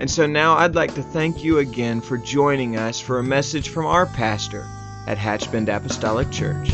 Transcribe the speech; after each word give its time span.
And 0.00 0.10
so 0.10 0.26
now 0.26 0.56
I'd 0.56 0.74
like 0.74 0.94
to 0.96 1.02
thank 1.02 1.44
you 1.44 1.58
again 1.58 2.00
for 2.00 2.18
joining 2.18 2.76
us 2.76 2.98
for 2.98 3.20
a 3.20 3.22
message 3.22 3.68
from 3.68 3.86
our 3.86 4.06
pastor 4.06 4.66
at 5.06 5.16
Hatchbend 5.16 5.74
Apostolic 5.74 6.30
Church. 6.32 6.72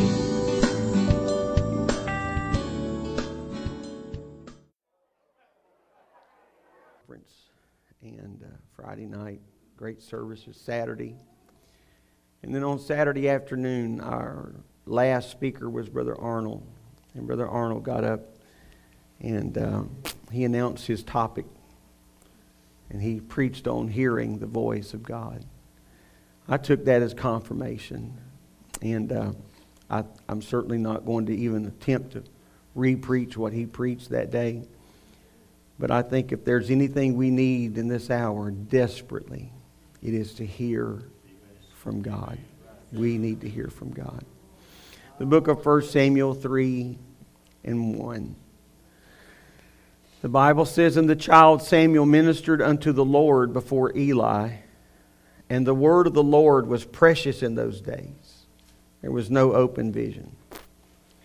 And 8.02 8.42
uh, 8.42 8.46
Friday 8.74 9.04
night, 9.04 9.42
great 9.76 10.00
services, 10.00 10.56
Saturday. 10.56 11.14
And 12.42 12.54
then 12.54 12.64
on 12.64 12.78
Saturday 12.78 13.28
afternoon, 13.28 14.00
our 14.00 14.54
last 14.86 15.30
speaker 15.30 15.68
was 15.68 15.90
Brother 15.90 16.18
Arnold. 16.18 16.66
And 17.14 17.26
Brother 17.26 17.46
Arnold 17.46 17.84
got 17.84 18.02
up 18.02 18.38
and 19.20 19.58
uh, 19.58 19.82
he 20.32 20.44
announced 20.44 20.86
his 20.86 21.02
topic. 21.02 21.44
And 22.90 23.00
he 23.00 23.20
preached 23.20 23.66
on 23.66 23.88
hearing 23.88 24.38
the 24.38 24.46
voice 24.46 24.94
of 24.94 25.02
God. 25.02 25.44
I 26.48 26.56
took 26.56 26.84
that 26.86 27.02
as 27.02 27.14
confirmation. 27.14 28.18
And 28.82 29.12
uh, 29.12 29.32
I, 29.88 30.04
I'm 30.28 30.42
certainly 30.42 30.78
not 30.78 31.06
going 31.06 31.26
to 31.26 31.36
even 31.36 31.66
attempt 31.66 32.12
to 32.12 32.24
repreach 32.76 33.36
what 33.36 33.52
he 33.52 33.66
preached 33.66 34.10
that 34.10 34.30
day. 34.30 34.64
But 35.78 35.90
I 35.90 36.02
think 36.02 36.32
if 36.32 36.44
there's 36.44 36.70
anything 36.70 37.16
we 37.16 37.30
need 37.30 37.78
in 37.78 37.88
this 37.88 38.10
hour 38.10 38.50
desperately, 38.50 39.52
it 40.02 40.14
is 40.14 40.34
to 40.34 40.46
hear 40.46 41.02
from 41.76 42.02
God. 42.02 42.38
We 42.92 43.18
need 43.18 43.40
to 43.42 43.48
hear 43.48 43.68
from 43.68 43.92
God. 43.92 44.24
The 45.18 45.26
book 45.26 45.48
of 45.48 45.64
1 45.64 45.82
Samuel 45.82 46.34
3 46.34 46.98
and 47.64 47.96
1. 47.96 48.36
The 50.20 50.28
Bible 50.28 50.66
says, 50.66 50.96
And 50.96 51.08
the 51.08 51.16
child 51.16 51.62
Samuel 51.62 52.06
ministered 52.06 52.60
unto 52.60 52.92
the 52.92 53.04
Lord 53.04 53.52
before 53.52 53.96
Eli, 53.96 54.50
and 55.48 55.66
the 55.66 55.74
word 55.74 56.06
of 56.06 56.14
the 56.14 56.22
Lord 56.22 56.66
was 56.66 56.84
precious 56.84 57.42
in 57.42 57.54
those 57.54 57.80
days. 57.80 58.46
There 59.00 59.10
was 59.10 59.30
no 59.30 59.54
open 59.54 59.92
vision. 59.92 60.36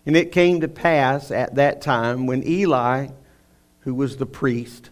And 0.06 0.16
it 0.16 0.32
came 0.32 0.62
to 0.62 0.68
pass 0.68 1.30
at 1.30 1.56
that 1.56 1.82
time 1.82 2.26
when 2.26 2.48
Eli, 2.48 3.10
who 3.82 3.94
was 3.94 4.18
the 4.18 4.26
priest, 4.26 4.92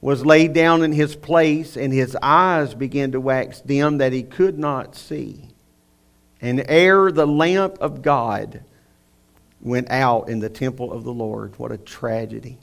was 0.00 0.26
laid 0.26 0.52
down 0.52 0.82
in 0.82 0.92
his 0.92 1.16
place, 1.16 1.76
and 1.76 1.92
his 1.92 2.16
eyes 2.20 2.74
began 2.74 3.12
to 3.12 3.20
wax 3.20 3.60
dim 3.62 3.98
that 3.98 4.12
he 4.12 4.22
could 4.22 4.58
not 4.58 4.94
see. 4.94 5.48
And 6.40 6.64
ere 6.68 7.10
the 7.10 7.26
lamp 7.26 7.78
of 7.80 8.02
God 8.02 8.62
went 9.60 9.90
out 9.90 10.28
in 10.28 10.40
the 10.40 10.50
temple 10.50 10.92
of 10.92 11.02
the 11.02 11.14
Lord, 11.14 11.58
what 11.58 11.72
a 11.72 11.78
tragedy. 11.78 12.58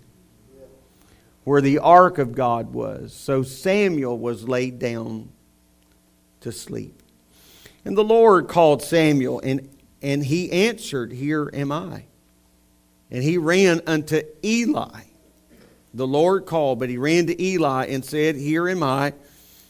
Where 1.44 1.62
the 1.62 1.80
ark 1.80 2.18
of 2.18 2.34
God 2.34 2.74
was. 2.74 3.14
So 3.14 3.44
Samuel 3.44 4.18
was 4.18 4.48
laid 4.48 4.80
down 4.80 5.30
to 6.42 6.52
sleep. 6.52 7.02
And 7.86 7.98
the 7.98 8.04
Lord 8.04 8.48
called 8.48 8.82
Samuel, 8.82 9.42
and, 9.42 9.70
and 10.02 10.24
he 10.24 10.52
answered, 10.52 11.12
Here 11.12 11.50
am 11.54 11.72
I. 11.72 12.06
And 13.12 13.24
he 13.24 13.38
ran 13.38 13.82
unto 13.86 14.22
Eli. 14.44 15.02
The 15.94 16.08
Lord 16.08 16.46
called, 16.46 16.80
but 16.80 16.90
he 16.90 16.98
ran 16.98 17.28
to 17.28 17.42
Eli 17.42 17.86
and 17.86 18.04
said, 18.04 18.36
Here 18.36 18.68
am 18.68 18.82
I, 18.82 19.14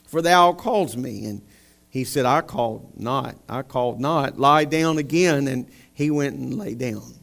for 0.07 0.22
thou 0.22 0.53
callest 0.53 0.95
me. 0.95 1.25
And 1.25 1.41
he 1.90 2.03
said, 2.03 2.25
I 2.25 2.41
called 2.41 3.00
not. 3.00 3.35
I 3.50 3.63
called 3.63 4.00
not. 4.00 4.40
Lie 4.40 4.66
down 4.66 4.97
again. 4.97 5.47
And 5.47 5.69
he 5.94 6.09
went 6.09 6.35
and 6.35 6.57
lay 6.57 6.75
down. 6.75 7.13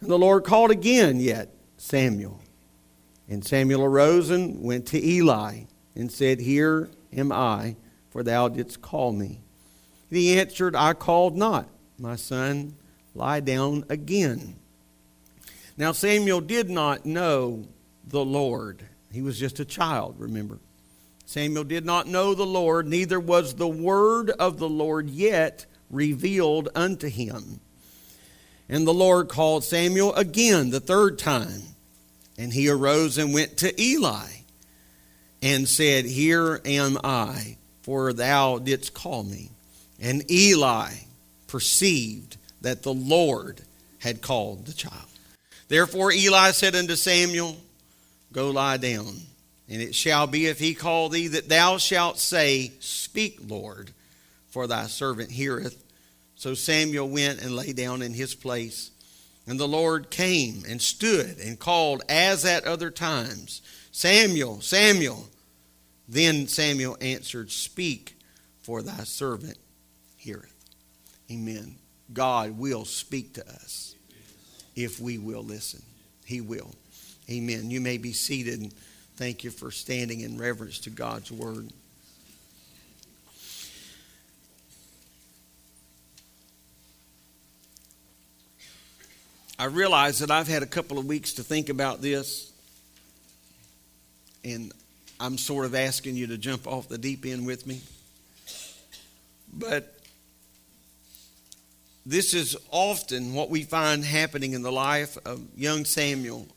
And 0.00 0.10
the 0.10 0.18
Lord 0.18 0.44
called 0.44 0.70
again, 0.70 1.20
yet 1.20 1.54
Samuel. 1.76 2.41
And 3.32 3.42
Samuel 3.42 3.82
arose 3.82 4.28
and 4.28 4.62
went 4.62 4.88
to 4.88 5.02
Eli 5.02 5.60
and 5.96 6.12
said, 6.12 6.38
Here 6.38 6.90
am 7.16 7.32
I, 7.32 7.76
for 8.10 8.22
thou 8.22 8.48
didst 8.48 8.82
call 8.82 9.10
me. 9.10 9.40
And 10.10 10.18
he 10.18 10.38
answered, 10.38 10.76
I 10.76 10.92
called 10.92 11.34
not. 11.34 11.66
My 11.98 12.16
son, 12.16 12.74
lie 13.14 13.40
down 13.40 13.86
again. 13.88 14.56
Now 15.78 15.92
Samuel 15.92 16.42
did 16.42 16.68
not 16.68 17.06
know 17.06 17.64
the 18.06 18.22
Lord. 18.22 18.82
He 19.10 19.22
was 19.22 19.38
just 19.38 19.60
a 19.60 19.64
child, 19.64 20.16
remember. 20.18 20.58
Samuel 21.24 21.64
did 21.64 21.86
not 21.86 22.06
know 22.06 22.34
the 22.34 22.44
Lord, 22.44 22.86
neither 22.86 23.18
was 23.18 23.54
the 23.54 23.66
word 23.66 24.28
of 24.28 24.58
the 24.58 24.68
Lord 24.68 25.08
yet 25.08 25.64
revealed 25.88 26.68
unto 26.74 27.08
him. 27.08 27.60
And 28.68 28.86
the 28.86 28.92
Lord 28.92 29.30
called 29.30 29.64
Samuel 29.64 30.14
again 30.16 30.68
the 30.68 30.80
third 30.80 31.18
time. 31.18 31.71
And 32.38 32.52
he 32.52 32.68
arose 32.68 33.18
and 33.18 33.34
went 33.34 33.58
to 33.58 33.80
Eli 33.80 34.28
and 35.42 35.68
said, 35.68 36.04
Here 36.04 36.60
am 36.64 36.98
I, 37.02 37.56
for 37.82 38.12
thou 38.12 38.58
didst 38.58 38.94
call 38.94 39.24
me. 39.24 39.50
And 40.00 40.28
Eli 40.30 40.90
perceived 41.46 42.36
that 42.62 42.82
the 42.82 42.94
Lord 42.94 43.60
had 43.98 44.22
called 44.22 44.66
the 44.66 44.72
child. 44.72 44.94
Therefore 45.68 46.12
Eli 46.12 46.52
said 46.52 46.74
unto 46.74 46.96
Samuel, 46.96 47.56
Go 48.32 48.50
lie 48.50 48.78
down. 48.78 49.14
And 49.68 49.80
it 49.80 49.94
shall 49.94 50.26
be, 50.26 50.46
if 50.46 50.58
he 50.58 50.74
call 50.74 51.08
thee, 51.08 51.28
that 51.28 51.48
thou 51.48 51.78
shalt 51.78 52.18
say, 52.18 52.72
Speak, 52.80 53.38
Lord, 53.46 53.90
for 54.48 54.66
thy 54.66 54.86
servant 54.86 55.30
heareth. 55.30 55.82
So 56.34 56.54
Samuel 56.54 57.08
went 57.08 57.40
and 57.40 57.54
lay 57.54 57.72
down 57.72 58.02
in 58.02 58.12
his 58.14 58.34
place. 58.34 58.90
And 59.46 59.58
the 59.58 59.68
Lord 59.68 60.10
came 60.10 60.62
and 60.68 60.80
stood 60.80 61.38
and 61.38 61.58
called 61.58 62.02
as 62.08 62.44
at 62.44 62.64
other 62.64 62.90
times, 62.90 63.60
Samuel, 63.90 64.60
Samuel. 64.60 65.28
Then 66.08 66.46
Samuel 66.46 66.96
answered, 67.00 67.50
Speak, 67.50 68.16
for 68.62 68.82
thy 68.82 69.04
servant 69.04 69.58
heareth. 70.16 70.54
Amen. 71.30 71.76
God 72.12 72.58
will 72.58 72.84
speak 72.84 73.34
to 73.34 73.48
us 73.48 73.96
if 74.76 75.00
we 75.00 75.18
will 75.18 75.42
listen. 75.42 75.82
He 76.24 76.40
will. 76.40 76.70
Amen. 77.30 77.70
You 77.70 77.80
may 77.80 77.98
be 77.98 78.12
seated 78.12 78.72
thank 79.16 79.44
you 79.44 79.50
for 79.50 79.70
standing 79.70 80.20
in 80.20 80.38
reverence 80.38 80.80
to 80.80 80.90
God's 80.90 81.30
word. 81.30 81.70
I 89.62 89.66
realize 89.66 90.18
that 90.18 90.30
I've 90.32 90.48
had 90.48 90.64
a 90.64 90.66
couple 90.66 90.98
of 90.98 91.06
weeks 91.06 91.34
to 91.34 91.44
think 91.44 91.68
about 91.68 92.02
this, 92.02 92.50
and 94.44 94.72
I'm 95.20 95.38
sort 95.38 95.66
of 95.66 95.76
asking 95.76 96.16
you 96.16 96.26
to 96.26 96.36
jump 96.36 96.66
off 96.66 96.88
the 96.88 96.98
deep 96.98 97.24
end 97.24 97.46
with 97.46 97.64
me. 97.64 97.80
But 99.52 99.96
this 102.04 102.34
is 102.34 102.56
often 102.72 103.34
what 103.34 103.50
we 103.50 103.62
find 103.62 104.04
happening 104.04 104.52
in 104.54 104.62
the 104.62 104.72
life 104.72 105.16
of 105.24 105.40
young 105.56 105.84
Samuel 105.84 106.48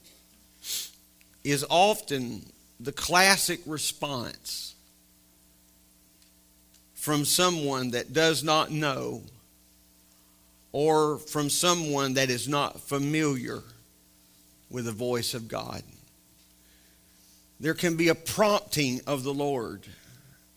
is 1.43 1.63
often 1.69 2.43
the 2.79 2.91
classic 2.91 3.59
response 3.67 4.73
from 6.95 7.23
someone 7.23 7.91
that 7.91 8.13
does 8.13 8.43
not 8.43 8.71
know 8.71 9.21
or 10.75 11.19
from 11.19 11.49
someone 11.49 12.15
that 12.15 12.29
is 12.29 12.49
not 12.49 12.81
familiar 12.81 13.63
with 14.69 14.83
the 14.83 14.91
voice 14.91 15.33
of 15.33 15.47
God. 15.47 15.81
There 17.61 17.73
can 17.73 17.95
be 17.95 18.09
a 18.09 18.15
prompting 18.15 18.99
of 19.07 19.23
the 19.23 19.33
Lord. 19.33 19.87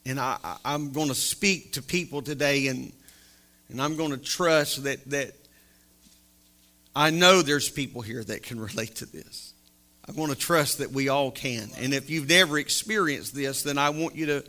And 0.04 0.18
I, 0.18 0.56
am 0.64 0.90
going 0.90 1.06
to 1.06 1.14
speak 1.14 1.74
to 1.74 1.82
people 1.82 2.20
today, 2.20 2.66
and, 2.66 2.92
and 3.68 3.80
I'm 3.80 3.94
going 3.94 4.10
to 4.10 4.16
trust 4.16 4.82
that, 4.82 5.08
that 5.10 5.34
I 6.96 7.10
know 7.10 7.40
there's 7.40 7.70
people 7.70 8.02
here 8.02 8.24
that 8.24 8.42
can 8.42 8.58
relate 8.74 8.96
to 8.96 9.06
this. 9.06 9.54
I 10.08 10.10
want 10.10 10.32
to 10.32 10.36
trust 10.36 10.78
that 10.78 10.90
we 10.90 11.10
all 11.10 11.30
can. 11.30 11.70
And 11.78 11.94
if 11.94 12.10
you've 12.10 12.28
never 12.28 12.58
experienced 12.58 13.36
this, 13.36 13.62
then 13.62 13.78
I 13.78 13.90
want 13.90 14.16
you 14.16 14.26
to. 14.26 14.44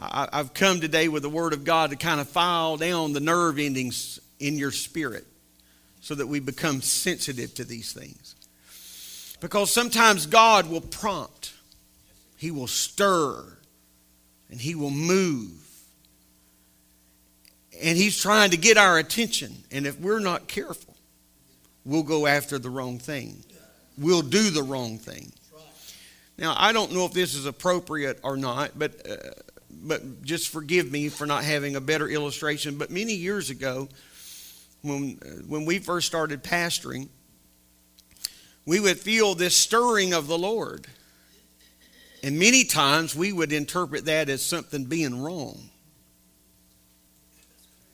I, 0.00 0.30
I've 0.32 0.54
come 0.54 0.80
today 0.80 1.08
with 1.08 1.24
the 1.24 1.28
Word 1.28 1.52
of 1.52 1.64
God 1.64 1.90
to 1.90 1.96
kind 1.96 2.22
of 2.22 2.28
file 2.30 2.78
down 2.78 3.12
the 3.12 3.20
nerve 3.20 3.58
endings 3.58 4.18
in 4.40 4.58
your 4.58 4.70
spirit 4.70 5.26
so 6.00 6.14
that 6.14 6.26
we 6.26 6.40
become 6.40 6.80
sensitive 6.80 7.54
to 7.54 7.64
these 7.64 7.92
things. 7.92 8.34
Because 9.40 9.72
sometimes 9.72 10.26
God 10.26 10.68
will 10.68 10.80
prompt. 10.80 11.52
He 12.36 12.50
will 12.50 12.66
stir 12.66 13.44
and 14.50 14.60
He 14.60 14.74
will 14.74 14.90
move. 14.90 15.52
And 17.80 17.96
He's 17.96 18.20
trying 18.20 18.50
to 18.50 18.56
get 18.56 18.76
our 18.76 18.98
attention. 18.98 19.54
And 19.70 19.86
if 19.86 19.98
we're 20.00 20.18
not 20.18 20.48
careful, 20.48 20.96
we'll 21.84 22.02
go 22.02 22.26
after 22.26 22.58
the 22.58 22.70
wrong 22.70 22.98
thing. 22.98 23.42
We'll 23.96 24.22
do 24.22 24.50
the 24.50 24.62
wrong 24.62 24.98
thing. 24.98 25.32
Now, 26.38 26.54
I 26.56 26.72
don't 26.72 26.92
know 26.92 27.04
if 27.04 27.12
this 27.12 27.34
is 27.34 27.46
appropriate 27.46 28.20
or 28.22 28.36
not, 28.36 28.78
but, 28.78 29.10
uh, 29.10 29.16
but 29.70 30.22
just 30.22 30.48
forgive 30.50 30.90
me 30.90 31.08
for 31.08 31.26
not 31.26 31.42
having 31.42 31.74
a 31.74 31.80
better 31.80 32.08
illustration. 32.08 32.78
But 32.78 32.92
many 32.92 33.14
years 33.14 33.50
ago, 33.50 33.88
when, 34.82 35.18
when 35.46 35.64
we 35.64 35.78
first 35.78 36.06
started 36.06 36.42
pastoring, 36.42 37.08
we 38.64 38.80
would 38.80 38.98
feel 38.98 39.34
this 39.34 39.56
stirring 39.56 40.12
of 40.12 40.26
the 40.26 40.38
Lord. 40.38 40.86
And 42.22 42.38
many 42.38 42.64
times 42.64 43.14
we 43.14 43.32
would 43.32 43.52
interpret 43.52 44.04
that 44.06 44.28
as 44.28 44.42
something 44.44 44.84
being 44.84 45.22
wrong. 45.22 45.70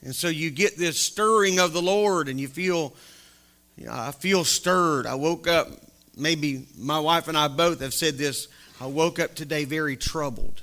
And 0.03 0.15
so 0.15 0.27
you 0.27 0.51
get 0.51 0.77
this 0.77 0.99
stirring 0.99 1.59
of 1.59 1.73
the 1.73 1.81
Lord 1.81 2.27
and 2.27 2.39
you 2.39 2.47
feel, 2.47 2.93
you 3.77 3.85
know, 3.85 3.93
I 3.93 4.11
feel 4.11 4.43
stirred. 4.43 5.07
I 5.07 5.15
woke 5.15 5.47
up, 5.47 5.67
maybe 6.15 6.67
my 6.77 6.99
wife 6.99 7.27
and 7.27 7.37
I 7.37 7.47
both 7.47 7.81
have 7.81 7.93
said 7.93 8.17
this, 8.17 8.47
I 8.79 8.87
woke 8.87 9.19
up 9.19 9.33
today 9.33 9.65
very 9.65 9.95
troubled. 9.95 10.61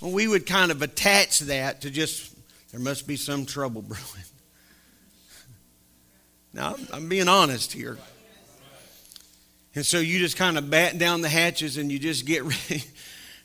Well, 0.00 0.12
we 0.12 0.26
would 0.26 0.46
kind 0.46 0.70
of 0.70 0.82
attach 0.82 1.40
that 1.40 1.82
to 1.82 1.90
just, 1.90 2.34
there 2.72 2.80
must 2.80 3.06
be 3.06 3.16
some 3.16 3.46
trouble 3.46 3.82
brewing. 3.88 4.24
Now, 6.52 6.76
I'm 6.92 7.08
being 7.08 7.28
honest 7.28 7.72
here. 7.72 7.96
And 9.74 9.86
so 9.86 9.98
you 9.98 10.18
just 10.18 10.36
kind 10.36 10.58
of 10.58 10.68
bat 10.68 10.98
down 10.98 11.20
the 11.20 11.28
hatches 11.28 11.76
and 11.76 11.92
you 11.92 11.98
just 11.98 12.26
get 12.26 12.42
ready. 12.70 12.84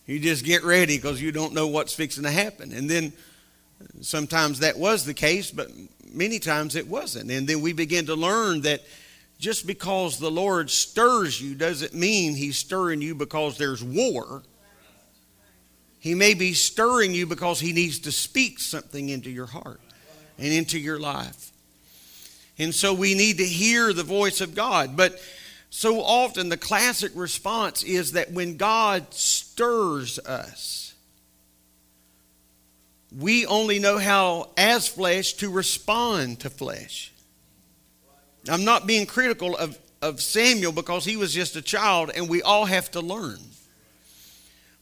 you 0.05 0.19
just 0.19 0.43
get 0.43 0.63
ready 0.63 0.97
because 0.97 1.21
you 1.21 1.31
don't 1.31 1.53
know 1.53 1.67
what's 1.67 1.93
fixing 1.93 2.23
to 2.23 2.31
happen. 2.31 2.71
And 2.71 2.89
then 2.89 3.13
sometimes 4.01 4.59
that 4.59 4.77
was 4.77 5.05
the 5.05 5.13
case, 5.13 5.51
but 5.51 5.69
many 6.11 6.39
times 6.39 6.75
it 6.75 6.87
wasn't. 6.87 7.29
And 7.29 7.47
then 7.47 7.61
we 7.61 7.73
begin 7.73 8.07
to 8.07 8.15
learn 8.15 8.61
that 8.61 8.81
just 9.37 9.67
because 9.67 10.17
the 10.17 10.31
Lord 10.31 10.69
stirs 10.69 11.39
you 11.41 11.55
doesn't 11.55 11.93
mean 11.93 12.35
He's 12.35 12.57
stirring 12.57 13.01
you 13.01 13.13
because 13.13 13.57
there's 13.57 13.83
war. 13.83 14.43
He 15.99 16.15
may 16.15 16.33
be 16.33 16.53
stirring 16.53 17.13
you 17.13 17.25
because 17.25 17.59
He 17.59 17.73
needs 17.73 17.99
to 17.99 18.11
speak 18.11 18.59
something 18.59 19.09
into 19.09 19.29
your 19.29 19.47
heart 19.47 19.81
and 20.39 20.47
into 20.53 20.79
your 20.79 20.99
life. 20.99 21.51
And 22.57 22.73
so 22.73 22.93
we 22.93 23.15
need 23.15 23.37
to 23.37 23.45
hear 23.45 23.91
the 23.91 24.03
voice 24.03 24.41
of 24.41 24.55
God. 24.55 24.95
But 24.95 25.19
so 25.69 26.01
often 26.01 26.49
the 26.49 26.57
classic 26.57 27.11
response 27.15 27.83
is 27.83 28.13
that 28.13 28.31
when 28.31 28.57
God 28.57 29.13
stirs 29.13 30.19
us, 30.19 30.93
we 33.17 33.45
only 33.45 33.79
know 33.79 33.97
how, 33.97 34.49
as 34.57 34.87
flesh, 34.87 35.33
to 35.33 35.49
respond 35.49 36.41
to 36.41 36.49
flesh. 36.49 37.11
I'm 38.49 38.63
not 38.63 38.87
being 38.87 39.05
critical 39.05 39.55
of, 39.55 39.77
of 40.01 40.21
Samuel 40.21 40.71
because 40.71 41.05
he 41.05 41.17
was 41.17 41.33
just 41.33 41.55
a 41.55 41.61
child 41.61 42.11
and 42.15 42.29
we 42.29 42.41
all 42.41 42.65
have 42.65 42.91
to 42.91 43.01
learn. 43.01 43.39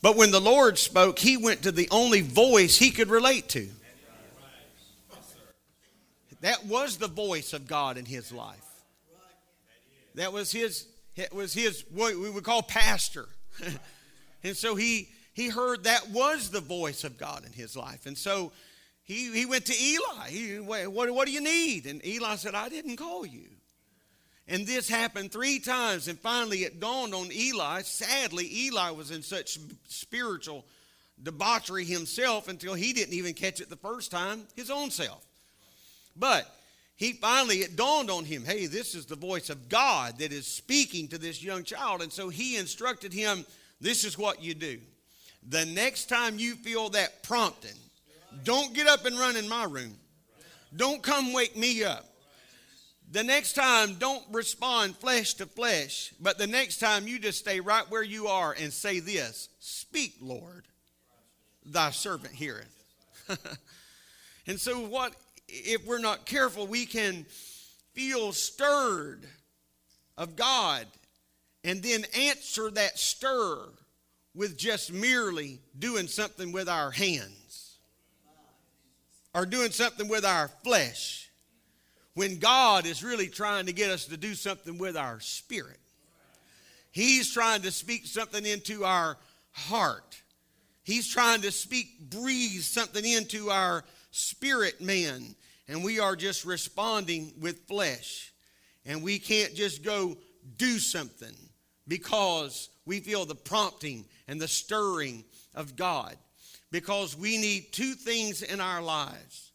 But 0.02 0.18
when 0.18 0.32
the 0.32 0.42
Lord 0.42 0.78
spoke, 0.78 1.18
he 1.18 1.38
went 1.38 1.64
to 1.64 1.72
the 1.72 1.88
only 1.90 2.22
voice 2.22 2.78
he 2.78 2.92
could 2.92 3.10
relate 3.10 3.50
to. 3.50 3.70
That 6.44 6.66
was 6.66 6.98
the 6.98 7.08
voice 7.08 7.54
of 7.54 7.68
God 7.68 7.98
in 7.98 8.04
his 8.04 8.30
life. 8.30 8.66
That 10.16 10.34
was 10.34 10.52
his, 10.52 10.86
it 11.16 11.34
was 11.34 11.54
his, 11.54 11.86
what 11.90 12.18
we 12.18 12.30
would 12.30 12.44
call 12.44 12.62
pastor. 12.62 13.30
and 14.44 14.56
so 14.56 14.76
he, 14.76 15.08
he 15.32 15.48
heard 15.48 15.86
that 15.86 16.10
was 16.10 16.50
the 16.50 16.60
voice 16.60 17.06
of 17.06 17.18
God 17.18 17.46
in 17.46 17.54
his 17.54 17.78
life. 17.78 18.06
And 18.06 18.18
so 18.18 18.52
he, 19.04 19.32
he 19.32 19.46
went 19.46 19.68
to 19.68 19.74
Eli. 19.74 20.28
He, 20.28 20.60
what, 20.60 21.14
what 21.14 21.28
do 21.28 21.32
you 21.32 21.40
need? 21.40 21.86
And 21.86 22.06
Eli 22.06 22.36
said, 22.36 22.56
I 22.56 22.68
didn't 22.68 22.98
call 22.98 23.26
you. 23.26 23.48
And 24.46 24.68
this 24.68 24.90
happened 24.90 25.32
three 25.32 25.60
times. 25.60 26.10
And 26.10 26.20
finally, 26.20 26.66
it 26.66 26.82
dawned 26.82 27.14
on 27.14 27.32
Eli. 27.32 27.84
Sadly, 27.84 28.50
Eli 28.66 28.90
was 28.90 29.12
in 29.12 29.24
such 29.24 29.60
spiritual 29.88 30.66
debauchery 31.22 31.86
himself 31.86 32.50
until 32.50 32.74
he 32.74 32.92
didn't 32.92 33.14
even 33.14 33.34
catch 33.34 33.62
it 33.62 33.70
the 33.70 33.78
first 33.78 34.12
time 34.12 34.42
his 34.58 34.70
own 34.70 34.92
self. 34.92 35.26
But 36.16 36.48
he 36.96 37.14
finally, 37.14 37.58
it 37.58 37.76
dawned 37.76 38.10
on 38.10 38.26
him 38.26 38.46
hey, 38.46 38.66
this 38.66 38.96
is 38.96 39.06
the 39.06 39.16
voice 39.16 39.50
of 39.50 39.70
God 39.70 40.20
that 40.20 40.32
is 40.32 40.48
speaking 40.48 41.08
to 41.10 41.18
this 41.18 41.44
young 41.44 41.64
child. 41.64 42.02
And 42.02 42.12
so 42.12 42.30
he 42.30 42.58
instructed 42.58 43.14
him 43.14 43.46
this 43.82 44.06
is 44.06 44.18
what 44.18 44.42
you 44.42 44.54
do. 44.54 44.80
The 45.50 45.66
next 45.66 46.08
time 46.08 46.40
you 46.40 46.56
feel 46.56 46.90
that 46.90 47.22
prompting, 47.24 47.76
don't 48.44 48.74
get 48.74 48.88
up 48.88 49.06
and 49.06 49.20
run 49.20 49.36
in 49.36 49.50
my 49.50 49.66
room. 49.66 49.96
Don't 50.76 51.04
come 51.04 51.34
wake 51.34 51.58
me 51.58 51.84
up. 51.84 52.06
The 53.12 53.24
next 53.24 53.54
time, 53.54 53.96
don't 53.96 54.24
respond 54.32 54.96
flesh 54.96 55.36
to 55.36 55.46
flesh, 55.46 56.14
but 56.20 56.40
the 56.40 56.48
next 56.48 56.80
time, 56.80 57.08
you 57.08 57.20
just 57.20 57.38
stay 57.38 57.60
right 57.60 57.84
where 57.92 58.02
you 58.02 58.28
are 58.28 58.56
and 58.60 58.74
say 58.74 59.00
this 59.00 59.50
Speak, 59.60 60.16
Lord, 60.20 60.66
thy 61.64 61.92
servant 61.92 62.34
heareth. 62.34 62.74
and 64.48 64.60
so, 64.60 64.80
what 64.80 65.14
if 65.54 65.86
we're 65.86 66.00
not 66.00 66.26
careful, 66.26 66.68
we 66.68 66.86
can 66.86 67.26
feel 67.94 68.32
stirred 68.32 69.28
of 70.18 70.36
God 70.36 70.88
and 71.64 71.82
then 71.82 72.06
answer 72.18 72.72
that 72.72 72.98
stir 72.98 73.60
with 74.36 74.58
just 74.58 74.92
merely 74.92 75.60
doing 75.78 76.08
something 76.08 76.52
with 76.52 76.68
our 76.68 76.92
hands 76.92 77.78
or 79.36 79.46
doing 79.46 79.72
something 79.72 80.08
with 80.08 80.26
our 80.26 80.48
flesh 80.64 81.30
when 82.16 82.38
God 82.38 82.86
is 82.86 83.04
really 83.04 83.28
trying 83.28 83.68
to 83.68 83.74
get 83.74 83.90
us 83.90 84.06
to 84.06 84.18
do 84.18 84.34
something 84.34 84.78
with 84.78 84.98
our 84.98 85.20
spirit. 85.20 85.80
He's 86.92 87.32
trying 87.32 87.62
to 87.64 87.72
speak 87.72 88.06
something 88.06 88.46
into 88.46 88.86
our 88.86 89.18
heart. 89.52 90.22
He's 90.84 91.08
trying 91.08 91.42
to 91.42 91.52
speak, 91.52 92.10
breathe 92.10 92.62
something 92.62 93.04
into 93.04 93.50
our 93.50 93.84
spirit 94.12 94.80
man, 94.80 95.36
and 95.68 95.84
we 95.84 96.00
are 96.00 96.16
just 96.16 96.46
responding 96.46 97.34
with 97.40 97.68
flesh. 97.68 98.34
And 98.86 99.02
we 99.02 99.20
can't 99.20 99.56
just 99.56 99.84
go 99.84 100.18
do 100.58 100.78
something 100.78 101.36
because 101.88 102.70
we 102.86 103.00
feel 103.00 103.26
the 103.26 103.36
prompting 103.36 104.06
and 104.28 104.42
the 104.42 104.48
stirring 104.48 105.24
of 105.56 105.76
God. 105.76 106.18
Because 106.72 107.16
we 107.16 107.38
need 107.38 107.72
two 107.72 107.94
things 107.94 108.42
in 108.42 108.60
our 108.60 108.82
lives 108.82 109.52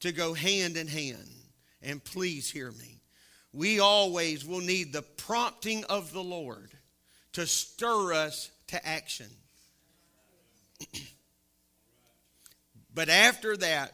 to 0.00 0.12
go 0.12 0.34
hand 0.34 0.76
in 0.76 0.88
hand. 0.88 1.30
And 1.80 2.02
please 2.02 2.50
hear 2.50 2.72
me. 2.72 3.00
We 3.52 3.80
always 3.80 4.44
will 4.44 4.60
need 4.60 4.92
the 4.92 5.02
prompting 5.02 5.84
of 5.84 6.12
the 6.12 6.22
Lord 6.22 6.70
to 7.32 7.46
stir 7.46 8.12
us 8.12 8.50
to 8.66 8.86
action. 8.86 9.28
but 12.94 13.08
after 13.08 13.56
that, 13.56 13.92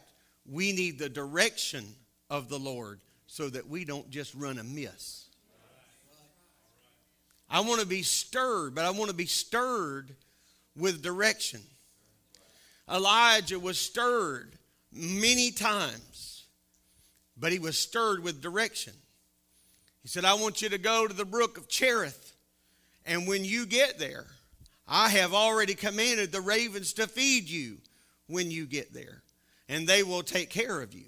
we 0.49 0.73
need 0.73 0.99
the 0.99 1.09
direction 1.09 1.85
of 2.29 2.49
the 2.49 2.59
Lord 2.59 2.99
so 3.27 3.49
that 3.49 3.67
we 3.67 3.85
don't 3.85 4.09
just 4.09 4.33
run 4.35 4.57
amiss. 4.57 5.25
I 7.49 7.61
want 7.61 7.81
to 7.81 7.87
be 7.87 8.01
stirred, 8.01 8.73
but 8.73 8.85
I 8.85 8.91
want 8.91 9.09
to 9.09 9.15
be 9.15 9.25
stirred 9.25 10.15
with 10.75 11.01
direction. 11.03 11.61
Elijah 12.89 13.59
was 13.59 13.77
stirred 13.77 14.53
many 14.91 15.51
times, 15.51 16.45
but 17.37 17.51
he 17.51 17.59
was 17.59 17.77
stirred 17.77 18.23
with 18.23 18.41
direction. 18.41 18.93
He 20.01 20.09
said, 20.09 20.25
I 20.25 20.33
want 20.33 20.61
you 20.61 20.69
to 20.69 20.77
go 20.77 21.07
to 21.07 21.13
the 21.13 21.25
brook 21.25 21.57
of 21.57 21.69
Cherith, 21.69 22.33
and 23.05 23.27
when 23.27 23.45
you 23.45 23.65
get 23.65 23.99
there, 23.99 24.25
I 24.87 25.09
have 25.09 25.33
already 25.33 25.75
commanded 25.75 26.31
the 26.31 26.41
ravens 26.41 26.93
to 26.93 27.07
feed 27.07 27.49
you 27.49 27.77
when 28.27 28.51
you 28.51 28.65
get 28.65 28.93
there 28.93 29.22
and 29.69 29.87
they 29.87 30.03
will 30.03 30.23
take 30.23 30.49
care 30.49 30.81
of 30.81 30.93
you. 30.93 31.05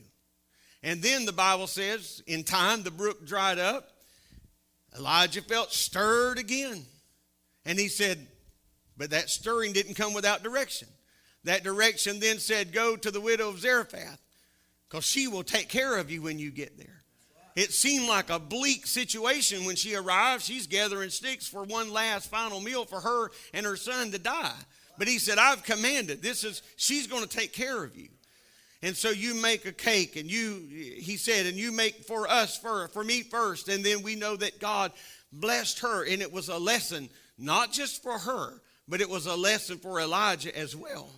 And 0.84 1.02
then 1.02 1.26
the 1.26 1.34
Bible 1.34 1.68
says, 1.68 2.22
in 2.28 2.44
time, 2.44 2.84
the 2.84 2.92
brook 2.92 3.26
dried 3.26 3.60
up. 3.60 3.90
Elijah 4.96 5.42
felt 5.42 5.74
stirred 5.74 6.38
again. 6.38 6.84
And 7.66 7.80
he 7.80 7.88
said, 7.88 8.28
but 8.98 9.10
that 9.10 9.30
stirring 9.30 9.74
didn't 9.74 9.96
come 9.96 10.14
without 10.14 10.44
direction. 10.44 10.88
That 11.44 11.64
direction 11.64 12.20
then 12.20 12.40
said, 12.40 12.74
Go 12.74 12.96
to 12.96 13.12
the 13.12 13.22
widow 13.22 13.50
of 13.50 13.60
Zarephath, 13.60 14.20
because 14.90 15.06
she 15.06 15.28
will 15.28 15.44
take 15.44 15.70
care 15.70 15.98
of 15.98 16.10
you 16.10 16.22
when 16.22 16.40
you 16.40 16.52
get 16.52 16.78
there. 16.78 17.04
It 17.56 17.72
seemed 17.72 18.08
like 18.08 18.30
a 18.30 18.40
bleak 18.40 18.86
situation 18.86 19.64
when 19.64 19.78
she 19.78 19.96
arrived. 19.96 20.44
She's 20.44 20.68
gathering 20.68 21.10
sticks 21.10 21.48
for 21.48 21.64
one 21.64 21.94
last 21.94 22.30
final 22.30 22.60
meal 22.60 22.84
for 22.84 23.00
her 23.00 23.32
and 23.54 23.66
her 23.66 23.78
son 23.78 24.12
to 24.12 24.20
die. 24.20 24.52
But 24.98 25.08
he 25.08 25.20
said, 25.20 25.38
I've 25.38 25.64
commanded. 25.64 26.22
This 26.22 26.44
is, 26.44 26.62
she's 26.76 27.08
going 27.08 27.24
to 27.24 27.30
take 27.30 27.54
care 27.54 27.82
of 27.82 27.96
you. 27.96 28.10
And 28.82 28.96
so 28.96 29.10
you 29.10 29.34
make 29.34 29.66
a 29.66 29.72
cake, 29.72 30.16
and 30.16 30.30
you, 30.30 30.62
he 30.70 31.18
said, 31.18 31.46
and 31.46 31.58
you 31.58 31.72
make 31.72 32.04
for 32.06 32.28
us, 32.28 32.58
for, 32.58 32.88
for 32.90 33.04
me 33.04 33.24
first. 33.24 33.68
And 33.68 33.84
then 33.84 34.04
we 34.04 34.16
know 34.16 34.36
that 34.36 34.60
God 34.60 34.92
blessed 35.32 35.80
her, 35.80 36.06
and 36.06 36.22
it 36.22 36.32
was 36.32 36.50
a 36.50 36.58
lesson, 36.58 37.10
not 37.38 37.72
just 37.72 38.04
for 38.04 38.18
her, 38.18 38.62
but 38.88 39.02
it 39.02 39.10
was 39.10 39.26
a 39.26 39.36
lesson 39.36 39.78
for 39.78 40.00
Elijah 40.00 40.56
as 40.56 40.76
well. 40.76 41.10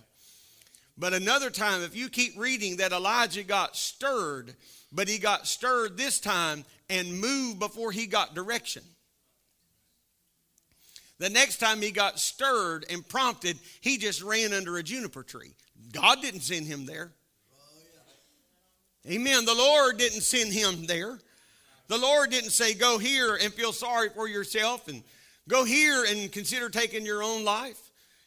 But 0.96 1.14
another 1.14 1.50
time, 1.50 1.82
if 1.82 1.94
you 1.94 2.08
keep 2.08 2.38
reading, 2.38 2.78
that 2.78 2.92
Elijah 2.92 3.44
got 3.44 3.76
stirred, 3.76 4.54
but 4.90 5.08
he 5.08 5.18
got 5.18 5.46
stirred 5.46 5.96
this 5.96 6.18
time 6.18 6.64
and 6.88 7.20
moved 7.20 7.58
before 7.58 7.92
he 7.92 8.06
got 8.06 8.34
direction. 8.34 8.82
The 11.18 11.30
next 11.30 11.58
time 11.58 11.82
he 11.82 11.90
got 11.90 12.18
stirred 12.18 12.84
and 12.88 13.06
prompted, 13.06 13.58
he 13.80 13.98
just 13.98 14.22
ran 14.22 14.52
under 14.52 14.76
a 14.76 14.82
juniper 14.82 15.22
tree. 15.22 15.52
God 15.92 16.22
didn't 16.22 16.40
send 16.40 16.66
him 16.66 16.86
there. 16.86 17.12
Amen. 19.06 19.44
The 19.44 19.54
Lord 19.54 19.98
didn't 19.98 20.22
send 20.22 20.52
him 20.52 20.86
there. 20.86 21.18
The 21.88 21.98
Lord 21.98 22.30
didn't 22.30 22.50
say, 22.50 22.74
Go 22.74 22.98
here 22.98 23.36
and 23.36 23.52
feel 23.52 23.72
sorry 23.72 24.08
for 24.08 24.28
yourself 24.28 24.88
and 24.88 25.02
go 25.48 25.64
here 25.64 26.04
and 26.04 26.30
consider 26.32 26.68
taking 26.68 27.06
your 27.06 27.22
own 27.22 27.44
life. 27.44 27.78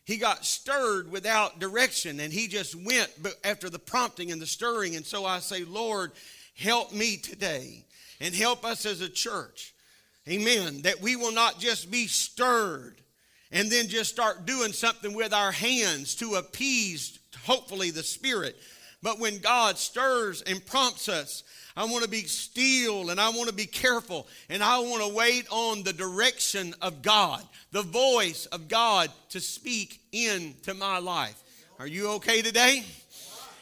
He 0.06 0.18
got 0.18 0.46
stirred 0.46 1.12
without 1.12 1.60
direction 1.60 2.20
and 2.20 2.34
he 2.34 2.48
just 2.48 2.76
went 2.76 3.10
after 3.44 3.70
the 3.70 3.80
prompting 3.80 4.32
and 4.32 4.42
the 4.42 4.48
stirring. 4.48 4.96
And 4.96 5.06
so 5.06 5.26
I 5.26 5.40
say, 5.40 5.64
Lord, 5.64 6.12
help 6.56 6.92
me 6.92 7.18
today 7.18 7.86
and 8.20 8.34
help 8.34 8.66
us 8.66 8.86
as 8.86 9.02
a 9.02 9.10
church 9.10 9.74
Amen. 10.28 10.84
That 10.84 11.02
we 11.02 11.16
will 11.16 11.32
not 11.32 11.60
just 11.60 11.90
be 11.90 12.08
stirred 12.08 12.96
and 13.52 13.72
then 13.72 13.88
just 13.88 14.12
start 14.12 14.46
doing 14.46 14.72
something 14.72 15.14
with 15.14 15.34
our 15.34 15.52
hands 15.52 16.16
to 16.16 16.36
appease, 16.36 17.20
hopefully, 17.44 17.92
the 17.92 18.04
Spirit. 18.04 18.56
But 19.04 19.20
when 19.20 19.40
God 19.40 19.78
stirs 19.78 20.42
and 20.44 20.64
prompts 20.66 21.10
us, 21.10 21.44
I 21.76 21.86
want 21.86 22.04
to 22.04 22.10
be 22.10 22.24
still 22.24 23.10
and 23.10 23.20
I 23.20 23.30
want 23.30 23.50
to 23.50 23.56
be 23.56 23.66
careful 23.66 24.28
and 24.50 24.62
I 24.62 24.80
want 24.80 25.04
to 25.04 25.14
wait 25.14 25.48
on 25.50 25.84
the 25.84 25.94
direction 25.94 26.76
of 26.82 27.02
God, 27.02 27.44
the 27.72 27.82
voice 27.82 28.46
of 28.48 28.68
God 28.68 29.10
to 29.30 29.40
speak 29.40 30.02
into 30.12 30.74
my 30.74 31.00
life. 31.00 31.42
Are 31.80 31.88
you 31.88 32.10
okay 32.12 32.42
today? 32.42 32.84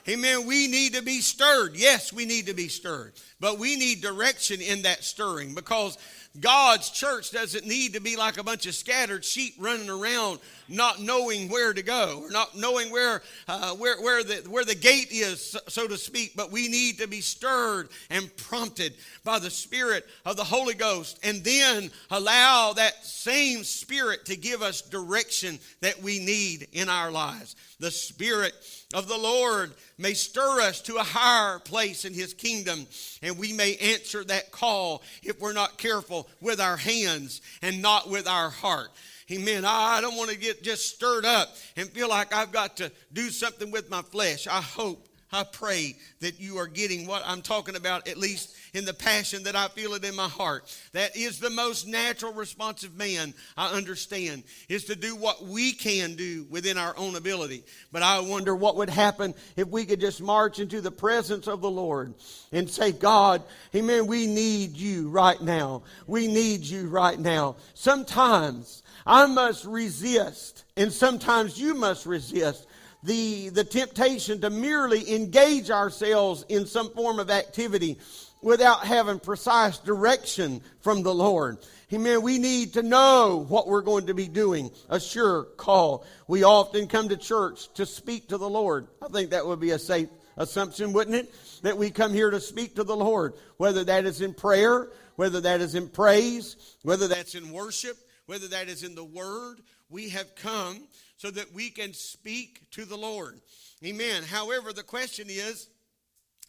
Amen. 0.07 0.47
We 0.47 0.67
need 0.67 0.95
to 0.95 1.03
be 1.03 1.21
stirred. 1.21 1.75
Yes, 1.75 2.11
we 2.11 2.25
need 2.25 2.47
to 2.47 2.53
be 2.53 2.67
stirred. 2.67 3.13
But 3.39 3.59
we 3.59 3.75
need 3.75 4.01
direction 4.01 4.59
in 4.59 4.81
that 4.81 5.03
stirring 5.03 5.53
because 5.53 5.97
God's 6.39 6.89
church 6.89 7.31
doesn't 7.31 7.65
need 7.65 7.93
to 7.93 8.01
be 8.01 8.15
like 8.15 8.37
a 8.37 8.43
bunch 8.43 8.65
of 8.65 8.73
scattered 8.73 9.23
sheep 9.23 9.53
running 9.59 9.89
around, 9.89 10.39
not 10.69 11.01
knowing 11.01 11.49
where 11.49 11.73
to 11.73 11.81
go, 11.81 12.21
or 12.23 12.31
not 12.31 12.55
knowing 12.55 12.91
where, 12.91 13.21
uh, 13.47 13.73
where, 13.75 14.01
where, 14.01 14.23
the, 14.23 14.47
where 14.49 14.65
the 14.65 14.75
gate 14.75 15.11
is, 15.11 15.57
so 15.67 15.87
to 15.87 15.97
speak. 15.97 16.33
But 16.35 16.51
we 16.51 16.67
need 16.67 16.99
to 16.99 17.07
be 17.07 17.21
stirred 17.21 17.89
and 18.09 18.35
prompted 18.37 18.93
by 19.23 19.39
the 19.39 19.49
Spirit 19.49 20.05
of 20.25 20.37
the 20.37 20.43
Holy 20.43 20.73
Ghost, 20.73 21.19
and 21.23 21.43
then 21.43 21.91
allow 22.11 22.73
that 22.73 23.05
same 23.05 23.63
Spirit 23.63 24.25
to 24.25 24.35
give 24.35 24.61
us 24.61 24.81
direction 24.81 25.59
that 25.81 26.01
we 26.01 26.19
need 26.19 26.67
in 26.71 26.89
our 26.89 27.11
lives. 27.11 27.55
The 27.79 27.91
Spirit 27.91 28.53
of 28.93 29.07
the 29.07 29.17
Lord 29.17 29.71
may 29.97 30.13
stir 30.13 30.61
us 30.61 30.81
to 30.81 30.95
a 30.95 31.03
higher 31.03 31.59
place 31.59 32.05
in 32.05 32.13
His 32.13 32.33
kingdom, 32.33 32.87
and 33.21 33.37
we 33.37 33.53
may 33.53 33.75
answer 33.77 34.23
that 34.25 34.51
call 34.51 35.03
if 35.23 35.39
we're 35.39 35.53
not 35.53 35.77
careful 35.77 36.27
with 36.41 36.59
our 36.59 36.77
hands 36.77 37.41
and 37.61 37.81
not 37.81 38.09
with 38.09 38.27
our 38.27 38.49
heart. 38.49 38.89
Amen. 39.31 39.63
Ah, 39.65 39.97
I 39.97 40.01
don't 40.01 40.17
want 40.17 40.31
to 40.31 40.37
get 40.37 40.63
just 40.63 40.87
stirred 40.87 41.25
up 41.25 41.49
and 41.75 41.87
feel 41.89 42.09
like 42.09 42.33
I've 42.33 42.51
got 42.51 42.77
to 42.77 42.91
do 43.13 43.29
something 43.29 43.69
with 43.71 43.89
my 43.89 44.01
flesh. 44.01 44.47
I 44.47 44.61
hope 44.61 45.07
I 45.31 45.43
pray 45.43 45.95
that 46.21 46.39
you 46.39 46.57
are 46.57 46.65
getting 46.65 47.05
what 47.05 47.21
I'm 47.23 47.43
talking 47.43 47.75
about, 47.75 48.07
at 48.07 48.17
least 48.17 48.55
in 48.73 48.85
the 48.85 48.93
passion 48.93 49.43
that 49.43 49.55
I 49.55 49.67
feel 49.67 49.93
it 49.93 50.03
in 50.03 50.15
my 50.15 50.27
heart. 50.27 50.75
That 50.93 51.15
is 51.15 51.39
the 51.39 51.51
most 51.51 51.87
natural 51.87 52.33
response 52.33 52.83
of 52.83 52.97
man 52.97 53.35
I 53.55 53.71
understand, 53.71 54.43
is 54.69 54.85
to 54.85 54.95
do 54.95 55.15
what 55.15 55.43
we 55.43 55.71
can 55.73 56.15
do 56.15 56.47
within 56.49 56.79
our 56.79 56.97
own 56.97 57.15
ability. 57.15 57.63
But 57.91 58.01
I 58.01 58.19
wonder 58.21 58.55
what 58.55 58.75
would 58.77 58.89
happen 58.89 59.35
if 59.55 59.67
we 59.67 59.85
could 59.85 59.99
just 59.99 60.19
march 60.19 60.57
into 60.57 60.81
the 60.81 60.91
presence 60.91 61.47
of 61.47 61.61
the 61.61 61.69
Lord 61.69 62.15
and 62.51 62.67
say, 62.67 62.91
God, 62.91 63.43
Amen, 63.75 64.07
we 64.07 64.25
need 64.25 64.75
you 64.75 65.09
right 65.09 65.39
now. 65.39 65.83
We 66.07 66.27
need 66.27 66.61
you 66.61 66.87
right 66.89 67.19
now. 67.19 67.57
Sometimes 67.75 68.81
I 69.05 69.25
must 69.25 69.65
resist, 69.65 70.65
and 70.77 70.91
sometimes 70.91 71.59
you 71.59 71.73
must 71.73 72.05
resist 72.05 72.67
the, 73.03 73.49
the 73.49 73.63
temptation 73.63 74.41
to 74.41 74.49
merely 74.49 75.15
engage 75.15 75.71
ourselves 75.71 76.45
in 76.49 76.65
some 76.65 76.91
form 76.91 77.19
of 77.19 77.29
activity 77.29 77.97
without 78.41 78.85
having 78.85 79.19
precise 79.19 79.77
direction 79.79 80.61
from 80.81 81.03
the 81.03 81.13
Lord. 81.13 81.57
Amen. 81.91 82.21
We 82.21 82.37
need 82.37 82.73
to 82.73 82.83
know 82.83 83.45
what 83.47 83.67
we're 83.67 83.81
going 83.81 84.07
to 84.07 84.13
be 84.13 84.27
doing. 84.27 84.69
A 84.89 84.99
sure 84.99 85.45
call. 85.57 86.05
We 86.27 86.43
often 86.43 86.87
come 86.87 87.09
to 87.09 87.17
church 87.17 87.73
to 87.73 87.85
speak 87.85 88.29
to 88.29 88.37
the 88.37 88.49
Lord. 88.49 88.87
I 89.01 89.07
think 89.07 89.31
that 89.31 89.45
would 89.45 89.59
be 89.59 89.71
a 89.71 89.79
safe 89.79 90.09
assumption, 90.37 90.93
wouldn't 90.93 91.15
it? 91.15 91.33
That 91.63 91.77
we 91.77 91.89
come 91.89 92.13
here 92.13 92.29
to 92.29 92.39
speak 92.39 92.75
to 92.75 92.83
the 92.83 92.95
Lord, 92.95 93.33
whether 93.57 93.83
that 93.85 94.05
is 94.05 94.21
in 94.21 94.33
prayer, 94.33 94.89
whether 95.15 95.41
that 95.41 95.61
is 95.61 95.75
in 95.75 95.89
praise, 95.89 96.55
whether 96.83 97.07
that's 97.07 97.35
in 97.35 97.51
worship, 97.51 97.97
whether 98.29 98.47
that 98.47 98.69
is 98.69 98.83
in 98.83 98.93
the 98.93 99.03
Word. 99.03 99.59
We 99.89 100.09
have 100.09 100.35
come 100.35 100.87
so 101.17 101.31
that 101.31 101.51
we 101.51 101.71
can 101.71 101.93
speak 101.93 102.69
to 102.71 102.85
the 102.85 102.95
Lord. 102.95 103.39
Amen. 103.83 104.21
However, 104.21 104.71
the 104.71 104.83
question 104.83 105.25
is, 105.31 105.67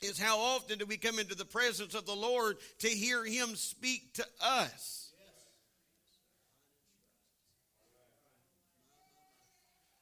is 0.03 0.21
how 0.21 0.39
often 0.39 0.79
do 0.79 0.85
we 0.85 0.99
come 0.99 1.19
into 1.19 1.35
the 1.35 1.47
presence 1.47 1.95
of 1.95 2.05
the 2.05 2.15
Lord 2.15 2.59
to 2.81 2.89
hear 2.89 3.25
Him 3.25 3.57
speak 3.57 4.13
to 4.15 4.27
us? 4.43 5.11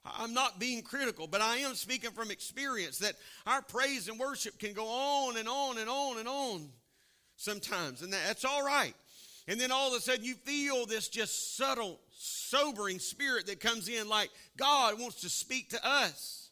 I'm 0.05 0.35
not 0.35 0.59
being 0.59 0.83
critical, 0.83 1.29
but 1.29 1.43
I 1.43 1.59
am 1.59 1.77
speaking 1.77 2.11
from 2.11 2.33
experience 2.33 2.99
that 2.99 3.15
our 3.47 3.63
praise 3.63 4.09
and 4.09 4.19
worship 4.19 4.59
can 4.59 4.73
go 4.73 4.89
on 4.89 5.37
and 5.37 5.49
on 5.49 5.79
and 5.79 5.89
on 5.89 6.19
and 6.19 6.27
on 6.27 6.71
sometimes, 7.37 8.03
and 8.03 8.13
that's 8.13 8.45
all 8.45 8.65
right. 8.65 8.95
And 9.49 9.59
then 9.59 9.73
all 9.73 9.89
of 9.89 9.99
a 9.99 10.01
sudden 10.01 10.25
you 10.25 10.35
feel 10.35 10.87
this 10.87 11.09
just 11.09 11.57
subtle 11.57 11.99
sobering 12.13 12.99
spirit 12.99 13.47
that 13.47 13.61
comes 13.61 13.89
in 13.89 14.09
like 14.09 14.31
God 14.57 15.01
wants 15.01 15.23
to 15.23 15.29
speak 15.29 15.71
to 15.71 15.87
us. 15.87 16.51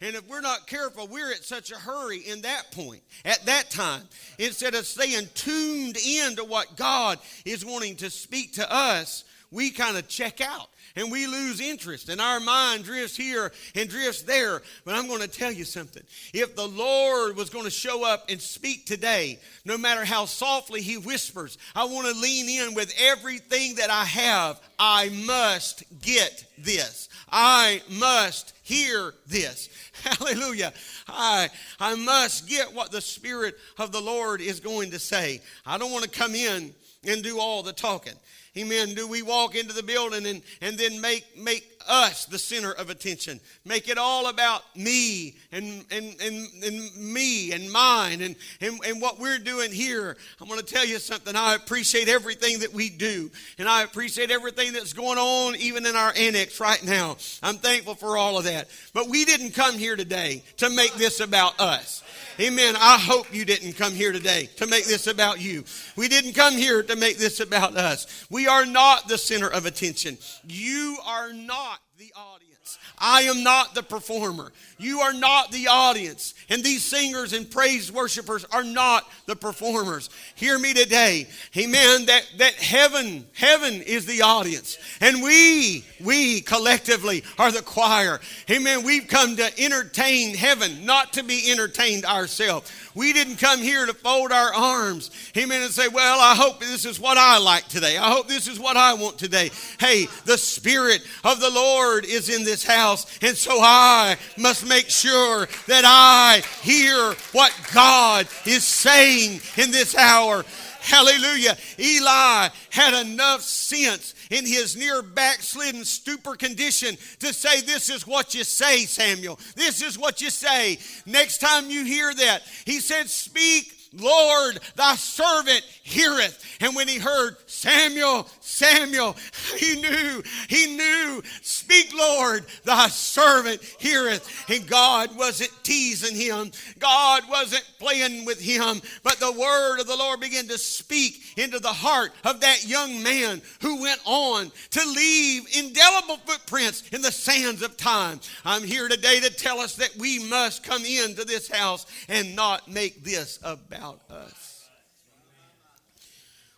And 0.00 0.16
if 0.16 0.28
we're 0.28 0.40
not 0.40 0.66
careful, 0.66 1.06
we're 1.06 1.30
at 1.30 1.44
such 1.44 1.70
a 1.70 1.76
hurry 1.76 2.18
in 2.18 2.42
that 2.42 2.72
point, 2.72 3.02
at 3.24 3.46
that 3.46 3.70
time. 3.70 4.02
Instead 4.40 4.74
of 4.74 4.84
staying 4.84 5.28
tuned 5.34 5.96
in 5.96 6.34
to 6.36 6.44
what 6.44 6.76
God 6.76 7.20
is 7.44 7.64
wanting 7.64 7.94
to 7.96 8.10
speak 8.10 8.54
to 8.54 8.72
us, 8.72 9.22
we 9.52 9.70
kind 9.70 9.96
of 9.96 10.08
check 10.08 10.40
out 10.40 10.68
and 10.96 11.12
we 11.12 11.26
lose 11.26 11.60
interest 11.60 12.08
and 12.08 12.20
our 12.20 12.40
mind 12.40 12.84
drifts 12.84 13.16
here 13.16 13.52
and 13.74 13.88
drifts 13.88 14.22
there. 14.22 14.62
But 14.84 14.94
I'm 14.94 15.06
going 15.06 15.20
to 15.20 15.28
tell 15.28 15.52
you 15.52 15.64
something. 15.64 16.02
If 16.32 16.56
the 16.56 16.66
Lord 16.66 17.36
was 17.36 17.50
going 17.50 17.64
to 17.66 17.70
show 17.70 18.04
up 18.04 18.30
and 18.30 18.40
speak 18.40 18.86
today, 18.86 19.38
no 19.64 19.78
matter 19.78 20.04
how 20.04 20.24
softly 20.24 20.80
he 20.80 20.96
whispers, 20.96 21.58
I 21.74 21.84
want 21.84 22.08
to 22.08 22.20
lean 22.20 22.48
in 22.48 22.74
with 22.74 22.92
everything 22.98 23.76
that 23.76 23.90
I 23.90 24.04
have. 24.04 24.60
I 24.78 25.10
must 25.26 25.84
get 26.00 26.44
this. 26.58 27.08
I 27.30 27.82
must 27.90 28.54
hear 28.62 29.14
this. 29.26 29.68
Hallelujah. 30.04 30.72
I, 31.08 31.48
I 31.78 31.94
must 31.94 32.48
get 32.48 32.72
what 32.72 32.90
the 32.90 33.00
Spirit 33.00 33.56
of 33.78 33.92
the 33.92 34.00
Lord 34.00 34.40
is 34.40 34.60
going 34.60 34.90
to 34.90 34.98
say. 34.98 35.40
I 35.66 35.78
don't 35.78 35.92
want 35.92 36.04
to 36.04 36.10
come 36.10 36.34
in 36.34 36.72
and 37.06 37.22
do 37.22 37.38
all 37.38 37.62
the 37.62 37.72
talking. 37.72 38.14
Amen. 38.54 38.94
Do 38.94 39.08
we 39.08 39.22
walk 39.22 39.54
into 39.54 39.72
the 39.72 39.82
building 39.82 40.26
and, 40.26 40.42
and 40.60 40.76
then 40.76 41.00
make, 41.00 41.24
make 41.38 41.66
us 41.88 42.26
the 42.26 42.38
center 42.38 42.70
of 42.70 42.90
attention? 42.90 43.40
Make 43.64 43.88
it 43.88 43.96
all 43.96 44.28
about 44.28 44.62
me 44.76 45.36
and, 45.52 45.86
and, 45.90 46.14
and, 46.20 46.46
and 46.62 46.96
me 46.96 47.52
and 47.52 47.72
mine 47.72 48.20
and, 48.20 48.36
and, 48.60 48.78
and 48.84 49.00
what 49.00 49.18
we're 49.18 49.38
doing 49.38 49.72
here. 49.72 50.18
I'm 50.38 50.48
going 50.48 50.60
to 50.60 50.66
tell 50.66 50.84
you 50.84 50.98
something. 50.98 51.34
I 51.34 51.54
appreciate 51.54 52.08
everything 52.08 52.58
that 52.58 52.74
we 52.74 52.90
do, 52.90 53.30
and 53.56 53.66
I 53.66 53.84
appreciate 53.84 54.30
everything 54.30 54.74
that's 54.74 54.92
going 54.92 55.18
on 55.18 55.56
even 55.56 55.86
in 55.86 55.96
our 55.96 56.12
annex 56.14 56.60
right 56.60 56.84
now. 56.84 57.16
I'm 57.42 57.56
thankful 57.56 57.94
for 57.94 58.18
all 58.18 58.36
of 58.36 58.44
that. 58.44 58.68
But 58.92 59.08
we 59.08 59.24
didn't 59.24 59.52
come 59.52 59.78
here 59.78 59.96
today 59.96 60.42
to 60.58 60.68
make 60.68 60.92
this 60.94 61.20
about 61.20 61.58
us. 61.58 62.02
Amen. 62.40 62.76
I 62.78 62.98
hope 62.98 63.32
you 63.34 63.44
didn't 63.44 63.74
come 63.74 63.92
here 63.92 64.10
today 64.10 64.48
to 64.56 64.66
make 64.66 64.86
this 64.86 65.06
about 65.06 65.40
you. 65.40 65.64
We 65.96 66.08
didn't 66.08 66.32
come 66.32 66.54
here 66.54 66.82
to 66.82 66.96
make 66.96 67.18
this 67.18 67.40
about 67.40 67.76
us. 67.76 68.26
We 68.30 68.46
are 68.46 68.64
not 68.64 69.06
the 69.06 69.18
center 69.18 69.48
of 69.48 69.66
attention. 69.66 70.16
You 70.48 70.96
are 71.04 71.32
not 71.32 71.80
the 72.02 72.12
audience. 72.18 72.78
I 72.98 73.22
am 73.22 73.44
not 73.44 73.74
the 73.74 73.82
performer. 73.82 74.52
You 74.78 75.00
are 75.00 75.12
not 75.12 75.52
the 75.52 75.68
audience. 75.68 76.34
And 76.48 76.64
these 76.64 76.82
singers 76.82 77.32
and 77.32 77.48
praise 77.48 77.92
worshipers 77.92 78.44
are 78.46 78.64
not 78.64 79.08
the 79.26 79.36
performers. 79.36 80.10
Hear 80.34 80.58
me 80.58 80.74
today. 80.74 81.28
Amen. 81.56 82.06
That, 82.06 82.28
that 82.38 82.54
heaven, 82.54 83.24
heaven 83.34 83.74
is 83.82 84.06
the 84.06 84.22
audience. 84.22 84.78
And 85.00 85.22
we, 85.22 85.84
we 86.02 86.40
collectively 86.40 87.22
are 87.38 87.52
the 87.52 87.62
choir. 87.62 88.20
Amen. 88.50 88.82
We've 88.82 89.06
come 89.06 89.36
to 89.36 89.60
entertain 89.60 90.34
heaven, 90.34 90.84
not 90.84 91.12
to 91.12 91.22
be 91.22 91.52
entertained 91.52 92.04
ourselves. 92.04 92.72
We 92.94 93.12
didn't 93.12 93.36
come 93.36 93.60
here 93.60 93.86
to 93.86 93.94
fold 93.94 94.32
our 94.32 94.52
arms, 94.52 95.10
amen, 95.36 95.62
and 95.62 95.72
say, 95.72 95.88
Well, 95.88 96.20
I 96.20 96.34
hope 96.34 96.60
this 96.60 96.84
is 96.84 97.00
what 97.00 97.16
I 97.16 97.38
like 97.38 97.66
today. 97.68 97.96
I 97.96 98.10
hope 98.10 98.28
this 98.28 98.46
is 98.46 98.60
what 98.60 98.76
I 98.76 98.92
want 98.92 99.18
today. 99.18 99.50
Hey, 99.80 100.08
the 100.26 100.36
Spirit 100.36 101.02
of 101.24 101.40
the 101.40 101.50
Lord 101.50 101.91
Lord 101.92 102.06
is 102.06 102.30
in 102.30 102.42
this 102.44 102.64
house, 102.64 103.06
and 103.20 103.36
so 103.36 103.58
I 103.60 104.16
must 104.38 104.66
make 104.66 104.88
sure 104.88 105.46
that 105.66 105.84
I 105.84 106.42
hear 106.62 107.12
what 107.32 107.54
God 107.74 108.26
is 108.46 108.64
saying 108.64 109.42
in 109.58 109.70
this 109.70 109.94
hour. 109.94 110.42
Hallelujah. 110.80 111.54
Eli 111.78 112.48
had 112.70 113.06
enough 113.06 113.42
sense 113.42 114.14
in 114.30 114.46
his 114.46 114.74
near 114.74 115.02
backslidden 115.02 115.84
stupor 115.84 116.34
condition 116.34 116.96
to 117.18 117.34
say, 117.34 117.60
This 117.60 117.90
is 117.90 118.06
what 118.06 118.34
you 118.34 118.42
say, 118.42 118.86
Samuel. 118.86 119.38
This 119.54 119.82
is 119.82 119.98
what 119.98 120.22
you 120.22 120.30
say. 120.30 120.78
Next 121.04 121.42
time 121.42 121.68
you 121.68 121.84
hear 121.84 122.14
that, 122.14 122.42
he 122.64 122.80
said, 122.80 123.10
Speak 123.10 123.81
Lord, 123.94 124.58
thy 124.74 124.94
servant 124.96 125.62
heareth. 125.82 126.44
And 126.60 126.74
when 126.74 126.88
he 126.88 126.98
heard 126.98 127.36
Samuel, 127.46 128.26
Samuel, 128.40 129.16
he 129.58 129.80
knew, 129.80 130.22
he 130.48 130.76
knew, 130.76 131.22
speak, 131.42 131.92
Lord, 131.94 132.44
thy 132.64 132.88
servant 132.88 133.62
heareth. 133.78 134.44
And 134.48 134.66
God 134.66 135.16
wasn't 135.16 135.52
teasing 135.62 136.16
him, 136.16 136.52
God 136.78 137.24
wasn't 137.28 137.68
playing 137.78 138.24
with 138.24 138.40
him, 138.40 138.80
but 139.02 139.18
the 139.18 139.32
word 139.32 139.80
of 139.80 139.86
the 139.86 139.96
Lord 139.96 140.20
began 140.20 140.48
to 140.48 140.58
speak 140.58 141.20
into 141.36 141.58
the 141.58 141.68
heart 141.68 142.12
of 142.24 142.40
that 142.40 142.66
young 142.66 143.02
man 143.02 143.42
who 143.60 143.82
went 143.82 144.00
on 144.04 144.50
to 144.70 144.84
leave 144.84 145.44
indelible 145.58 146.16
footprints 146.18 146.88
in 146.90 147.02
the 147.02 147.12
sands 147.12 147.62
of 147.62 147.76
time. 147.76 148.20
I'm 148.44 148.62
here 148.62 148.88
today 148.88 149.20
to 149.20 149.30
tell 149.30 149.60
us 149.60 149.76
that 149.76 149.96
we 149.98 150.18
must 150.28 150.62
come 150.62 150.84
into 150.84 151.24
this 151.24 151.50
house 151.50 151.86
and 152.08 152.34
not 152.36 152.68
make 152.68 153.04
this 153.04 153.38
about 153.42 153.81
about 153.82 154.00
us. 154.10 154.68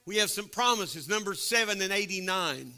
We 0.05 0.19
have 0.19 0.29
some 0.29 0.49
promises, 0.49 1.09
number 1.09 1.33
7 1.33 1.81
and 1.81 1.93
89. 1.93 2.73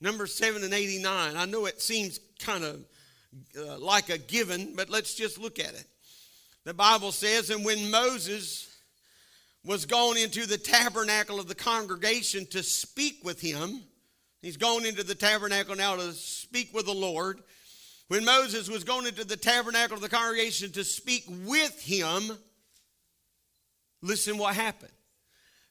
Number 0.00 0.26
7 0.26 0.64
and 0.64 0.74
89. 0.74 1.36
I 1.36 1.44
know 1.44 1.66
it 1.66 1.80
seems 1.80 2.18
kind 2.40 2.64
of 2.64 2.84
uh, 3.56 3.78
like 3.78 4.10
a 4.10 4.18
given, 4.18 4.74
but 4.74 4.90
let's 4.90 5.14
just 5.14 5.38
look 5.38 5.60
at 5.60 5.74
it. 5.74 5.86
The 6.64 6.74
Bible 6.74 7.12
says, 7.12 7.50
And 7.50 7.64
when 7.64 7.88
Moses 7.90 8.76
was 9.64 9.86
gone 9.86 10.16
into 10.16 10.46
the 10.46 10.58
tabernacle 10.58 11.38
of 11.38 11.46
the 11.46 11.54
congregation 11.54 12.46
to 12.46 12.64
speak 12.64 13.20
with 13.22 13.40
him, 13.40 13.80
he's 14.42 14.56
gone 14.56 14.84
into 14.84 15.04
the 15.04 15.14
tabernacle 15.14 15.76
now 15.76 15.94
to 15.94 16.12
speak 16.12 16.74
with 16.74 16.86
the 16.86 16.92
Lord. 16.92 17.40
When 18.08 18.24
Moses 18.24 18.68
was 18.68 18.82
going 18.82 19.06
into 19.06 19.24
the 19.24 19.36
tabernacle 19.36 19.96
of 19.96 20.02
the 20.02 20.08
congregation 20.08 20.72
to 20.72 20.82
speak 20.82 21.24
with 21.44 21.80
him, 21.80 22.36
Listen 24.02 24.38
what 24.38 24.54
happened. 24.54 24.92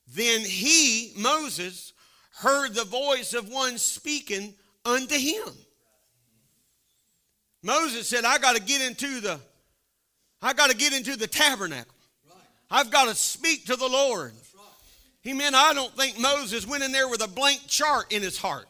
Then 0.07 0.41
he, 0.41 1.13
Moses, 1.17 1.93
heard 2.39 2.73
the 2.73 2.83
voice 2.83 3.33
of 3.33 3.49
one 3.49 3.77
speaking 3.77 4.53
unto 4.83 5.15
him. 5.15 5.49
Moses 7.63 8.07
said, 8.07 8.25
I 8.25 8.37
got 8.37 8.55
to 8.55 8.61
get 8.61 8.81
into 8.81 9.19
the 9.21 9.39
I 10.41 10.53
got 10.53 10.69
to 10.69 10.77
get 10.77 10.93
into 10.93 11.15
the 11.15 11.25
tabernacle. 11.25 11.95
I've 12.69 12.91
got 12.91 13.07
to 13.07 13.15
speak 13.15 13.65
to 13.65 13.75
the 13.75 13.87
Lord. 13.87 14.33
He 15.21 15.33
meant 15.33 15.55
I 15.55 15.73
don't 15.73 15.95
think 15.97 16.19
Moses 16.19 16.67
went 16.67 16.83
in 16.83 16.91
there 16.91 17.07
with 17.07 17.23
a 17.23 17.27
blank 17.27 17.61
chart 17.67 18.13
in 18.13 18.21
his 18.21 18.37
heart. 18.37 18.67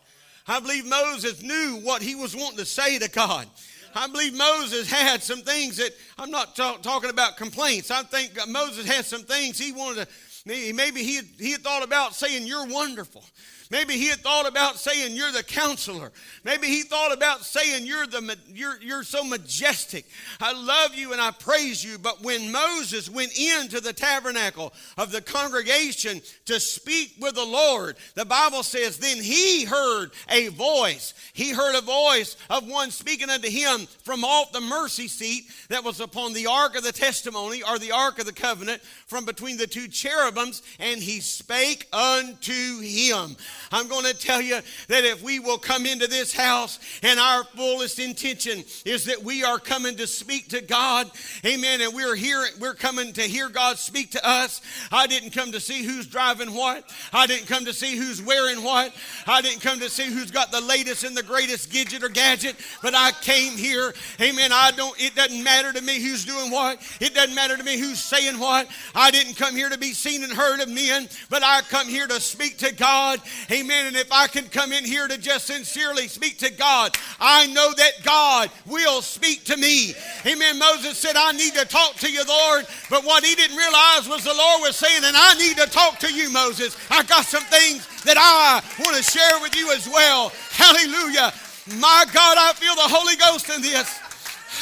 I 0.47 0.61
believe 0.61 0.85
Moses 0.85 1.41
knew 1.41 1.81
what 1.83 2.01
he 2.01 2.15
was 2.15 2.33
wanting 2.33 2.59
to 2.59 2.65
say 2.65 2.97
to 2.99 3.09
God. 3.09 3.47
I 3.95 4.07
believe 4.07 4.33
Moses 4.33 4.91
had 4.91 5.23
some 5.23 5.41
things 5.41 5.77
that 5.77 5.91
I'm 6.19 6.29
not 6.29 6.55
talk, 6.55 6.81
talking 6.81 7.09
about 7.09 7.37
complaints. 7.37 7.91
I 7.91 8.03
think 8.03 8.37
Moses 8.47 8.85
had 8.85 9.05
some 9.05 9.23
things 9.23 9.57
he 9.57 9.71
wanted 9.71 10.07
to. 10.07 10.73
Maybe 10.73 11.01
he 11.01 11.21
he 11.39 11.53
had 11.53 11.61
thought 11.61 11.83
about 11.83 12.13
saying, 12.13 12.45
"You're 12.45 12.67
wonderful." 12.67 13.23
Maybe 13.71 13.93
he 13.93 14.07
had 14.07 14.19
thought 14.19 14.47
about 14.47 14.77
saying, 14.77 15.15
You're 15.15 15.31
the 15.31 15.43
counselor. 15.43 16.11
Maybe 16.43 16.67
he 16.67 16.83
thought 16.83 17.11
about 17.11 17.43
saying, 17.43 17.85
You're, 17.85 18.05
the, 18.05 18.37
you're, 18.53 18.79
you're 18.81 19.03
so 19.03 19.23
majestic. 19.23 20.05
I 20.39 20.53
love 20.53 20.93
you 20.93 21.13
and 21.13 21.21
I 21.21 21.31
praise 21.31 21.83
you. 21.83 21.97
But 21.97 22.23
when 22.23 22.51
Moses 22.51 23.09
went 23.09 23.37
into 23.37 23.81
the 23.81 23.93
tabernacle 23.93 24.73
of 24.97 25.11
the 25.11 25.21
congregation 25.21 26.21
to 26.45 26.59
speak 26.59 27.15
with 27.19 27.35
the 27.35 27.45
Lord, 27.45 27.95
the 28.13 28.25
Bible 28.25 28.63
says, 28.63 28.97
Then 28.97 29.17
he 29.17 29.65
heard 29.65 30.11
a 30.29 30.49
voice. 30.49 31.13
He 31.33 31.51
heard 31.51 31.75
a 31.75 31.81
voice 31.81 32.37
of 32.49 32.67
one 32.67 32.91
speaking 32.91 33.29
unto 33.29 33.49
him 33.49 33.87
from 34.03 34.23
off 34.23 34.51
the 34.51 34.61
mercy 34.61 35.07
seat 35.07 35.45
that 35.69 35.83
was 35.83 35.99
upon 35.99 36.33
the 36.33 36.47
ark 36.47 36.75
of 36.75 36.83
the 36.83 36.91
testimony 36.91 37.63
or 37.63 37.79
the 37.79 37.91
ark 37.91 38.19
of 38.19 38.25
the 38.25 38.33
covenant 38.33 38.81
from 39.07 39.25
between 39.25 39.57
the 39.57 39.67
two 39.67 39.87
cherubims, 39.87 40.61
and 40.79 41.01
he 41.01 41.19
spake 41.19 41.87
unto 41.93 42.79
him. 42.79 43.35
I'm 43.71 43.87
going 43.87 44.05
to 44.05 44.13
tell 44.13 44.41
you 44.41 44.59
that 44.87 45.03
if 45.03 45.23
we 45.23 45.39
will 45.39 45.57
come 45.57 45.85
into 45.85 46.07
this 46.07 46.33
house 46.33 46.79
and 47.03 47.19
our 47.19 47.43
fullest 47.43 47.99
intention 47.99 48.63
is 48.85 49.05
that 49.05 49.23
we 49.23 49.43
are 49.43 49.59
coming 49.59 49.95
to 49.97 50.07
speak 50.07 50.49
to 50.49 50.61
God, 50.61 51.09
amen, 51.45 51.81
and 51.81 51.93
we're 51.93 52.15
here, 52.15 52.45
we're 52.59 52.73
coming 52.73 53.13
to 53.13 53.21
hear 53.21 53.49
God 53.49 53.77
speak 53.77 54.11
to 54.11 54.27
us. 54.27 54.61
I 54.91 55.07
didn't 55.07 55.31
come 55.31 55.51
to 55.51 55.59
see 55.59 55.83
who's 55.83 56.07
driving 56.07 56.53
what, 56.53 56.89
I 57.13 57.27
didn't 57.27 57.47
come 57.47 57.65
to 57.65 57.73
see 57.73 57.97
who's 57.97 58.21
wearing 58.21 58.63
what, 58.63 58.93
I 59.27 59.41
didn't 59.41 59.61
come 59.61 59.79
to 59.79 59.89
see 59.89 60.05
who's 60.05 60.31
got 60.31 60.51
the 60.51 60.61
latest 60.61 61.03
and 61.03 61.15
the 61.15 61.23
greatest 61.23 61.71
gadget 61.71 62.03
or 62.03 62.09
gadget, 62.09 62.55
but 62.81 62.93
I 62.95 63.11
came 63.21 63.53
here, 63.57 63.93
amen. 64.21 64.51
I 64.53 64.71
don't, 64.71 64.99
it 65.01 65.15
doesn't 65.15 65.43
matter 65.43 65.73
to 65.73 65.81
me 65.81 66.01
who's 66.01 66.25
doing 66.25 66.51
what, 66.51 66.79
it 67.01 67.13
doesn't 67.13 67.35
matter 67.35 67.57
to 67.57 67.63
me 67.63 67.79
who's 67.79 68.01
saying 68.01 68.39
what. 68.39 68.67
I 68.93 69.11
didn't 69.11 69.35
come 69.35 69.55
here 69.55 69.69
to 69.69 69.77
be 69.77 69.91
seen 69.93 70.23
and 70.23 70.31
heard 70.31 70.61
of 70.61 70.69
men, 70.69 71.09
but 71.29 71.43
I 71.43 71.61
come 71.61 71.87
here 71.87 72.07
to 72.07 72.19
speak 72.19 72.57
to 72.59 72.73
God 72.73 73.19
Amen. 73.51 73.87
And 73.87 73.95
if 73.95 74.11
I 74.11 74.27
can 74.27 74.45
come 74.45 74.73
in 74.73 74.83
here 74.83 75.07
to 75.07 75.17
just 75.17 75.47
sincerely 75.47 76.07
speak 76.07 76.39
to 76.39 76.51
God, 76.51 76.97
I 77.19 77.47
know 77.47 77.73
that 77.73 77.91
God 78.03 78.49
will 78.65 79.01
speak 79.01 79.45
to 79.45 79.57
me. 79.57 79.93
Amen. 80.25 80.57
Moses 80.57 80.97
said, 80.97 81.15
I 81.15 81.31
need 81.31 81.53
to 81.53 81.65
talk 81.65 81.95
to 81.97 82.11
you, 82.11 82.23
Lord. 82.27 82.65
But 82.89 83.05
what 83.05 83.23
he 83.23 83.35
didn't 83.35 83.57
realize 83.57 84.09
was 84.09 84.23
the 84.23 84.33
Lord 84.33 84.61
was 84.61 84.75
saying, 84.75 85.03
and 85.03 85.15
I 85.15 85.35
need 85.35 85.57
to 85.57 85.67
talk 85.67 85.99
to 85.99 86.11
you, 86.11 86.31
Moses. 86.31 86.75
I 86.89 87.03
got 87.03 87.25
some 87.25 87.43
things 87.43 87.87
that 88.03 88.17
I 88.17 88.61
want 88.83 88.97
to 88.97 89.03
share 89.03 89.39
with 89.41 89.55
you 89.55 89.71
as 89.71 89.87
well. 89.87 90.31
Hallelujah. 90.51 91.31
My 91.79 92.05
God, 92.11 92.37
I 92.39 92.53
feel 92.53 92.75
the 92.75 92.81
Holy 92.81 93.15
Ghost 93.17 93.49
in 93.49 93.61
this. 93.61 93.99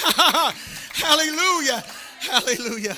Hallelujah. 0.93 1.83
Hallelujah. 2.19 2.97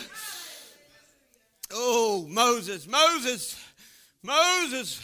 Oh, 1.71 2.25
Moses, 2.29 2.87
Moses, 2.87 3.59
Moses 4.23 5.01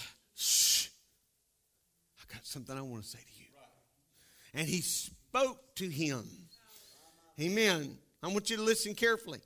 something 2.51 2.77
I 2.77 2.82
want 2.82 3.04
to 3.04 3.10
say 3.10 3.19
to 3.19 3.39
you. 3.39 3.45
And 4.54 4.67
he 4.67 4.82
spoke 4.82 5.75
to 5.75 5.88
him. 5.88 6.25
Amen. 7.39 7.97
I 8.21 8.27
want 8.27 8.49
you 8.49 8.58
to 8.58 8.63
listen 8.63 8.93
carefully. 8.93 9.39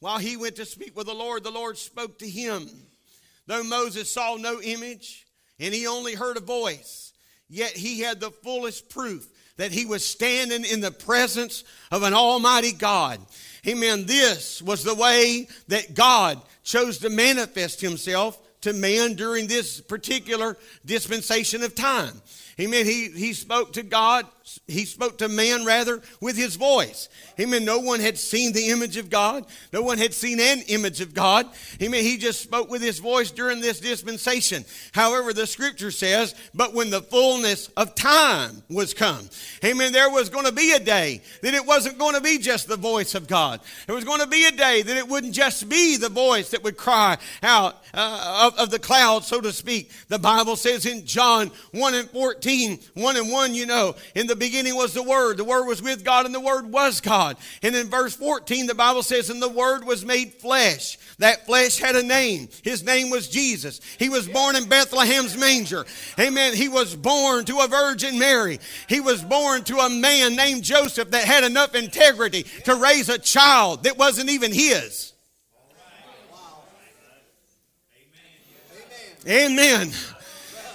While 0.00 0.18
he 0.18 0.36
went 0.36 0.56
to 0.56 0.66
speak 0.66 0.96
with 0.96 1.06
the 1.06 1.14
Lord, 1.14 1.44
the 1.44 1.50
Lord 1.50 1.78
spoke 1.78 2.18
to 2.18 2.28
him. 2.28 2.68
Though 3.46 3.64
Moses 3.64 4.10
saw 4.10 4.36
no 4.36 4.60
image 4.60 5.26
and 5.58 5.72
he 5.72 5.86
only 5.86 6.14
heard 6.14 6.36
a 6.36 6.40
voice, 6.40 7.12
yet 7.48 7.72
he 7.72 8.00
had 8.00 8.20
the 8.20 8.30
fullest 8.30 8.90
proof 8.90 9.28
that 9.56 9.72
he 9.72 9.86
was 9.86 10.04
standing 10.04 10.64
in 10.64 10.80
the 10.80 10.90
presence 10.90 11.64
of 11.90 12.02
an 12.02 12.14
almighty 12.14 12.72
God. 12.72 13.20
Amen. 13.66 14.06
This 14.06 14.60
was 14.60 14.84
the 14.84 14.94
way 14.94 15.48
that 15.68 15.94
God 15.94 16.40
chose 16.64 16.98
to 16.98 17.10
manifest 17.10 17.80
himself 17.80 18.38
to 18.62 18.72
man 18.72 19.14
during 19.14 19.46
this 19.46 19.80
particular 19.80 20.56
dispensation 20.84 21.62
of 21.62 21.74
time. 21.74 22.20
Amen. 22.62 22.86
He, 22.86 23.08
he 23.08 23.32
spoke 23.32 23.72
to 23.72 23.82
God, 23.82 24.24
he 24.68 24.84
spoke 24.84 25.18
to 25.18 25.28
man 25.28 25.64
rather 25.64 26.00
with 26.20 26.36
his 26.36 26.54
voice. 26.54 27.08
Amen. 27.40 27.64
No 27.64 27.80
one 27.80 27.98
had 27.98 28.16
seen 28.18 28.52
the 28.52 28.68
image 28.68 28.96
of 28.96 29.10
God. 29.10 29.46
No 29.72 29.82
one 29.82 29.98
had 29.98 30.14
seen 30.14 30.38
an 30.38 30.60
image 30.68 31.00
of 31.00 31.12
God. 31.12 31.46
Amen. 31.82 32.04
He 32.04 32.18
just 32.18 32.40
spoke 32.40 32.70
with 32.70 32.80
his 32.80 33.00
voice 33.00 33.32
during 33.32 33.60
this 33.60 33.80
dispensation. 33.80 34.64
However, 34.92 35.32
the 35.32 35.46
scripture 35.46 35.90
says, 35.90 36.36
but 36.54 36.72
when 36.72 36.90
the 36.90 37.02
fullness 37.02 37.66
of 37.76 37.96
time 37.96 38.62
was 38.70 38.94
come, 38.94 39.28
amen, 39.64 39.92
there 39.92 40.10
was 40.10 40.28
going 40.28 40.46
to 40.46 40.52
be 40.52 40.72
a 40.72 40.80
day 40.80 41.20
that 41.42 41.54
it 41.54 41.66
wasn't 41.66 41.98
going 41.98 42.14
to 42.14 42.20
be 42.20 42.38
just 42.38 42.68
the 42.68 42.76
voice 42.76 43.16
of 43.16 43.26
God. 43.26 43.60
There 43.86 43.96
was 43.96 44.04
going 44.04 44.20
to 44.20 44.28
be 44.28 44.44
a 44.44 44.52
day 44.52 44.82
that 44.82 44.96
it 44.96 45.08
wouldn't 45.08 45.34
just 45.34 45.68
be 45.68 45.96
the 45.96 46.08
voice 46.08 46.50
that 46.50 46.62
would 46.62 46.76
cry 46.76 47.18
out 47.42 47.82
uh, 47.92 48.50
of, 48.52 48.58
of 48.58 48.70
the 48.70 48.78
cloud, 48.78 49.24
so 49.24 49.40
to 49.40 49.52
speak. 49.52 49.90
The 50.06 50.18
Bible 50.18 50.54
says 50.54 50.86
in 50.86 51.06
John 51.06 51.50
1 51.72 51.94
and 51.94 52.08
14, 52.10 52.51
1 52.94 53.16
and 53.16 53.30
1, 53.30 53.54
you 53.54 53.66
know, 53.66 53.94
in 54.14 54.26
the 54.26 54.36
beginning 54.36 54.74
was 54.74 54.94
the 54.94 55.02
Word. 55.02 55.36
The 55.36 55.44
Word 55.44 55.66
was 55.66 55.82
with 55.82 56.04
God, 56.04 56.26
and 56.26 56.34
the 56.34 56.40
Word 56.40 56.70
was 56.70 57.00
God. 57.00 57.36
And 57.62 57.74
in 57.74 57.88
verse 57.88 58.14
14, 58.14 58.66
the 58.66 58.74
Bible 58.74 59.02
says, 59.02 59.30
And 59.30 59.42
the 59.42 59.48
Word 59.48 59.84
was 59.84 60.04
made 60.04 60.34
flesh. 60.34 60.98
That 61.18 61.46
flesh 61.46 61.78
had 61.78 61.96
a 61.96 62.02
name. 62.02 62.48
His 62.62 62.84
name 62.84 63.10
was 63.10 63.28
Jesus. 63.28 63.80
He 63.98 64.08
was 64.08 64.28
born 64.28 64.56
in 64.56 64.68
Bethlehem's 64.68 65.36
manger. 65.36 65.84
Amen. 66.18 66.54
He 66.54 66.68
was 66.68 66.94
born 66.94 67.44
to 67.46 67.60
a 67.60 67.68
Virgin 67.68 68.18
Mary. 68.18 68.58
He 68.88 69.00
was 69.00 69.22
born 69.22 69.64
to 69.64 69.78
a 69.78 69.90
man 69.90 70.36
named 70.36 70.64
Joseph 70.64 71.10
that 71.10 71.24
had 71.24 71.44
enough 71.44 71.74
integrity 71.74 72.44
to 72.64 72.76
raise 72.76 73.08
a 73.08 73.18
child 73.18 73.84
that 73.84 73.98
wasn't 73.98 74.30
even 74.30 74.52
his. 74.52 75.12
Amen. 79.28 79.92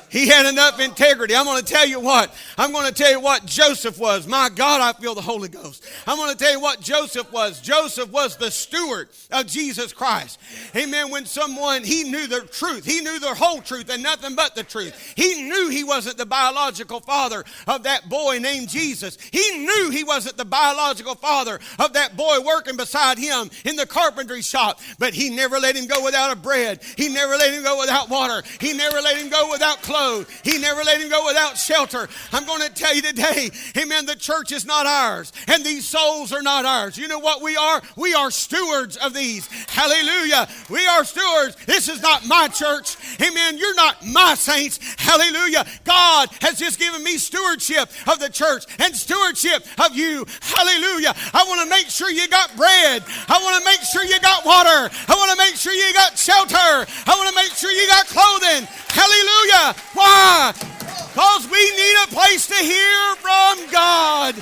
He 0.10 0.28
had 0.28 0.46
enough 0.46 0.80
integrity. 0.80 1.36
I'm 1.36 1.46
going 1.46 1.64
to 1.64 1.74
tell 1.74 1.86
you 1.86 2.00
what. 2.00 2.34
I'm 2.58 2.72
going 2.72 2.88
to 2.88 2.94
tell 2.94 3.12
you 3.12 3.20
what 3.20 3.46
Joseph 3.46 4.00
was. 4.00 4.26
My 4.26 4.50
God, 4.54 4.82
I 4.82 4.98
feel 5.00 5.16
the 5.16 5.22
Holy 5.22 5.50
Ghost. 5.50 5.86
I'm 6.06 6.18
going 6.18 6.32
to 6.32 6.38
tell 6.38 6.52
you 6.52 6.62
what 6.62 6.80
Joseph 6.80 7.32
was. 7.32 7.60
Joseph 7.60 8.10
was 8.12 8.38
the 8.38 8.50
steward 8.50 9.10
of 9.32 9.48
Jesus 9.48 9.92
Christ. 9.92 10.40
Amen. 10.76 11.12
When 11.12 11.26
someone, 11.26 11.84
he 11.84 12.04
knew 12.04 12.28
the 12.28 12.42
truth, 12.42 12.86
he 12.86 13.02
knew 13.02 13.20
the 13.20 13.34
whole 13.34 13.62
truth 13.62 13.90
and 13.90 14.02
nothing 14.02 14.36
but 14.36 14.56
the 14.56 14.64
truth. 14.64 15.14
He 15.16 15.44
knew 15.44 15.70
he 15.70 15.84
wasn't 15.84 16.18
the 16.18 16.26
biological 16.26 17.02
father 17.02 17.44
of 17.68 17.84
that 17.84 18.08
boy 18.08 18.40
named 18.40 18.70
Jesus. 18.70 19.18
He 19.32 19.60
knew 19.60 19.90
he 19.90 20.06
wasn't 20.06 20.38
the 20.38 20.46
biological 20.46 21.16
father 21.16 21.60
of 21.80 21.94
that 21.94 22.16
boy 22.16 22.38
working 22.46 22.78
beside 22.78 23.18
him 23.18 23.50
in 23.66 23.76
the 23.76 23.86
carpentry 23.86 24.42
shop, 24.42 24.80
but 25.00 25.14
he 25.14 25.30
never 25.30 25.60
let 25.60 25.76
him 25.76 25.88
go 25.88 26.04
without 26.04 26.32
a 26.32 26.36
bread. 26.36 26.82
He 26.96 27.10
never 27.10 27.36
let 27.36 27.54
him 27.54 27.64
go 27.64 27.80
without 27.80 28.10
water. 28.10 28.44
He 28.62 28.74
never 28.74 29.02
let 29.02 29.18
him 29.18 29.30
go 29.30 29.52
without 29.52 29.82
clothes 29.82 29.97
clothed. 29.98 30.30
He 30.44 30.58
never 30.58 30.84
let 30.84 31.02
him 31.02 31.10
go 31.10 31.26
without 31.26 31.58
shelter. 31.58 32.08
I'm 32.32 32.46
going 32.46 32.62
to 32.62 32.74
tell 32.74 32.96
you 32.96 33.02
today, 33.02 33.50
amen, 33.78 34.06
the 34.06 34.16
church 34.16 34.52
is 34.52 34.66
not 34.66 34.86
ours 34.86 35.34
and 35.48 35.64
these 35.64 35.88
souls 35.88 36.32
are 36.34 36.42
not 36.42 36.66
ours. 36.66 36.98
You 36.98 37.08
know 37.08 37.20
what 37.20 37.42
we 37.42 37.56
are? 37.58 37.82
We 37.96 38.14
are 38.14 38.32
stewards 38.32 38.98
of 38.98 39.14
these. 39.14 39.48
Hallelujah. 39.68 40.48
We 40.70 40.86
are 40.86 41.04
stewards. 41.04 41.56
This 41.66 41.90
is 41.90 42.02
not 42.02 42.28
my 42.28 42.48
church. 42.48 42.96
Amen. 43.22 43.58
You're 43.58 43.76
not 43.76 44.06
my 44.06 44.36
saints. 44.36 44.80
Hallelujah. 44.98 45.66
God 45.84 46.30
has 46.42 46.60
just 46.60 46.80
given 46.80 47.04
me 47.04 47.18
stewardship 47.18 47.90
of 48.08 48.20
the 48.20 48.30
church 48.30 48.66
and 48.80 48.96
stewardship 48.96 49.66
of 49.80 49.96
you. 49.96 50.26
Hallelujah. 50.42 51.14
I 51.34 51.46
want 51.48 51.62
to 51.62 51.70
make 51.70 51.90
sure 51.90 52.10
you 52.10 52.28
got 52.28 52.56
bread. 52.56 53.04
I 53.28 53.42
want 53.42 53.64
to 53.64 53.66
make 53.66 53.82
sure 53.82 54.04
you 54.04 54.20
got 54.20 54.46
water. 54.46 54.90
I 55.08 55.16
want 55.16 55.32
to 55.32 55.38
make 55.38 55.56
sure 55.56 55.74
you 55.74 55.94
got 55.94 56.18
shelter. 56.18 56.56
I 56.56 57.14
want 57.18 57.30
to 57.30 57.36
make 57.36 57.52
sure 57.52 57.72
you 57.72 57.88
got 57.88 58.06
clothing. 58.08 58.68
Hallelujah. 58.90 59.76
Why? 59.98 60.54
Because 60.54 61.50
we 61.50 61.72
need 61.72 61.96
a 62.04 62.08
place 62.14 62.46
to 62.46 62.54
hear 62.54 63.16
from 63.16 63.72
God. 63.72 64.36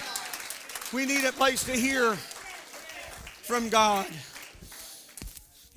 We 0.94 1.06
need 1.06 1.24
a 1.24 1.32
place 1.32 1.64
to 1.64 1.72
hear 1.72 2.16
from 2.16 3.70
God. 3.70 4.06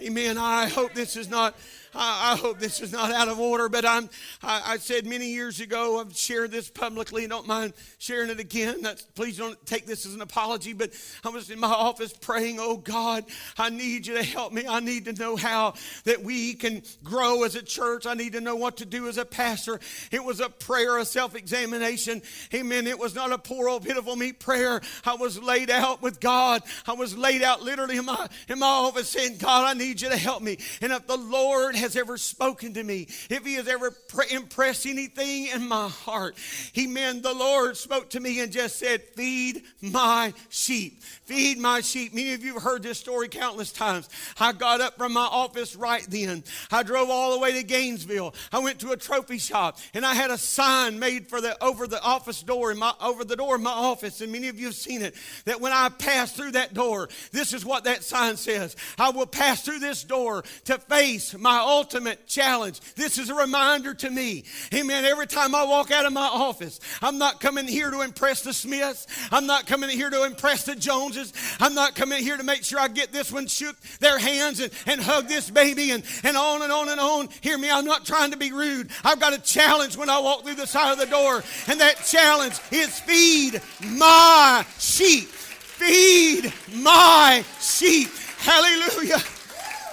Amen. 0.00 0.36
I 0.36 0.66
hope 0.68 0.94
this 0.94 1.14
is 1.14 1.30
not 1.30 1.54
I, 1.98 2.32
I, 2.32 2.36
hope 2.36 2.60
this 2.60 2.80
is 2.80 2.92
not 2.92 3.10
out 3.10 3.26
of 3.26 3.40
order, 3.40 3.68
but 3.68 3.84
I'm, 3.84 4.08
I, 4.40 4.62
I, 4.64 4.76
said 4.78 5.04
many 5.04 5.26
years 5.26 5.58
ago, 5.58 6.00
I've 6.00 6.16
shared 6.16 6.52
this 6.52 6.70
publicly. 6.70 7.26
Don't 7.26 7.46
mind 7.46 7.72
sharing 7.98 8.30
it 8.30 8.38
again. 8.38 8.82
That's, 8.82 9.02
please 9.02 9.36
don't 9.36 9.64
take 9.66 9.84
this 9.84 10.06
as 10.06 10.14
an 10.14 10.20
apology, 10.20 10.72
but 10.72 10.92
I 11.24 11.30
was 11.30 11.50
in 11.50 11.58
my 11.58 11.68
office 11.68 12.12
praying, 12.12 12.58
Oh 12.60 12.76
God, 12.76 13.24
I 13.58 13.70
need 13.70 14.06
you 14.06 14.14
to 14.14 14.22
help 14.22 14.52
me. 14.52 14.64
I 14.66 14.78
need 14.78 15.06
to 15.06 15.12
know 15.12 15.34
how 15.34 15.74
that 16.04 16.22
we 16.22 16.54
can 16.54 16.82
grow 17.02 17.42
as 17.42 17.56
a 17.56 17.62
church. 17.62 18.06
I 18.06 18.14
need 18.14 18.34
to 18.34 18.40
know 18.40 18.54
what 18.54 18.76
to 18.76 18.86
do 18.86 19.08
as 19.08 19.18
a 19.18 19.24
pastor. 19.24 19.80
It 20.12 20.22
was 20.22 20.38
a 20.40 20.48
prayer, 20.48 20.98
a 20.98 21.04
self 21.04 21.34
examination. 21.34 22.22
Amen. 22.54 22.86
It 22.86 22.98
was 22.98 23.16
not 23.16 23.32
a 23.32 23.38
poor 23.38 23.68
old 23.68 23.84
pitiful 23.84 24.14
me 24.14 24.32
prayer. 24.32 24.80
I 25.04 25.16
was 25.16 25.42
laid 25.42 25.68
out 25.68 26.00
with 26.00 26.20
God. 26.20 26.62
I 26.86 26.92
was 26.92 27.18
laid 27.18 27.42
out 27.42 27.62
literally 27.62 27.96
in 27.96 28.04
my, 28.04 28.28
in 28.48 28.60
my 28.60 28.66
office 28.66 29.08
saying, 29.08 29.38
God, 29.38 29.64
I 29.64 29.74
need 29.76 30.00
you 30.00 30.10
to 30.10 30.16
help 30.16 30.42
me. 30.42 30.58
And 30.80 30.92
if 30.92 31.04
the 31.08 31.16
Lord 31.16 31.74
has 31.74 31.87
ever 31.96 32.16
spoken 32.16 32.74
to 32.74 32.82
me, 32.84 33.08
if 33.30 33.44
He 33.44 33.54
has 33.54 33.68
ever 33.68 33.90
pre- 33.90 34.30
impressed 34.30 34.86
anything 34.86 35.48
in 35.48 35.66
my 35.68 35.88
heart, 35.88 36.36
Amen. 36.78 37.22
The 37.22 37.34
Lord 37.34 37.76
spoke 37.76 38.10
to 38.10 38.20
me 38.20 38.40
and 38.40 38.52
just 38.52 38.78
said, 38.78 39.02
Feed 39.14 39.62
my 39.80 40.32
sheep. 40.48 41.02
Feed 41.02 41.58
my 41.58 41.80
sheep. 41.80 42.14
Many 42.14 42.34
of 42.34 42.44
you 42.44 42.54
have 42.54 42.62
heard 42.62 42.82
this 42.82 42.98
story 42.98 43.28
countless 43.28 43.72
times. 43.72 44.08
I 44.38 44.52
got 44.52 44.80
up 44.80 44.96
from 44.96 45.12
my 45.12 45.26
office 45.26 45.76
right 45.76 46.06
then. 46.08 46.44
I 46.70 46.82
drove 46.82 47.10
all 47.10 47.32
the 47.32 47.38
way 47.38 47.52
to 47.54 47.62
Gainesville. 47.62 48.34
I 48.52 48.58
went 48.60 48.78
to 48.80 48.92
a 48.92 48.96
trophy 48.96 49.38
shop 49.38 49.78
and 49.94 50.04
I 50.04 50.14
had 50.14 50.30
a 50.30 50.38
sign 50.38 50.98
made 50.98 51.28
for 51.28 51.40
the 51.40 51.62
over 51.62 51.86
the 51.86 52.02
office 52.02 52.42
door 52.42 52.70
in 52.70 52.78
my 52.78 52.92
over 53.00 53.24
the 53.24 53.36
door 53.36 53.56
of 53.56 53.60
my 53.60 53.70
office. 53.70 54.20
And 54.20 54.32
many 54.32 54.48
of 54.48 54.58
you 54.58 54.66
have 54.66 54.74
seen 54.74 55.02
it. 55.02 55.14
That 55.44 55.60
when 55.60 55.72
I 55.72 55.88
pass 55.88 56.32
through 56.32 56.52
that 56.52 56.74
door, 56.74 57.08
this 57.32 57.52
is 57.52 57.64
what 57.64 57.84
that 57.84 58.04
sign 58.04 58.36
says. 58.36 58.76
I 58.98 59.10
will 59.10 59.26
pass 59.26 59.62
through 59.64 59.80
this 59.80 60.04
door 60.04 60.44
to 60.64 60.78
face 60.78 61.36
my 61.36 61.58
ultimate 61.68 62.26
challenge. 62.26 62.80
This 62.94 63.18
is 63.18 63.28
a 63.28 63.34
reminder 63.34 63.92
to 63.94 64.10
me. 64.10 64.44
Amen. 64.72 65.04
Every 65.04 65.26
time 65.26 65.54
I 65.54 65.64
walk 65.64 65.90
out 65.90 66.06
of 66.06 66.12
my 66.12 66.26
office, 66.26 66.80
I'm 67.02 67.18
not 67.18 67.40
coming 67.40 67.68
here 67.68 67.90
to 67.90 68.00
impress 68.00 68.42
the 68.42 68.52
Smiths. 68.52 69.06
I'm 69.30 69.46
not 69.46 69.66
coming 69.66 69.90
here 69.90 70.08
to 70.08 70.24
impress 70.24 70.64
the 70.64 70.74
Joneses. 70.74 71.32
I'm 71.60 71.74
not 71.74 71.94
coming 71.94 72.22
here 72.22 72.36
to 72.36 72.42
make 72.42 72.64
sure 72.64 72.80
I 72.80 72.88
get 72.88 73.12
this 73.12 73.30
one 73.30 73.46
shook 73.46 73.78
their 74.00 74.18
hands 74.18 74.60
and, 74.60 74.72
and 74.86 75.00
hug 75.00 75.28
this 75.28 75.50
baby 75.50 75.90
and, 75.90 76.02
and 76.24 76.36
on 76.36 76.62
and 76.62 76.72
on 76.72 76.88
and 76.88 77.00
on. 77.00 77.28
Hear 77.42 77.58
me, 77.58 77.70
I'm 77.70 77.84
not 77.84 78.06
trying 78.06 78.30
to 78.30 78.38
be 78.38 78.52
rude. 78.52 78.90
I've 79.04 79.20
got 79.20 79.34
a 79.34 79.40
challenge 79.40 79.96
when 79.96 80.08
I 80.08 80.18
walk 80.20 80.44
through 80.44 80.54
the 80.54 80.66
side 80.66 80.92
of 80.92 80.98
the 80.98 81.06
door, 81.06 81.42
and 81.66 81.80
that 81.80 82.04
challenge 82.04 82.58
is 82.72 82.98
feed 83.00 83.60
my 83.84 84.64
sheep. 84.78 85.28
Feed 85.28 86.52
my 86.74 87.44
sheep. 87.60 88.08
Hallelujah. 88.38 89.18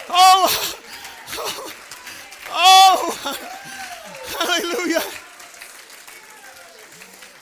Oh, 0.10 0.80
oh, 1.38 1.72
oh, 2.52 3.38
hallelujah. 4.40 5.04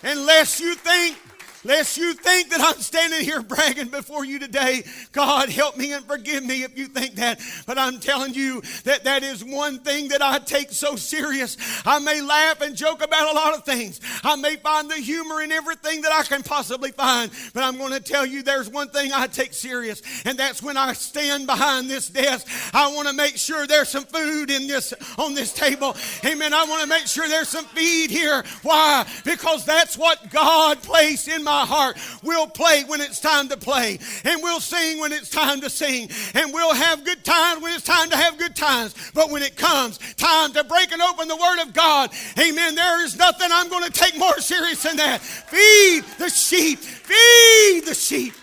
Unless 0.03 0.59
you 0.59 0.75
think 0.75 1.17
Lest 1.63 1.97
you 1.97 2.13
think 2.13 2.49
that 2.49 2.59
I'm 2.61 2.81
standing 2.81 3.21
here 3.21 3.41
bragging 3.53 3.87
before 3.87 4.25
you 4.25 4.39
today. 4.39 4.83
God, 5.11 5.49
help 5.49 5.77
me 5.77 5.93
and 5.93 6.05
forgive 6.05 6.43
me 6.43 6.63
if 6.63 6.77
you 6.77 6.87
think 6.87 7.15
that. 7.15 7.39
But 7.65 7.77
I'm 7.77 7.99
telling 7.99 8.33
you 8.33 8.61
that 8.83 9.05
that 9.05 9.23
is 9.23 9.43
one 9.43 9.79
thing 9.79 10.09
that 10.09 10.21
I 10.21 10.39
take 10.39 10.71
so 10.71 10.95
serious. 10.95 11.57
I 11.85 11.99
may 11.99 12.21
laugh 12.21 12.61
and 12.61 12.75
joke 12.75 13.03
about 13.03 13.31
a 13.31 13.35
lot 13.35 13.55
of 13.55 13.63
things. 13.63 14.01
I 14.23 14.35
may 14.35 14.57
find 14.57 14.89
the 14.89 14.95
humor 14.95 15.41
in 15.41 15.51
everything 15.51 16.01
that 16.01 16.11
I 16.11 16.23
can 16.23 16.43
possibly 16.43 16.91
find. 16.91 17.31
But 17.53 17.63
I'm 17.63 17.77
going 17.77 17.93
to 17.93 18.01
tell 18.01 18.25
you 18.25 18.43
there's 18.43 18.69
one 18.69 18.89
thing 18.89 19.11
I 19.13 19.27
take 19.27 19.53
serious. 19.53 20.01
And 20.25 20.37
that's 20.37 20.61
when 20.61 20.77
I 20.77 20.93
stand 20.93 21.47
behind 21.47 21.89
this 21.89 22.09
desk. 22.09 22.47
I 22.73 22.93
want 22.93 23.07
to 23.07 23.13
make 23.13 23.37
sure 23.37 23.65
there's 23.67 23.89
some 23.89 24.05
food 24.05 24.51
in 24.51 24.67
this, 24.67 24.93
on 25.17 25.33
this 25.33 25.53
table. 25.53 25.95
Amen. 26.25 26.53
I 26.53 26.65
want 26.65 26.81
to 26.81 26.87
make 26.87 27.07
sure 27.07 27.27
there's 27.27 27.49
some 27.49 27.65
feed 27.65 28.09
here. 28.09 28.43
Why? 28.63 29.07
Because 29.23 29.65
that's 29.65 29.97
what 29.97 30.29
God 30.29 30.81
placed 30.81 31.27
in 31.27 31.43
my 31.43 31.52
my 31.53 31.65
heart. 31.65 31.97
We'll 32.23 32.47
play 32.47 32.83
when 32.85 33.01
it's 33.01 33.19
time 33.19 33.49
to 33.49 33.57
play, 33.57 33.99
and 34.23 34.41
we'll 34.41 34.59
sing 34.59 34.99
when 34.99 35.11
it's 35.11 35.29
time 35.29 35.61
to 35.61 35.69
sing, 35.69 36.09
and 36.33 36.53
we'll 36.53 36.73
have 36.73 37.05
good 37.05 37.23
times 37.23 37.61
when 37.61 37.73
it's 37.73 37.83
time 37.83 38.09
to 38.09 38.17
have 38.17 38.37
good 38.37 38.55
times. 38.55 38.95
But 39.13 39.29
when 39.29 39.43
it 39.43 39.55
comes 39.55 39.99
time 40.15 40.53
to 40.53 40.63
break 40.63 40.91
and 40.91 41.01
open 41.01 41.27
the 41.27 41.35
Word 41.35 41.61
of 41.61 41.73
God, 41.73 42.11
amen, 42.39 42.75
there 42.75 43.05
is 43.05 43.17
nothing 43.17 43.49
I'm 43.51 43.69
going 43.69 43.85
to 43.85 43.91
take 43.91 44.17
more 44.17 44.39
serious 44.39 44.83
than 44.83 44.97
that. 44.97 45.21
Feed 45.21 46.03
the 46.17 46.29
sheep, 46.29 46.79
feed 46.79 47.85
the 47.85 47.95
sheep. 47.95 48.33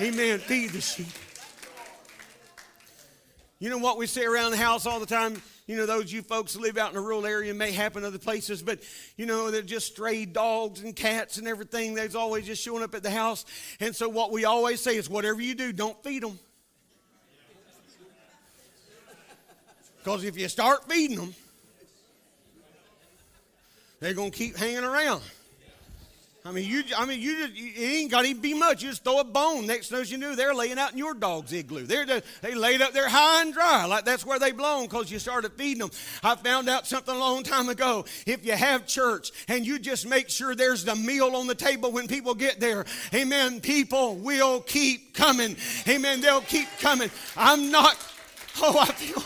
Amen. 0.00 0.40
Feed 0.40 0.70
the 0.70 0.80
sheep. 0.80 1.06
You 3.60 3.70
know 3.70 3.78
what 3.78 3.96
we 3.96 4.08
say 4.08 4.24
around 4.24 4.50
the 4.50 4.56
house 4.56 4.86
all 4.86 4.98
the 4.98 5.06
time? 5.06 5.40
You 5.66 5.76
know, 5.76 5.86
those 5.86 6.12
you 6.12 6.20
folks 6.20 6.56
live 6.56 6.76
out 6.76 6.90
in 6.90 6.98
a 6.98 7.00
rural 7.00 7.24
area 7.24 7.54
may 7.54 7.72
happen 7.72 8.04
other 8.04 8.18
places, 8.18 8.62
but 8.62 8.80
you 9.16 9.24
know, 9.24 9.50
they're 9.50 9.62
just 9.62 9.86
stray 9.86 10.26
dogs 10.26 10.82
and 10.82 10.94
cats 10.94 11.38
and 11.38 11.48
everything. 11.48 11.94
They's 11.94 12.14
always 12.14 12.44
just 12.44 12.62
showing 12.62 12.82
up 12.82 12.94
at 12.94 13.02
the 13.02 13.10
house. 13.10 13.46
And 13.80 13.96
so 13.96 14.08
what 14.08 14.30
we 14.30 14.44
always 14.44 14.80
say 14.80 14.96
is 14.96 15.08
whatever 15.08 15.40
you 15.40 15.54
do, 15.54 15.72
don't 15.72 16.00
feed 16.02 16.22
them. 16.22 16.38
Because 19.98 20.24
if 20.24 20.36
you 20.36 20.48
start 20.48 20.84
feeding 20.86 21.16
them, 21.16 21.34
they're 24.00 24.12
going 24.12 24.30
to 24.30 24.36
keep 24.36 24.54
hanging 24.54 24.84
around. 24.84 25.22
I 26.46 26.50
mean, 26.52 26.68
you. 26.68 26.82
I 26.94 27.06
mean, 27.06 27.22
you. 27.22 27.48
Just, 27.48 27.58
it 27.58 27.80
ain't 27.80 28.10
got 28.10 28.26
to 28.26 28.34
be 28.34 28.52
much. 28.52 28.82
You 28.82 28.90
just 28.90 29.02
throw 29.02 29.18
a 29.18 29.24
bone. 29.24 29.66
Next 29.66 29.90
knows 29.90 30.10
you 30.12 30.18
knew, 30.18 30.36
they're 30.36 30.54
laying 30.54 30.78
out 30.78 30.92
in 30.92 30.98
your 30.98 31.14
dog's 31.14 31.54
igloo. 31.54 31.86
They're 31.86 32.04
just, 32.04 32.26
they 32.42 32.54
laid 32.54 32.82
up 32.82 32.92
there 32.92 33.08
high 33.08 33.40
and 33.40 33.54
dry, 33.54 33.86
like 33.86 34.04
that's 34.04 34.26
where 34.26 34.38
they 34.38 34.52
belong, 34.52 34.84
because 34.84 35.10
you 35.10 35.18
started 35.18 35.52
feeding 35.54 35.78
them. 35.78 35.90
I 36.22 36.34
found 36.34 36.68
out 36.68 36.86
something 36.86 37.14
a 37.14 37.18
long 37.18 37.44
time 37.44 37.70
ago. 37.70 38.04
If 38.26 38.44
you 38.44 38.52
have 38.52 38.86
church 38.86 39.30
and 39.48 39.66
you 39.66 39.78
just 39.78 40.06
make 40.06 40.28
sure 40.28 40.54
there's 40.54 40.84
the 40.84 40.94
meal 40.94 41.34
on 41.34 41.46
the 41.46 41.54
table 41.54 41.90
when 41.92 42.08
people 42.08 42.34
get 42.34 42.60
there, 42.60 42.84
Amen. 43.14 43.62
People 43.62 44.16
will 44.16 44.60
keep 44.60 45.14
coming. 45.14 45.56
Amen. 45.88 46.20
They'll 46.20 46.42
keep 46.42 46.68
coming. 46.78 47.10
I'm 47.38 47.70
not. 47.70 47.96
Oh, 48.60 48.78
I 48.78 48.92
feel. 48.92 49.24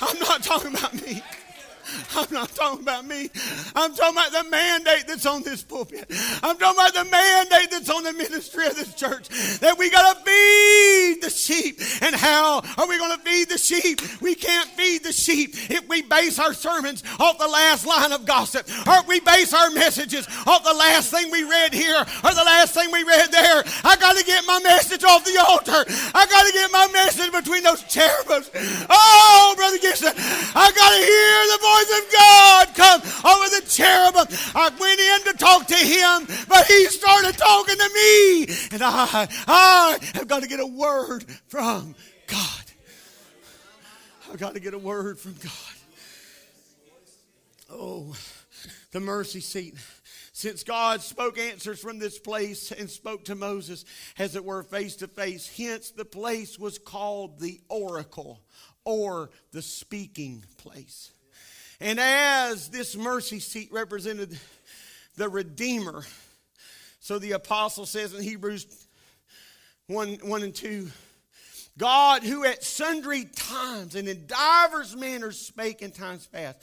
I'm 0.06 0.18
not 0.18 0.42
talking 0.42 0.74
about 0.74 0.92
me. 0.92 1.22
I'm 2.16 2.32
not 2.32 2.50
talking 2.50 2.80
about 2.80 3.06
me. 3.06 3.30
I'm 3.74 3.94
talking 3.94 4.16
about 4.16 4.32
the 4.32 4.50
mandate 4.50 5.06
that's 5.06 5.26
on 5.26 5.42
this 5.42 5.62
pulpit. 5.62 6.06
I'm 6.42 6.56
talking 6.56 6.78
about 6.78 6.94
the 6.94 7.04
mandate 7.04 7.70
that's 7.70 7.90
on 7.90 8.04
the 8.04 8.12
ministry 8.12 8.66
of 8.66 8.76
this 8.76 8.94
church. 8.94 9.28
That 9.60 9.78
we 9.78 9.90
got 9.90 10.16
to 10.16 10.24
feed 10.24 11.22
the 11.22 11.30
sheep. 11.30 11.80
And 12.02 12.14
how 12.14 12.62
are 12.76 12.88
we 12.88 12.98
going 12.98 13.16
to 13.16 13.22
feed 13.24 13.48
the 13.48 13.58
sheep? 13.58 14.00
We 14.20 14.34
can't 14.34 14.68
feed 14.70 15.04
the 15.04 15.12
sheep 15.12 15.54
if 15.70 15.88
we 15.88 16.02
base 16.02 16.38
our 16.38 16.52
sermons 16.52 17.02
off 17.18 17.38
the 17.38 17.48
last 17.48 17.86
line 17.86 18.12
of 18.12 18.26
gossip, 18.26 18.68
or 18.86 19.02
we 19.06 19.20
base 19.20 19.52
our 19.52 19.70
messages 19.70 20.26
off 20.46 20.64
the 20.64 20.74
last 20.74 21.10
thing 21.10 21.30
we 21.30 21.44
read 21.44 21.72
here 21.72 21.98
or 21.98 22.34
the 22.34 22.44
last 22.44 22.74
thing 22.74 22.90
we 22.92 23.04
read 23.04 23.30
there. 23.30 23.62
I 23.84 23.96
got 23.96 24.16
to 24.16 24.24
get 24.24 24.44
my 24.46 24.60
message 24.62 25.04
off 25.04 25.24
the 25.24 25.38
altar. 25.48 25.84
I 26.14 26.26
got 26.26 26.46
to 26.46 26.52
get 26.52 26.72
my 26.72 26.88
message 26.92 27.32
between 27.32 27.62
those 27.62 27.82
cherubims. 27.84 28.50
Oh, 28.90 29.54
Brother 29.56 29.78
Gibson, 29.78 30.12
I 30.16 30.72
got 30.72 30.90
to 30.90 31.00
hear 31.00 31.38
the 31.52 31.60
voice 31.62 31.75
voice 31.76 31.98
of 31.98 32.12
God 32.12 32.74
come 32.74 33.00
over 33.00 33.48
the 33.48 33.62
cherubim. 33.68 34.26
I 34.54 34.70
went 34.78 35.00
in 35.00 35.32
to 35.32 35.38
talk 35.38 35.66
to 35.68 35.74
him, 35.74 36.26
but 36.48 36.66
he 36.66 36.86
started 36.86 37.36
talking 37.36 37.76
to 37.76 37.90
me. 37.94 38.44
And 38.72 38.82
I, 38.82 39.28
I 39.46 39.98
have 40.14 40.28
got 40.28 40.42
to 40.42 40.48
get 40.48 40.60
a 40.60 40.66
word 40.66 41.24
from 41.48 41.94
God. 42.26 42.64
I've 44.30 44.38
got 44.38 44.54
to 44.54 44.60
get 44.60 44.74
a 44.74 44.78
word 44.78 45.18
from 45.18 45.34
God. 45.34 45.52
Oh, 47.70 48.14
the 48.92 49.00
mercy 49.00 49.40
seat. 49.40 49.74
Since 50.32 50.64
God 50.64 51.00
spoke 51.00 51.38
answers 51.38 51.80
from 51.80 51.98
this 51.98 52.18
place 52.18 52.70
and 52.70 52.90
spoke 52.90 53.24
to 53.24 53.34
Moses, 53.34 53.86
as 54.18 54.36
it 54.36 54.44
were, 54.44 54.62
face 54.62 54.96
to 54.96 55.08
face, 55.08 55.50
hence 55.56 55.90
the 55.90 56.04
place 56.04 56.58
was 56.58 56.78
called 56.78 57.40
the 57.40 57.60
oracle 57.70 58.42
or 58.84 59.30
the 59.52 59.62
speaking 59.62 60.44
place. 60.58 61.12
And 61.80 62.00
as 62.00 62.68
this 62.68 62.96
mercy 62.96 63.40
seat 63.40 63.70
represented 63.70 64.38
the 65.16 65.28
Redeemer, 65.28 66.04
so 67.00 67.18
the 67.18 67.32
apostle 67.32 67.86
says 67.86 68.14
in 68.14 68.22
Hebrews 68.22 68.66
1, 69.88 70.18
1 70.22 70.42
and 70.42 70.54
2, 70.54 70.88
God 71.78 72.22
who 72.22 72.44
at 72.44 72.64
sundry 72.64 73.24
times 73.24 73.94
and 73.94 74.08
in 74.08 74.26
divers 74.26 74.96
manners 74.96 75.38
spake 75.38 75.82
in 75.82 75.90
times 75.90 76.26
past 76.26 76.56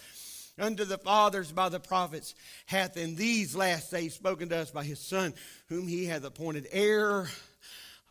unto 0.57 0.85
the 0.85 0.97
fathers 0.97 1.51
by 1.51 1.69
the 1.69 1.79
prophets, 1.79 2.35
hath 2.65 2.97
in 2.97 3.15
these 3.15 3.55
last 3.55 3.91
days 3.91 4.13
spoken 4.13 4.49
to 4.49 4.57
us 4.57 4.71
by 4.71 4.83
his 4.83 4.99
Son, 4.99 5.33
whom 5.69 5.87
he 5.87 6.05
hath 6.05 6.23
appointed 6.23 6.67
heir 6.71 7.27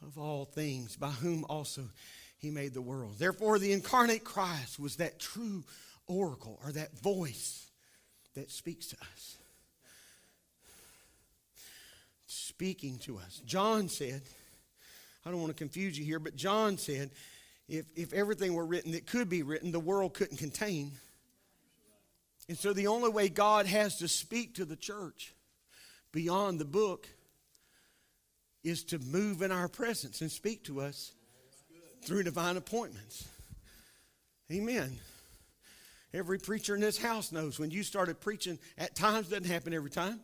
of 0.03 0.19
all 0.19 0.45
things, 0.45 0.97
by 0.97 1.11
whom 1.11 1.45
also 1.49 1.83
he 2.39 2.51
made 2.51 2.75
the 2.75 2.83
world. 2.83 3.17
Therefore, 3.19 3.59
the 3.59 3.73
incarnate 3.73 4.25
Christ 4.25 4.81
was 4.81 4.97
that 4.97 5.21
true 5.21 5.63
oracle 6.13 6.61
or 6.65 6.73
that 6.73 6.99
voice 6.99 7.71
that 8.35 8.51
speaks 8.51 8.87
to 8.89 8.97
us. 9.13 9.39
Speaking 12.27 12.99
to 13.01 13.19
us. 13.19 13.43
John 13.45 13.89
said, 13.89 14.23
I 15.25 15.31
don't 15.31 15.41
want 15.41 15.51
to 15.51 15.59
confuse 15.59 15.99
you 15.99 16.05
here, 16.05 16.19
but 16.19 16.37
John 16.37 16.79
said, 16.79 17.11
if, 17.69 17.87
if 17.95 18.13
everything 18.13 18.55
were 18.55 18.67
written 18.67 18.93
that 18.93 19.07
could 19.07 19.29
be 19.29 19.43
written, 19.43 19.73
the 19.73 19.81
world 19.81 20.15
couldn't 20.15 20.39
contain 20.39 20.93
and 22.49 22.59
so 22.59 22.73
the 22.73 22.89
only 22.89 23.09
way 23.09 23.29
God 23.29 23.67
has 23.67 23.99
to 23.99 24.09
speak 24.09 24.57
to 24.57 24.65
the 24.65 24.77
church 24.77 25.33
beyond 26.13 26.59
the 26.59 26.65
book 26.65 27.09
is 28.65 28.85
to 28.85 28.99
move 28.99 29.43
in 29.43 29.51
our 29.51 29.69
presence 29.69 30.21
and 30.21 30.31
speak 30.31 30.65
to 30.65 30.81
us 30.81 31.13
through 32.05 32.25
divine 32.25 32.57
appointments. 32.57 33.29
Amen. 34.51 34.99
Every 36.15 36.39
preacher 36.39 36.75
in 36.75 36.81
this 36.81 36.99
house 36.99 37.33
knows 37.33 37.59
when 37.59 37.71
you 37.71 37.83
started 37.83 38.21
preaching, 38.21 38.59
at 38.77 38.95
times 38.95 39.29
doesn't 39.29 39.47
happen 39.47 39.73
every 39.73 39.91
time. 39.91 40.21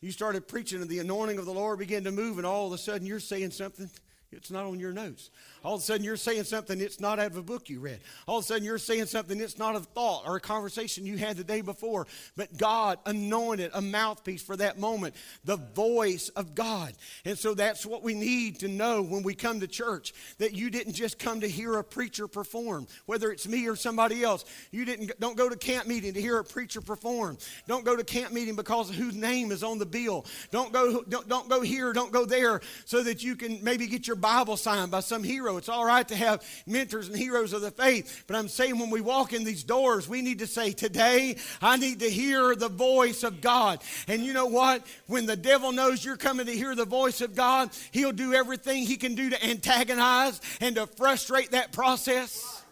You 0.00 0.10
started 0.10 0.48
preaching 0.48 0.80
and 0.80 0.90
the 0.90 0.98
anointing 0.98 1.38
of 1.38 1.44
the 1.44 1.52
Lord 1.52 1.78
began 1.78 2.04
to 2.04 2.12
move, 2.12 2.38
and 2.38 2.46
all 2.46 2.66
of 2.66 2.72
a 2.72 2.78
sudden 2.78 3.06
you're 3.06 3.20
saying 3.20 3.50
something 3.50 3.90
it's 4.32 4.50
not 4.50 4.64
on 4.64 4.80
your 4.80 4.92
notes. 4.92 5.30
All 5.64 5.76
of 5.76 5.80
a 5.80 5.84
sudden, 5.84 6.04
you're 6.04 6.16
saying 6.16 6.44
something 6.44 6.78
it's 6.78 7.00
not 7.00 7.18
out 7.18 7.30
of 7.30 7.38
a 7.38 7.42
book 7.42 7.70
you 7.70 7.80
read. 7.80 8.00
All 8.28 8.38
of 8.38 8.44
a 8.44 8.46
sudden, 8.46 8.64
you're 8.64 8.76
saying 8.76 9.06
something 9.06 9.40
it's 9.40 9.58
not 9.58 9.74
a 9.74 9.80
thought 9.80 10.24
or 10.26 10.36
a 10.36 10.40
conversation 10.40 11.06
you 11.06 11.16
had 11.16 11.38
the 11.38 11.44
day 11.44 11.62
before. 11.62 12.06
But 12.36 12.54
God 12.58 12.98
anointed 13.06 13.70
a 13.72 13.80
mouthpiece 13.80 14.42
for 14.42 14.56
that 14.56 14.78
moment, 14.78 15.14
the 15.44 15.56
voice 15.56 16.28
of 16.30 16.54
God. 16.54 16.92
And 17.24 17.38
so 17.38 17.54
that's 17.54 17.86
what 17.86 18.02
we 18.02 18.12
need 18.12 18.60
to 18.60 18.68
know 18.68 19.00
when 19.00 19.22
we 19.22 19.34
come 19.34 19.60
to 19.60 19.66
church 19.66 20.12
that 20.36 20.52
you 20.52 20.68
didn't 20.68 20.92
just 20.92 21.18
come 21.18 21.40
to 21.40 21.48
hear 21.48 21.78
a 21.78 21.84
preacher 21.84 22.28
perform, 22.28 22.86
whether 23.06 23.32
it's 23.32 23.48
me 23.48 23.66
or 23.66 23.74
somebody 23.74 24.22
else. 24.22 24.44
You 24.70 24.84
didn't 24.84 25.18
don't 25.18 25.36
go 25.36 25.48
to 25.48 25.56
camp 25.56 25.86
meeting 25.86 26.12
to 26.12 26.20
hear 26.20 26.38
a 26.38 26.44
preacher 26.44 26.82
perform. 26.82 27.38
Don't 27.66 27.86
go 27.86 27.96
to 27.96 28.04
camp 28.04 28.34
meeting 28.34 28.54
because 28.54 28.90
of 28.90 28.96
whose 28.96 29.16
name 29.16 29.50
is 29.50 29.62
on 29.62 29.78
the 29.78 29.86
bill. 29.86 30.26
Don't 30.50 30.74
go 30.74 31.02
don't, 31.04 31.26
don't 31.26 31.48
go 31.48 31.62
here, 31.62 31.94
don't 31.94 32.12
go 32.12 32.26
there 32.26 32.60
so 32.84 33.02
that 33.02 33.24
you 33.24 33.34
can 33.34 33.64
maybe 33.64 33.86
get 33.86 34.06
your 34.06 34.16
Bible 34.16 34.58
signed 34.58 34.90
by 34.90 35.00
some 35.00 35.22
hero. 35.22 35.53
It's 35.56 35.68
all 35.68 35.84
right 35.84 36.06
to 36.08 36.16
have 36.16 36.42
mentors 36.66 37.08
and 37.08 37.16
heroes 37.16 37.52
of 37.52 37.60
the 37.60 37.70
faith, 37.70 38.24
but 38.26 38.36
I'm 38.36 38.48
saying 38.48 38.78
when 38.78 38.90
we 38.90 39.00
walk 39.00 39.32
in 39.32 39.44
these 39.44 39.64
doors, 39.64 40.08
we 40.08 40.22
need 40.22 40.38
to 40.40 40.46
say, 40.46 40.72
Today, 40.72 41.36
I 41.60 41.76
need 41.76 42.00
to 42.00 42.10
hear 42.10 42.54
the 42.54 42.68
voice 42.68 43.22
of 43.22 43.40
God. 43.40 43.80
And 44.08 44.22
you 44.22 44.32
know 44.32 44.46
what? 44.46 44.86
When 45.06 45.26
the 45.26 45.36
devil 45.36 45.72
knows 45.72 46.04
you're 46.04 46.16
coming 46.16 46.46
to 46.46 46.52
hear 46.52 46.74
the 46.74 46.84
voice 46.84 47.20
of 47.20 47.34
God, 47.34 47.70
he'll 47.92 48.12
do 48.12 48.34
everything 48.34 48.84
he 48.84 48.96
can 48.96 49.14
do 49.14 49.30
to 49.30 49.44
antagonize 49.44 50.40
and 50.60 50.76
to 50.76 50.86
frustrate 50.86 51.52
that 51.52 51.72
process. 51.72 52.62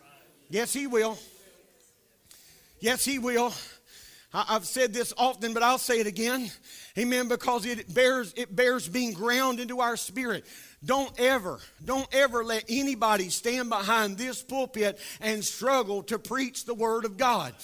Yes, 0.48 0.72
he 0.72 0.86
will. 0.86 1.18
Yes, 2.80 3.04
he 3.04 3.18
will. 3.18 3.52
I've 4.34 4.64
said 4.64 4.94
this 4.94 5.12
often, 5.18 5.52
but 5.52 5.62
I'll 5.62 5.78
say 5.78 6.00
it 6.00 6.06
again. 6.06 6.50
Amen. 6.98 7.28
Because 7.28 7.66
it 7.66 7.92
bears, 7.92 8.32
it 8.36 8.54
bears 8.54 8.88
being 8.88 9.12
ground 9.12 9.60
into 9.60 9.80
our 9.80 9.96
spirit. 9.96 10.44
Don't 10.84 11.12
ever, 11.20 11.60
don't 11.84 12.08
ever 12.12 12.44
let 12.44 12.64
anybody 12.68 13.28
stand 13.28 13.68
behind 13.68 14.18
this 14.18 14.42
pulpit 14.42 14.98
and 15.20 15.44
struggle 15.44 16.02
to 16.04 16.18
preach 16.18 16.64
the 16.64 16.74
Word 16.74 17.04
of 17.04 17.16
God. 17.16 17.54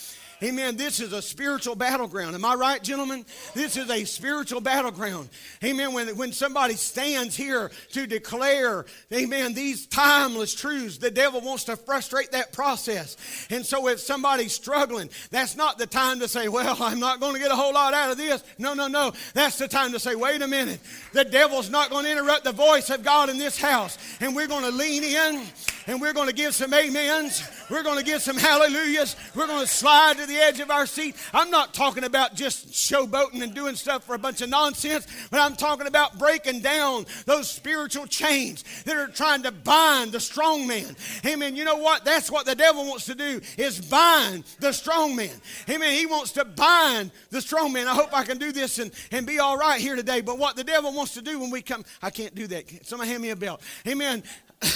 Amen. 0.40 0.77
This 0.77 1.01
is 1.01 1.12
a 1.12 1.20
spiritual 1.20 1.74
battleground. 1.74 2.37
Am 2.37 2.44
I 2.44 2.55
right, 2.55 2.81
gentlemen? 2.81 3.27
This 3.55 3.77
is 3.77 3.90
a 3.90 4.05
spiritual 4.05 4.61
battleground. 4.61 5.31
Amen. 5.64 5.92
When, 5.92 6.16
when 6.16 6.33
somebody 6.33 6.74
stands 6.74 7.35
here 7.35 7.72
to 7.92 8.07
declare, 8.07 8.87
amen, 9.12 9.55
these 9.55 9.87
timeless 9.87 10.55
truths, 10.55 10.98
the 10.98 11.11
devil 11.11 11.40
wants 11.40 11.64
to 11.64 11.74
frustrate 11.74 12.31
that 12.33 12.53
process. 12.53 13.16
And 13.51 13.66
so 13.66 13.88
if 13.88 13.98
somebody's 13.98 14.53
struggling, 14.53 15.11
that's 15.33 15.57
not 15.57 15.77
the 15.77 15.87
time 15.87 16.20
to 16.20 16.29
say, 16.29 16.46
well, 16.46 16.77
I'm 16.81 17.01
not 17.01 17.18
going 17.18 17.35
to 17.35 17.40
get 17.40 17.51
a 17.51 17.57
whole 17.57 17.74
lot 17.74 17.92
out 17.92 18.12
of 18.12 18.16
this. 18.16 18.44
No, 18.59 18.74
no, 18.74 18.87
no. 18.87 19.12
That's 19.35 19.59
the 19.59 19.66
time 19.66 19.90
to 19.90 19.98
say, 19.98 20.14
wait 20.14 20.40
a 20.40 20.46
minute. 20.46 20.79
The 21.14 21.24
devil's 21.24 21.68
not 21.68 21.90
going 21.90 22.05
to 22.05 22.12
interrupt 22.12 22.44
the 22.44 22.53
voice 22.53 22.90
of 22.90 23.03
God 23.03 23.29
in 23.29 23.38
this 23.38 23.59
house. 23.59 23.98
And 24.20 24.37
we're 24.37 24.46
going 24.46 24.64
to 24.64 24.70
lean 24.70 25.03
in 25.03 25.44
and 25.88 26.01
we're 26.01 26.12
going 26.12 26.29
to 26.29 26.35
give 26.35 26.55
some 26.55 26.72
amens. 26.72 27.42
We're 27.70 27.83
going 27.83 27.98
to 27.98 28.05
give 28.05 28.22
some 28.22 28.37
hallelujahs. 28.37 29.16
We're 29.35 29.46
going 29.46 29.62
to 29.62 29.66
slide 29.66 30.18
to 30.18 30.28
the 30.29 30.37
edge 30.37 30.61
of 30.61 30.71
our 30.71 30.87
seat. 30.87 31.17
I'm 31.33 31.51
not 31.51 31.75
talking 31.75 32.05
about 32.05 32.35
just 32.35 32.69
showboating 32.69 33.43
and 33.43 33.55
doing 33.55 33.75
stuff 33.75 34.05
for 34.05 34.14
a 34.14 34.19
bunch 34.19 34.41
of 34.41 34.49
nonsense, 34.49 35.07
but 35.31 35.41
I'm 35.41 35.57
talking 35.57 35.87
about 35.87 36.19
breaking 36.19 36.61
down 36.61 37.07
those 37.27 37.51
spiritual 37.51 38.07
chains 38.07 38.64
that 38.85 38.97
are 38.97 39.09
trying 39.09 39.43
to 39.43 39.53
bind 39.53 40.12
the 40.12 40.21
strong 40.21 40.67
man. 40.67 40.95
Amen. 41.27 41.57
You 41.57 41.64
know 41.64 41.77
what? 41.77 42.05
That's 42.05 42.31
what 42.31 42.47
the 42.47 42.55
devil 42.55 42.85
wants 42.85 43.07
to 43.07 43.14
do 43.14 43.41
is 43.57 43.81
bind 43.81 44.45
the 44.61 44.73
strong 44.73 45.17
man. 45.17 45.35
Amen. 45.69 45.93
He 45.93 46.07
wants 46.07 46.33
to 46.33 46.45
bind 46.45 47.11
the 47.31 47.41
strong 47.41 47.73
man. 47.73 47.88
I 47.88 47.95
hope 47.95 48.17
I 48.17 48.25
can 48.25 48.38
do 48.38 48.53
this 48.53 48.79
and, 48.79 48.93
and 49.11 49.27
be 49.27 49.38
all 49.38 49.57
right 49.57 49.81
here 49.81 49.97
today. 49.97 50.21
But 50.21 50.38
what 50.38 50.57
the 50.57 50.64
devil 50.64 50.93
wants 50.93 51.14
to 51.14 51.23
do 51.23 51.41
when 51.41 51.51
we 51.51 51.62
come, 51.62 51.85
I 52.03 52.11
can't 52.11 52.35
do 52.35 52.47
that. 52.49 52.87
Somebody 52.87 53.11
hand 53.11 53.23
me 53.23 53.31
a 53.31 53.37
belt. 53.37 53.62
Amen. 53.87 54.23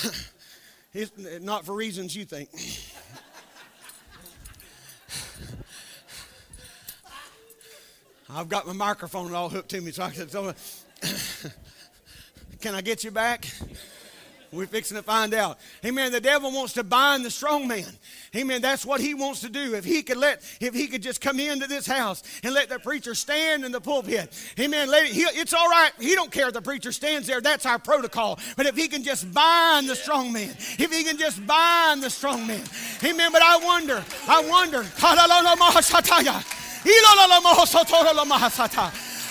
It's 0.94 1.10
not 1.40 1.64
for 1.64 1.74
reasons 1.74 2.14
you 2.14 2.26
think. 2.26 2.50
I've 8.34 8.48
got 8.48 8.66
my 8.66 8.72
microphone 8.72 9.34
all 9.34 9.48
hooked 9.48 9.70
to 9.70 9.80
me, 9.80 9.92
so 9.92 10.04
I 10.04 10.10
so, 10.10 10.54
Can 12.60 12.74
I 12.74 12.80
get 12.80 13.04
you 13.04 13.10
back? 13.10 13.46
We're 14.52 14.66
fixing 14.66 14.98
to 14.98 15.02
find 15.02 15.32
out. 15.32 15.58
Amen. 15.84 16.12
The 16.12 16.20
devil 16.20 16.52
wants 16.52 16.74
to 16.74 16.84
bind 16.84 17.24
the 17.24 17.30
strong 17.30 17.66
man. 17.66 17.86
Amen. 18.36 18.60
That's 18.60 18.84
what 18.84 19.00
he 19.00 19.14
wants 19.14 19.40
to 19.40 19.48
do. 19.48 19.74
If 19.74 19.84
he 19.84 20.02
could 20.02 20.18
let, 20.18 20.42
if 20.60 20.74
he 20.74 20.88
could 20.88 21.02
just 21.02 21.22
come 21.22 21.40
into 21.40 21.66
this 21.66 21.86
house 21.86 22.22
and 22.44 22.52
let 22.52 22.68
the 22.68 22.78
preacher 22.78 23.14
stand 23.14 23.64
in 23.64 23.72
the 23.72 23.80
pulpit. 23.80 24.30
Amen. 24.60 24.90
Let 24.90 25.04
it, 25.04 25.12
he, 25.12 25.22
it's 25.22 25.54
all 25.54 25.68
right. 25.70 25.90
He 25.98 26.14
don't 26.14 26.30
care 26.30 26.48
if 26.48 26.52
the 26.52 26.60
preacher 26.60 26.92
stands 26.92 27.26
there. 27.26 27.40
That's 27.40 27.64
our 27.64 27.78
protocol. 27.78 28.38
But 28.56 28.66
if 28.66 28.76
he 28.76 28.88
can 28.88 29.02
just 29.02 29.32
bind 29.32 29.88
the 29.88 29.96
strong 29.96 30.32
man, 30.32 30.50
if 30.50 30.92
he 30.92 31.02
can 31.02 31.16
just 31.16 31.46
bind 31.46 32.02
the 32.02 32.10
strong 32.10 32.46
man. 32.46 32.62
Amen. 33.02 33.32
But 33.32 33.40
I 33.42 33.56
wonder, 33.56 34.04
I 34.28 34.46
wonder. 34.46 34.84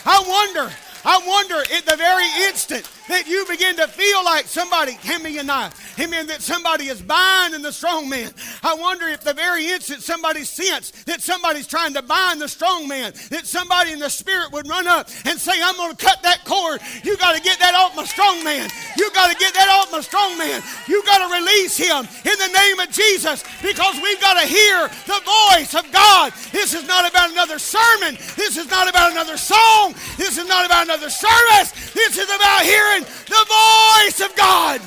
I 0.05 0.23
wonder, 0.27 0.71
I 1.05 1.21
wonder 1.27 1.59
at 1.59 1.85
the 1.85 1.97
very 1.97 2.27
instant 2.47 2.89
that 3.07 3.27
you 3.27 3.45
begin 3.47 3.75
to 3.77 3.87
feel 3.87 4.23
like 4.23 4.45
somebody, 4.45 4.93
hand 4.93 5.23
me 5.23 5.37
a 5.37 5.43
knife. 5.43 5.99
Amen. 5.99 6.27
That 6.27 6.41
somebody 6.41 6.87
is 6.87 7.01
binding 7.01 7.61
the 7.61 7.71
strong 7.71 8.09
man. 8.09 8.31
I 8.63 8.75
wonder 8.75 9.07
if 9.07 9.21
the 9.21 9.33
very 9.33 9.67
instant 9.67 10.01
somebody 10.01 10.43
sense 10.43 10.91
that 11.05 11.21
somebody's 11.21 11.67
trying 11.67 11.93
to 11.93 12.01
bind 12.01 12.41
the 12.41 12.47
strong 12.47 12.87
man, 12.87 13.13
that 13.29 13.45
somebody 13.45 13.91
in 13.91 13.99
the 13.99 14.09
spirit 14.09 14.51
would 14.51 14.67
run 14.67 14.87
up 14.87 15.09
and 15.25 15.39
say, 15.39 15.53
I'm 15.61 15.75
going 15.77 15.95
to 15.95 16.05
cut 16.05 16.23
that 16.23 16.43
cord. 16.45 16.81
You 17.03 17.17
got 17.17 17.35
to 17.35 17.41
get 17.41 17.59
that 17.59 17.75
off 17.75 17.95
my 17.95 18.05
strong 18.05 18.43
man. 18.43 18.69
You 18.97 19.09
got 19.11 19.31
to 19.31 19.37
get 19.37 19.53
that 19.53 19.69
off 19.69 19.91
my 19.91 20.01
strong 20.01 20.37
man. 20.37 20.61
You 20.87 21.03
got 21.05 21.27
to 21.27 21.33
release 21.33 21.77
him 21.77 22.07
in 22.25 22.37
the 22.37 22.51
name 22.53 22.79
of 22.79 22.89
Jesus 22.91 23.43
because 23.61 23.95
we've 24.01 24.21
got 24.21 24.39
to 24.39 24.45
hear 24.47 24.87
the 25.07 25.21
voice 25.23 25.75
of 25.75 25.91
God. 25.91 26.33
This 26.51 26.73
is 26.73 26.87
not 26.87 27.09
about 27.09 27.31
another 27.31 27.59
sermon. 27.59 28.15
This 28.35 28.57
is 28.57 28.69
not 28.69 28.89
about 28.89 29.11
another 29.11 29.37
song. 29.37 29.93
This 30.17 30.37
is 30.37 30.47
not 30.47 30.65
about 30.65 30.85
another 30.85 31.09
service. 31.09 31.71
This 31.93 32.17
is 32.17 32.29
about 32.29 32.63
hearing 32.63 32.90
the 32.99 33.45
voice 33.47 34.19
of 34.21 34.35
God. 34.35 34.81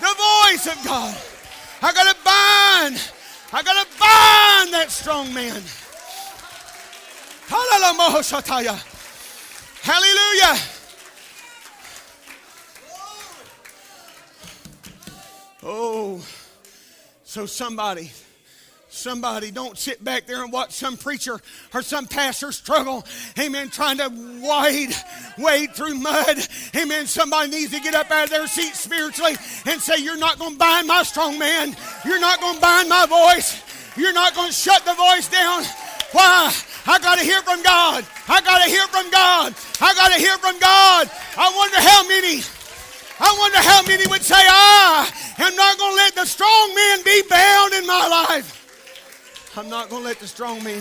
The 0.00 0.14
voice 0.14 0.66
of 0.66 0.84
God. 0.84 1.16
I 1.82 1.92
got 1.92 2.08
to 2.08 2.16
bind. 2.24 3.12
I 3.52 3.62
got 3.62 3.82
to 3.82 3.98
bind 3.98 4.74
that 4.74 4.90
strong 4.90 5.32
man. 5.32 5.62
Hallelujah. 9.82 10.60
Oh, 15.62 16.24
so 17.24 17.46
somebody 17.46 18.10
Somebody 18.90 19.50
don't 19.50 19.76
sit 19.76 20.02
back 20.02 20.26
there 20.26 20.42
and 20.42 20.50
watch 20.50 20.72
some 20.72 20.96
preacher 20.96 21.38
or 21.74 21.82
some 21.82 22.06
pastor 22.06 22.52
struggle. 22.52 23.04
Amen. 23.38 23.68
Trying 23.68 23.98
to 23.98 24.08
wade, 24.40 24.94
wade 25.36 25.74
through 25.74 25.94
mud. 25.94 26.38
Amen. 26.74 27.06
Somebody 27.06 27.50
needs 27.50 27.72
to 27.72 27.80
get 27.80 27.94
up 27.94 28.10
out 28.10 28.24
of 28.24 28.30
their 28.30 28.46
seat 28.46 28.74
spiritually 28.74 29.36
and 29.66 29.80
say, 29.80 29.98
You're 29.98 30.16
not 30.16 30.38
going 30.38 30.52
to 30.52 30.58
bind 30.58 30.86
my 30.86 31.02
strong 31.02 31.38
man. 31.38 31.76
You're 32.04 32.20
not 32.20 32.40
going 32.40 32.54
to 32.54 32.60
bind 32.60 32.88
my 32.88 33.04
voice. 33.04 33.62
You're 33.96 34.14
not 34.14 34.34
going 34.34 34.48
to 34.48 34.54
shut 34.54 34.84
the 34.86 34.94
voice 34.94 35.28
down. 35.28 35.64
Why? 36.12 36.54
I 36.86 36.98
got 36.98 37.18
to 37.18 37.24
hear 37.24 37.42
from 37.42 37.62
God. 37.62 38.06
I 38.26 38.40
got 38.40 38.64
to 38.64 38.70
hear 38.70 38.86
from 38.88 39.10
God. 39.10 39.54
I 39.82 39.92
got 39.94 40.12
to 40.12 40.18
hear 40.18 40.38
from 40.38 40.58
God. 40.58 41.10
I 41.36 41.52
wonder 41.54 41.76
how 41.76 42.08
many. 42.08 42.42
I 43.20 43.36
wonder 43.36 43.58
how 43.58 43.82
many 43.82 44.06
would 44.06 44.22
say, 44.22 44.38
I 44.38 45.10
am 45.38 45.54
not 45.56 45.76
going 45.76 45.92
to 45.92 45.96
let 45.96 46.14
the 46.14 46.24
strong 46.24 46.74
man 46.74 47.02
be 47.04 47.22
bound 47.28 47.74
in 47.74 47.86
my 47.86 48.26
life. 48.30 48.57
I'm 49.58 49.68
not 49.68 49.90
going 49.90 50.02
to 50.02 50.08
let 50.08 50.20
the 50.20 50.28
strong 50.28 50.62
man 50.62 50.80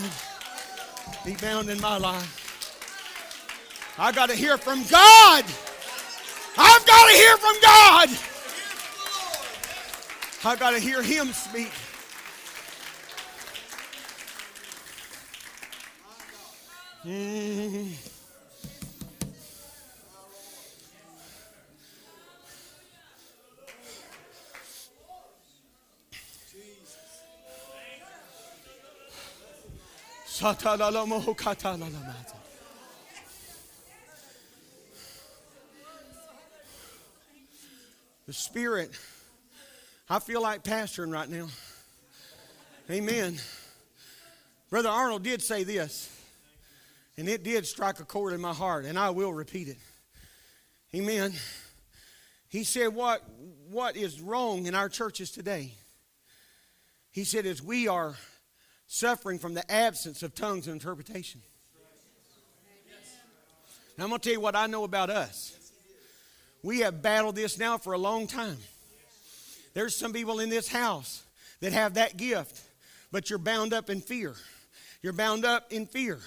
be 1.25 1.33
bound 1.35 1.67
in 1.67 1.81
my 1.81 1.97
life. 1.97 2.35
I 3.97 4.11
got 4.11 4.29
to 4.29 4.35
hear 4.35 4.55
from 4.55 4.83
God. 4.83 5.43
I've 6.55 6.85
got 6.85 7.09
to 7.09 7.17
hear 7.17 7.37
from 7.37 7.55
God. 7.59 8.09
I 10.45 10.55
got 10.57 10.71
to 10.71 10.79
hear 10.79 11.01
Him 11.01 11.33
speak. 11.33 11.71
Mm. 17.03 18.06
The 38.27 38.33
Spirit, 38.33 38.91
I 40.07 40.19
feel 40.19 40.41
like 40.43 40.63
pastoring 40.63 41.11
right 41.11 41.27
now. 41.27 41.47
Amen. 42.91 43.39
Brother 44.69 44.89
Arnold 44.89 45.23
did 45.23 45.41
say 45.41 45.63
this, 45.63 46.07
and 47.17 47.27
it 47.27 47.43
did 47.43 47.65
strike 47.65 47.99
a 47.99 48.05
chord 48.05 48.33
in 48.33 48.39
my 48.39 48.53
heart, 48.53 48.85
and 48.85 48.99
I 48.99 49.09
will 49.09 49.33
repeat 49.33 49.69
it. 49.69 49.77
Amen. 50.93 51.33
He 52.47 52.63
said, 52.63 52.89
What, 52.89 53.23
what 53.71 53.97
is 53.97 54.21
wrong 54.21 54.67
in 54.67 54.75
our 54.75 54.89
churches 54.89 55.31
today? 55.31 55.71
He 57.09 57.23
said, 57.23 57.47
Is 57.47 57.63
we 57.63 57.87
are 57.87 58.15
suffering 58.87 59.37
from 59.37 59.53
the 59.53 59.69
absence 59.71 60.23
of 60.23 60.33
tongues 60.33 60.67
and 60.67 60.73
interpretation. 60.73 61.41
Now, 63.97 64.05
I'm 64.05 64.09
going 64.09 64.19
to 64.21 64.29
tell 64.29 64.33
you 64.33 64.41
what 64.41 64.55
I 64.55 64.67
know 64.67 64.83
about 64.83 65.09
us. 65.09 65.55
We 66.63 66.79
have 66.79 67.01
battled 67.01 67.35
this 67.35 67.57
now 67.57 67.77
for 67.77 67.93
a 67.93 67.97
long 67.97 68.27
time. 68.27 68.57
There's 69.73 69.95
some 69.95 70.13
people 70.13 70.39
in 70.39 70.49
this 70.49 70.67
house 70.67 71.23
that 71.61 71.73
have 71.73 71.95
that 71.95 72.17
gift, 72.17 72.61
but 73.11 73.29
you're 73.29 73.39
bound 73.39 73.73
up 73.73 73.89
in 73.89 74.01
fear. 74.01 74.33
You're 75.01 75.13
bound 75.13 75.45
up 75.45 75.71
in 75.71 75.85
fear. 75.85 76.19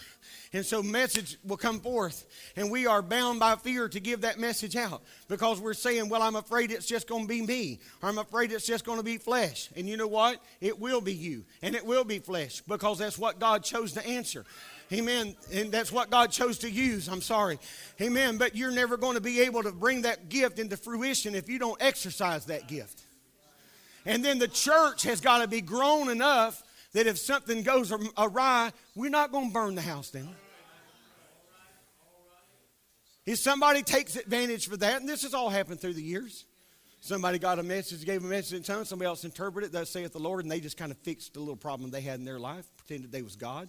And 0.53 0.67
so 0.67 0.83
message 0.83 1.39
will 1.45 1.57
come 1.57 1.79
forth, 1.79 2.27
and 2.57 2.73
we 2.73 2.85
are 2.89 3.03
bound 3.03 3.39
by 3.39 3.55
fear 3.55 3.89
to 3.89 4.01
give 4.01 4.23
that 4.23 4.41
message 4.41 4.75
out 4.75 5.01
because 5.29 5.61
we're 5.61 5.75
saying, 5.75 6.09
Well, 6.09 6.23
I'm 6.23 6.35
afraid 6.35 6.73
it's 6.73 6.87
just 6.87 7.07
going 7.07 7.23
to 7.23 7.29
be 7.29 7.41
me, 7.41 7.79
or 8.03 8.09
I'm 8.09 8.19
afraid 8.19 8.51
it's 8.51 8.67
just 8.67 8.85
going 8.85 8.99
to 8.99 9.05
be 9.05 9.17
flesh. 9.17 9.71
And 9.77 9.89
you 9.89 9.97
know 9.97 10.09
what? 10.09 10.43
It 10.61 10.81
will 10.81 11.01
be 11.01 11.15
you, 11.15 11.45
and 11.63 11.77
it 11.77 11.87
will 11.87 12.03
be 12.03 12.19
flesh 12.19 12.63
because 12.63 12.99
that's 12.99 13.17
what 13.17 13.39
God 13.39 13.63
chose 13.63 13.93
to 13.93 14.05
answer. 14.05 14.45
Amen. 14.93 15.37
And 15.53 15.71
that's 15.71 15.93
what 15.93 16.11
God 16.11 16.33
chose 16.33 16.59
to 16.59 16.71
use. 16.71 17.09
I'm 17.09 17.21
sorry. 17.21 17.61
Amen. 18.01 18.37
But 18.37 18.57
you're 18.57 18.73
never 18.73 18.97
going 18.97 19.15
to 19.15 19.21
be 19.21 19.43
able 19.43 19.63
to 19.63 19.71
bring 19.71 20.03
that 20.03 20.29
gift 20.29 20.59
into 20.59 20.77
fruition 20.77 21.37
if 21.37 21.49
you 21.49 21.61
don't 21.61 21.81
exercise 21.81 22.47
that 22.47 22.67
gift. 22.67 23.03
And 24.05 24.25
then 24.25 24.41
the 24.41 24.49
church 24.49 25.05
has 25.05 25.21
got 25.21 25.43
to 25.43 25.47
be 25.47 25.61
grown 25.61 26.09
enough 26.09 26.63
that 26.92 27.07
if 27.07 27.18
something 27.18 27.62
goes 27.62 27.92
awry, 28.18 28.72
we're 28.94 29.11
not 29.11 29.33
going 29.33 29.48
to 29.48 29.53
burn 29.53 29.74
the 29.74 29.83
house 29.83 30.11
down. 30.11 30.35
If 33.26 33.38
somebody 33.38 33.83
takes 33.83 34.16
advantage 34.16 34.68
for 34.68 34.76
that, 34.79 35.00
and 35.00 35.09
this 35.09 35.22
has 35.22 35.35
all 35.35 35.50
happened 35.50 35.81
through 35.81 35.94
the 35.94 36.03
years. 36.03 36.46
Somebody 37.03 37.38
got 37.38 37.59
a 37.59 37.62
message, 37.62 38.05
gave 38.05 38.22
a 38.24 38.29
message 38.29 38.55
in 38.55 38.62
tongues, 38.62 38.88
somebody 38.88 39.07
else 39.07 39.24
interpreted 39.24 39.72
thus 39.72 39.88
saith 39.88 40.12
the 40.12 40.18
Lord, 40.18 40.44
and 40.44 40.53
they 40.53 40.61
just 40.61 40.76
kind 40.76 40.92
of 40.92 40.98
fixed 40.98 41.33
the 41.33 41.40
little 41.40 41.57
problem 41.57 41.90
they 41.90 42.03
had 42.03 42.18
in 42.18 42.26
their 42.26 42.38
life, 42.38 42.66
pretended 42.76 43.11
they 43.11 43.22
was 43.22 43.37
God. 43.37 43.68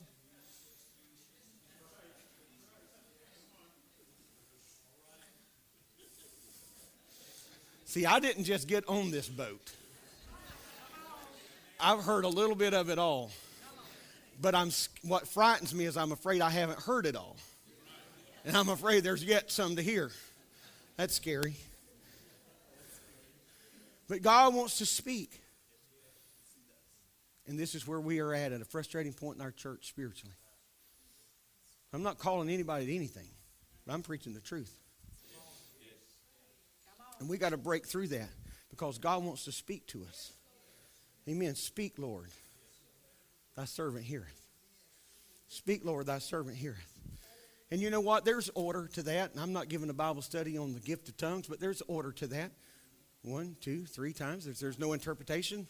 See, 7.85 8.05
I 8.05 8.19
didn't 8.19 8.45
just 8.45 8.67
get 8.67 8.87
on 8.87 9.11
this 9.11 9.27
boat. 9.27 9.71
I've 11.81 12.03
heard 12.03 12.25
a 12.25 12.29
little 12.29 12.55
bit 12.55 12.73
of 12.73 12.89
it 12.89 12.99
all. 12.99 13.31
But 14.39 14.55
I'm, 14.55 14.71
what 15.03 15.27
frightens 15.27 15.73
me 15.73 15.85
is 15.85 15.97
I'm 15.97 16.11
afraid 16.11 16.41
I 16.41 16.49
haven't 16.49 16.79
heard 16.79 17.05
it 17.05 17.15
all. 17.15 17.37
And 18.45 18.57
I'm 18.57 18.69
afraid 18.69 19.03
there's 19.03 19.23
yet 19.23 19.51
some 19.51 19.75
to 19.75 19.83
hear. 19.83 20.11
That's 20.97 21.13
scary. 21.13 21.55
But 24.07 24.21
God 24.21 24.53
wants 24.53 24.79
to 24.79 24.85
speak. 24.85 25.39
And 27.47 27.57
this 27.59 27.75
is 27.75 27.87
where 27.87 27.99
we 27.99 28.19
are 28.19 28.33
at, 28.33 28.51
at 28.51 28.61
a 28.61 28.65
frustrating 28.65 29.13
point 29.13 29.37
in 29.37 29.41
our 29.41 29.51
church 29.51 29.87
spiritually. 29.87 30.33
I'm 31.93 32.03
not 32.03 32.17
calling 32.17 32.49
anybody 32.49 32.85
to 32.85 32.95
anything, 32.95 33.27
but 33.85 33.93
I'm 33.93 34.01
preaching 34.01 34.33
the 34.33 34.39
truth. 34.39 34.73
And 37.19 37.29
we 37.29 37.37
got 37.37 37.49
to 37.49 37.57
break 37.57 37.85
through 37.85 38.07
that 38.07 38.29
because 38.69 38.97
God 38.97 39.23
wants 39.23 39.45
to 39.45 39.51
speak 39.51 39.85
to 39.87 40.03
us. 40.09 40.31
Amen. 41.27 41.55
Speak, 41.55 41.93
Lord. 41.97 42.29
Thy 43.55 43.65
servant 43.65 44.05
heareth. 44.05 44.47
Speak, 45.47 45.83
Lord, 45.83 46.05
thy 46.05 46.19
servant 46.19 46.57
heareth. 46.57 46.93
And 47.69 47.81
you 47.81 47.89
know 47.89 48.01
what? 48.01 48.25
There's 48.25 48.49
order 48.55 48.89
to 48.93 49.03
that. 49.03 49.31
And 49.31 49.39
I'm 49.39 49.53
not 49.53 49.69
giving 49.69 49.89
a 49.89 49.93
Bible 49.93 50.21
study 50.21 50.57
on 50.57 50.73
the 50.73 50.79
gift 50.79 51.09
of 51.09 51.17
tongues, 51.17 51.47
but 51.47 51.59
there's 51.59 51.81
order 51.87 52.11
to 52.13 52.27
that. 52.27 52.51
One, 53.23 53.55
two, 53.61 53.85
three 53.85 54.13
times. 54.13 54.47
If 54.47 54.59
there's 54.59 54.79
no 54.79 54.93
interpretation, 54.93 55.67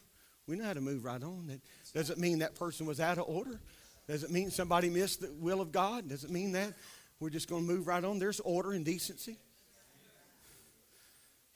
we 0.47 0.55
know 0.55 0.65
how 0.65 0.73
to 0.73 0.81
move 0.81 1.03
right 1.03 1.21
on. 1.21 1.47
That 1.47 1.61
doesn't 1.93 2.19
mean 2.19 2.39
that 2.39 2.55
person 2.55 2.85
was 2.85 2.99
out 2.99 3.17
of 3.17 3.25
order. 3.27 3.59
Doesn't 4.07 4.31
mean 4.31 4.51
somebody 4.51 4.89
missed 4.89 5.21
the 5.21 5.31
will 5.33 5.61
of 5.61 5.71
God. 5.71 6.09
Doesn't 6.09 6.31
mean 6.31 6.53
that. 6.53 6.73
We're 7.19 7.29
just 7.29 7.49
going 7.49 7.67
to 7.67 7.71
move 7.71 7.87
right 7.87 8.03
on. 8.03 8.19
There's 8.19 8.39
order 8.39 8.71
and 8.71 8.83
decency. 8.83 9.37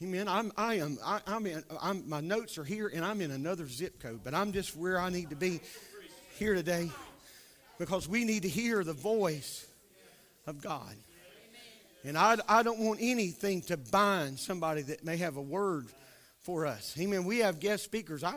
Amen. 0.05 0.27
I'm, 0.27 0.51
I 0.55 0.75
am, 0.75 0.99
I, 1.03 1.19
am 1.25 1.47
in, 1.47 1.63
I'm, 1.81 2.07
my 2.07 2.21
notes 2.21 2.59
are 2.59 2.63
here, 2.63 2.91
and 2.93 3.03
I'm 3.03 3.21
in 3.21 3.31
another 3.31 3.67
zip 3.67 3.99
code, 3.99 4.19
but 4.23 4.35
I'm 4.35 4.51
just 4.51 4.77
where 4.77 4.99
I 4.99 5.09
need 5.09 5.31
to 5.31 5.35
be 5.35 5.61
here 6.37 6.53
today 6.53 6.91
because 7.79 8.07
we 8.07 8.23
need 8.23 8.43
to 8.43 8.47
hear 8.47 8.83
the 8.83 8.93
voice 8.93 9.65
of 10.45 10.61
God. 10.61 10.93
And 12.03 12.19
I, 12.19 12.37
I 12.47 12.61
don't 12.61 12.77
want 12.77 12.99
anything 13.01 13.63
to 13.63 13.77
bind 13.77 14.37
somebody 14.37 14.83
that 14.83 15.03
may 15.03 15.17
have 15.17 15.37
a 15.37 15.41
word 15.41 15.87
for 16.41 16.67
us. 16.67 16.95
Amen. 16.99 17.23
We 17.23 17.39
have 17.39 17.59
guest 17.59 17.83
speakers. 17.83 18.23
I, 18.23 18.35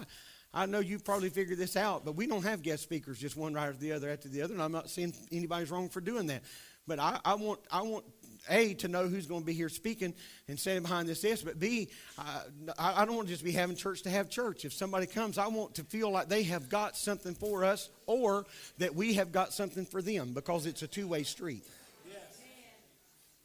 I 0.55 0.65
know 0.65 0.79
you 0.79 0.99
probably 0.99 1.29
figured 1.29 1.59
this 1.59 1.77
out, 1.77 2.03
but 2.03 2.17
we 2.17 2.27
don't 2.27 2.45
have 2.45 2.63
guest 2.63 2.83
speakers 2.83 3.19
just 3.19 3.37
one 3.37 3.53
right 3.53 3.69
after 3.69 3.79
the 3.79 3.93
other 3.93 4.09
after 4.09 4.31
the 4.31 4.41
other. 4.41 4.55
And 4.55 4.63
I'm 4.63 4.73
not 4.73 4.89
saying 4.89 5.13
anybody's 5.31 5.71
wrong 5.71 5.91
for 5.91 6.01
doing 6.01 6.29
that. 6.29 6.41
But 6.87 6.99
I, 6.99 7.21
I 7.27 7.35
want, 7.35 7.61
I 7.71 7.83
want 7.83 8.07
a 8.49 8.75
to 8.75 8.89
know 8.89 9.07
who's 9.07 9.27
going 9.27 9.41
to 9.43 9.47
be 9.47 9.53
here 9.53 9.69
speaking 9.69 10.15
and 10.49 10.59
standing 10.59 10.83
behind 10.83 11.09
this 11.09 11.21
desk 11.21 11.45
but 11.45 11.59
b 11.59 11.89
I, 12.19 13.03
I 13.03 13.05
don't 13.05 13.17
want 13.17 13.29
to 13.29 13.35
just 13.35 13.45
be 13.45 13.53
having 13.53 13.77
church 13.77 14.03
to 14.03 14.11
have 14.11 14.31
church 14.31 14.65
if 14.65 14.73
somebody 14.73 15.07
comes 15.07 15.39
i 15.39 15.47
want 15.47 15.75
to 15.77 15.85
feel 15.85 16.11
like 16.11 16.29
they 16.29 16.45
have 16.45 16.69
got 16.69 16.97
something 16.97 17.35
for 17.35 17.65
us 17.65 17.91
or 18.07 18.47
that 18.79 18.95
we 18.95 19.15
have 19.15 19.33
got 19.33 19.53
something 19.53 19.85
for 19.85 20.03
them 20.03 20.33
because 20.33 20.67
it's 20.67 20.83
a 20.83 20.89
two-way 20.89 21.23
street 21.23 21.65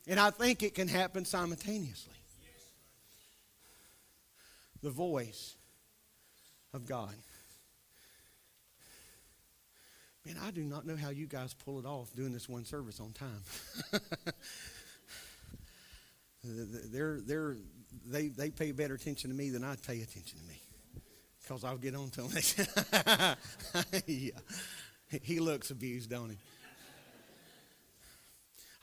and 0.08 0.20
I 0.20 0.32
think 0.32 0.64
it 0.64 0.76
can 0.76 0.88
happen 0.88 1.26
simultaneously. 1.26 2.14
The 4.82 4.90
voice 4.90 5.56
of 6.74 6.86
God. 6.86 7.14
Man, 10.26 10.36
I 10.42 10.52
do 10.52 10.64
not 10.64 10.86
know 10.86 10.96
how 10.96 11.10
you 11.10 11.26
guys 11.26 11.54
pull 11.54 11.80
it 11.80 11.86
off 11.86 12.14
doing 12.16 12.34
this 12.34 12.50
one 12.50 12.66
service 12.66 13.00
on 13.00 13.14
time. 13.14 13.44
they're, 16.44 17.22
they're, 17.22 17.56
they, 18.06 18.28
they 18.28 18.50
pay 18.50 18.72
better 18.72 18.96
attention 18.96 19.30
to 19.30 19.36
me 19.36 19.50
than 19.50 19.64
I 19.64 19.76
pay 19.76 20.02
attention 20.02 20.40
to 20.40 20.46
me 20.46 20.62
because 21.42 21.64
I'll 21.64 21.78
get 21.78 21.96
on 21.96 22.10
to 22.12 22.22
them. 22.24 23.36
yeah. 24.08 24.32
He 25.22 25.40
looks 25.40 25.72
abused, 25.72 26.10
don't 26.10 26.32
he? 26.32 26.38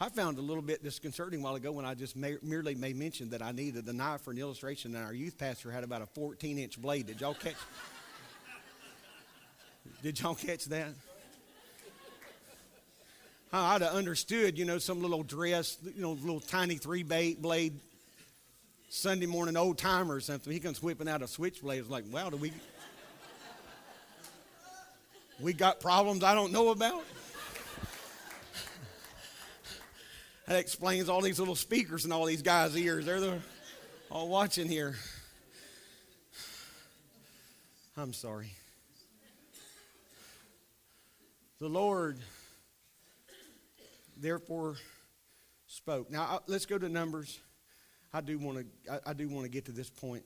I 0.02 0.08
found 0.08 0.38
a 0.38 0.40
little 0.40 0.62
bit 0.62 0.82
disconcerting 0.82 1.40
a 1.40 1.42
while 1.42 1.56
ago 1.56 1.72
when 1.72 1.84
I 1.84 1.94
just 1.94 2.16
merely 2.16 2.74
made 2.74 2.96
mention 2.96 3.30
that 3.30 3.42
I 3.42 3.52
needed 3.52 3.86
a 3.86 3.92
knife 3.92 4.22
for 4.22 4.30
an 4.30 4.38
illustration, 4.38 4.94
and 4.94 5.04
our 5.04 5.12
youth 5.12 5.36
pastor 5.36 5.70
had 5.70 5.84
about 5.84 6.00
a 6.00 6.06
14 6.06 6.58
inch 6.58 6.80
blade. 6.80 7.06
Did 7.06 7.20
y'all 7.20 7.34
catch? 7.34 7.56
Did 10.02 10.18
y'all 10.20 10.34
catch 10.34 10.64
that? 10.66 10.94
I'd 13.52 13.82
have 13.82 13.94
understood, 13.94 14.58
you 14.58 14.64
know, 14.64 14.78
some 14.78 15.02
little 15.02 15.24
dress, 15.24 15.76
you 15.82 16.00
know, 16.00 16.12
little 16.12 16.40
tiny 16.40 16.76
three 16.76 17.02
blade 17.02 17.74
Sunday 18.88 19.26
morning 19.26 19.56
old 19.56 19.78
timer 19.78 20.16
or 20.16 20.20
something. 20.20 20.52
He 20.52 20.60
comes 20.60 20.82
whipping 20.82 21.08
out 21.08 21.22
a 21.22 21.28
switchblade. 21.28 21.80
It's 21.80 21.90
like, 21.90 22.04
wow, 22.12 22.30
do 22.30 22.36
we 22.36 22.52
we 25.40 25.52
got 25.52 25.80
problems 25.80 26.22
I 26.22 26.34
don't 26.34 26.52
know 26.52 26.70
about? 26.70 27.02
That 30.46 30.58
explains 30.58 31.08
all 31.08 31.20
these 31.20 31.38
little 31.38 31.54
speakers 31.54 32.04
in 32.04 32.10
all 32.10 32.24
these 32.24 32.42
guys' 32.42 32.76
ears. 32.76 33.06
They're 33.06 33.20
the, 33.20 33.38
all 34.10 34.26
watching 34.26 34.66
here. 34.66 34.96
I'm 37.96 38.12
sorry. 38.12 38.50
The 41.60 41.68
Lord, 41.68 42.18
therefore, 44.20 44.76
spoke. 45.66 46.10
Now 46.10 46.40
let's 46.46 46.66
go 46.66 46.78
to 46.78 46.88
Numbers. 46.88 47.40
I 48.12 48.20
do 48.20 48.38
want 48.38 48.58
to. 48.58 48.92
I, 48.92 49.10
I 49.10 49.12
do 49.12 49.28
want 49.28 49.44
to 49.44 49.50
get 49.50 49.66
to 49.66 49.72
this 49.72 49.90
point, 49.90 50.24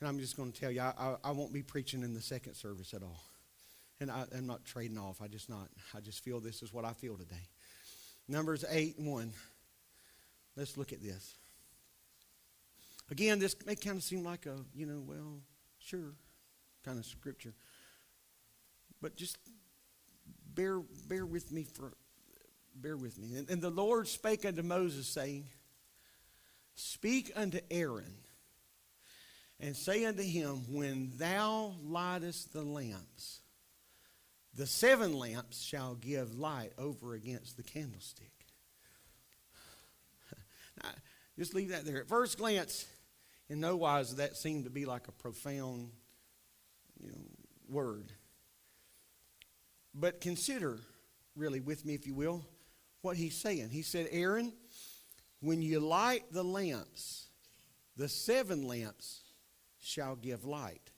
and 0.00 0.08
I'm 0.08 0.18
just 0.18 0.36
going 0.36 0.52
to 0.52 0.60
tell 0.60 0.70
you. 0.70 0.80
I, 0.80 0.92
I, 0.98 1.16
I 1.24 1.30
won't 1.32 1.52
be 1.52 1.62
preaching 1.62 2.02
in 2.02 2.14
the 2.14 2.20
second 2.20 2.54
service 2.54 2.94
at 2.94 3.02
all, 3.02 3.22
and 4.00 4.10
I, 4.10 4.24
I'm 4.36 4.46
not 4.46 4.64
trading 4.64 4.98
off. 4.98 5.20
I 5.22 5.28
just 5.28 5.48
not. 5.48 5.68
I 5.94 6.00
just 6.00 6.22
feel 6.22 6.40
this 6.40 6.62
is 6.62 6.72
what 6.72 6.84
I 6.84 6.92
feel 6.92 7.16
today. 7.16 7.48
Numbers 8.28 8.64
8 8.68 8.98
and 8.98 9.06
1. 9.06 9.32
Let's 10.56 10.76
look 10.76 10.92
at 10.92 11.02
this. 11.02 11.34
Again, 13.10 13.38
this 13.38 13.54
may 13.66 13.76
kind 13.76 13.96
of 13.96 14.02
seem 14.02 14.24
like 14.24 14.46
a, 14.46 14.56
you 14.74 14.86
know, 14.86 15.02
well, 15.06 15.40
sure, 15.78 16.14
kind 16.84 16.98
of 16.98 17.04
scripture. 17.04 17.52
But 19.02 19.16
just 19.16 19.36
bear, 20.54 20.80
bear 21.06 21.26
with 21.26 21.52
me 21.52 21.64
for, 21.64 21.92
bear 22.74 22.96
with 22.96 23.18
me. 23.18 23.36
And, 23.36 23.48
and 23.48 23.62
the 23.62 23.70
Lord 23.70 24.08
spake 24.08 24.44
unto 24.44 24.62
Moses, 24.62 25.06
saying, 25.06 25.46
Speak 26.74 27.32
unto 27.36 27.60
Aaron, 27.70 28.14
and 29.60 29.76
say 29.76 30.04
unto 30.04 30.22
him, 30.22 30.72
When 30.72 31.12
thou 31.16 31.74
lightest 31.82 32.52
the 32.52 32.62
lamps, 32.62 33.40
the 34.56 34.66
seven 34.66 35.12
lamps 35.12 35.62
shall 35.62 35.94
give 35.94 36.38
light 36.38 36.72
over 36.78 37.14
against 37.14 37.56
the 37.56 37.62
candlestick. 37.62 38.32
now, 40.82 40.90
just 41.38 41.54
leave 41.54 41.70
that 41.70 41.84
there. 41.84 42.00
At 42.00 42.08
first 42.08 42.38
glance, 42.38 42.86
in 43.48 43.60
no 43.60 43.76
wise 43.76 44.16
that 44.16 44.36
seemed 44.36 44.64
to 44.64 44.70
be 44.70 44.84
like 44.84 45.08
a 45.08 45.12
profound 45.12 45.90
you 47.00 47.08
know, 47.08 47.18
word. 47.68 48.12
But 49.94 50.20
consider, 50.20 50.78
really, 51.36 51.60
with 51.60 51.84
me, 51.84 51.94
if 51.94 52.06
you 52.06 52.14
will, 52.14 52.44
what 53.04 53.16
he's 53.16 53.36
saying. 53.36 53.68
He 53.70 53.82
said, 53.82 54.08
Aaron, 54.10 54.52
when 55.40 55.62
you 55.62 55.80
light 55.80 56.24
the 56.32 56.42
lamps, 56.42 57.28
the 57.96 58.08
seven 58.08 58.66
lamps 58.66 59.20
shall 59.80 60.16
give 60.16 60.44
light. 60.44 60.90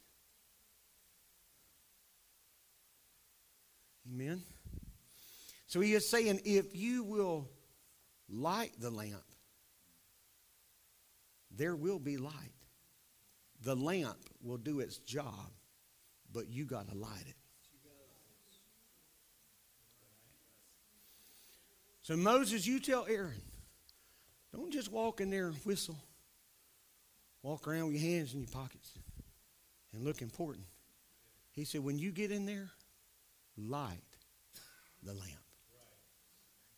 Amen. 4.08 4.42
So 5.66 5.80
he 5.80 5.94
is 5.94 6.08
saying, 6.08 6.40
if 6.44 6.76
you 6.76 7.02
will 7.02 7.50
light 8.28 8.72
the 8.78 8.90
lamp, 8.90 9.24
there 11.50 11.74
will 11.74 11.98
be 11.98 12.16
light. 12.16 12.32
The 13.62 13.74
lamp 13.74 14.18
will 14.42 14.58
do 14.58 14.80
its 14.80 14.98
job, 14.98 15.50
but 16.32 16.48
you 16.48 16.66
got 16.66 16.88
to 16.88 16.96
light 16.96 17.24
it. 17.26 17.34
So, 22.06 22.16
Moses, 22.16 22.64
you 22.64 22.78
tell 22.78 23.04
Aaron, 23.08 23.42
don't 24.54 24.72
just 24.72 24.92
walk 24.92 25.20
in 25.20 25.28
there 25.28 25.48
and 25.48 25.56
whistle. 25.64 25.98
Walk 27.42 27.66
around 27.66 27.86
with 27.86 27.96
your 27.96 28.12
hands 28.12 28.32
in 28.32 28.38
your 28.38 28.48
pockets 28.48 28.92
and 29.92 30.04
look 30.04 30.22
important. 30.22 30.66
He 31.50 31.64
said, 31.64 31.82
when 31.82 31.98
you 31.98 32.12
get 32.12 32.30
in 32.30 32.46
there, 32.46 32.70
light 33.58 34.04
the 35.02 35.14
lamp. 35.14 35.32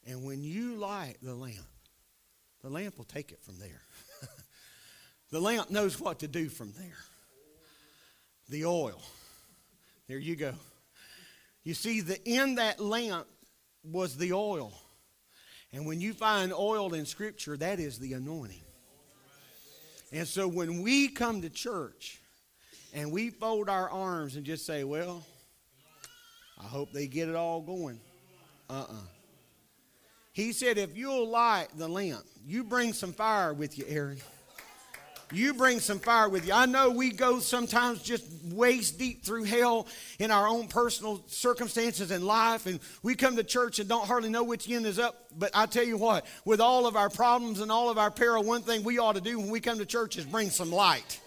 And 0.06 0.24
when 0.24 0.42
you 0.42 0.76
light 0.76 1.16
the 1.20 1.34
lamp, 1.34 1.58
the 2.62 2.70
lamp 2.70 2.96
will 2.96 3.04
take 3.04 3.30
it 3.30 3.42
from 3.42 3.58
there. 3.58 3.82
the 5.30 5.40
lamp 5.40 5.68
knows 5.68 6.00
what 6.00 6.20
to 6.20 6.26
do 6.26 6.48
from 6.48 6.72
there. 6.72 6.96
The 8.48 8.64
oil. 8.64 9.02
There 10.06 10.16
you 10.16 10.36
go. 10.36 10.54
You 11.64 11.74
see, 11.74 12.00
the 12.00 12.18
in 12.24 12.54
that 12.54 12.80
lamp 12.80 13.26
was 13.84 14.16
the 14.16 14.32
oil. 14.32 14.72
And 15.72 15.86
when 15.86 16.00
you 16.00 16.14
find 16.14 16.52
oil 16.52 16.94
in 16.94 17.04
Scripture, 17.04 17.56
that 17.58 17.78
is 17.78 17.98
the 17.98 18.14
anointing. 18.14 18.62
And 20.12 20.26
so 20.26 20.48
when 20.48 20.82
we 20.82 21.08
come 21.08 21.42
to 21.42 21.50
church 21.50 22.20
and 22.94 23.12
we 23.12 23.30
fold 23.30 23.68
our 23.68 23.90
arms 23.90 24.36
and 24.36 24.46
just 24.46 24.64
say, 24.64 24.84
well, 24.84 25.22
I 26.58 26.64
hope 26.64 26.92
they 26.92 27.06
get 27.06 27.28
it 27.28 27.34
all 27.34 27.60
going. 27.60 28.00
Uh 28.70 28.86
uh 28.88 28.94
He 30.32 30.52
said, 30.52 30.78
if 30.78 30.96
you'll 30.96 31.28
light 31.28 31.68
the 31.76 31.88
lamp, 31.88 32.24
you 32.46 32.64
bring 32.64 32.94
some 32.94 33.12
fire 33.12 33.52
with 33.52 33.76
you, 33.76 33.84
Aaron. 33.86 34.18
You 35.32 35.52
bring 35.54 35.80
some 35.80 35.98
fire 35.98 36.28
with 36.28 36.46
you. 36.46 36.52
I 36.54 36.66
know 36.66 36.90
we 36.90 37.10
go 37.10 37.38
sometimes 37.38 38.02
just 38.02 38.24
waist 38.44 38.98
deep 38.98 39.24
through 39.24 39.44
hell 39.44 39.86
in 40.18 40.30
our 40.30 40.48
own 40.48 40.68
personal 40.68 41.22
circumstances 41.26 42.10
in 42.10 42.24
life, 42.24 42.66
and 42.66 42.80
we 43.02 43.14
come 43.14 43.36
to 43.36 43.44
church 43.44 43.78
and 43.78 43.88
don't 43.88 44.06
hardly 44.06 44.30
know 44.30 44.42
which 44.42 44.70
end 44.70 44.86
is 44.86 44.98
up. 44.98 45.26
But 45.36 45.50
I 45.54 45.66
tell 45.66 45.84
you 45.84 45.98
what, 45.98 46.24
with 46.44 46.60
all 46.60 46.86
of 46.86 46.96
our 46.96 47.10
problems 47.10 47.60
and 47.60 47.70
all 47.70 47.90
of 47.90 47.98
our 47.98 48.10
peril, 48.10 48.42
one 48.42 48.62
thing 48.62 48.84
we 48.84 48.98
ought 48.98 49.16
to 49.16 49.20
do 49.20 49.38
when 49.38 49.50
we 49.50 49.60
come 49.60 49.78
to 49.78 49.86
church 49.86 50.16
is 50.16 50.24
bring 50.24 50.50
some 50.50 50.72
light. 50.72 51.20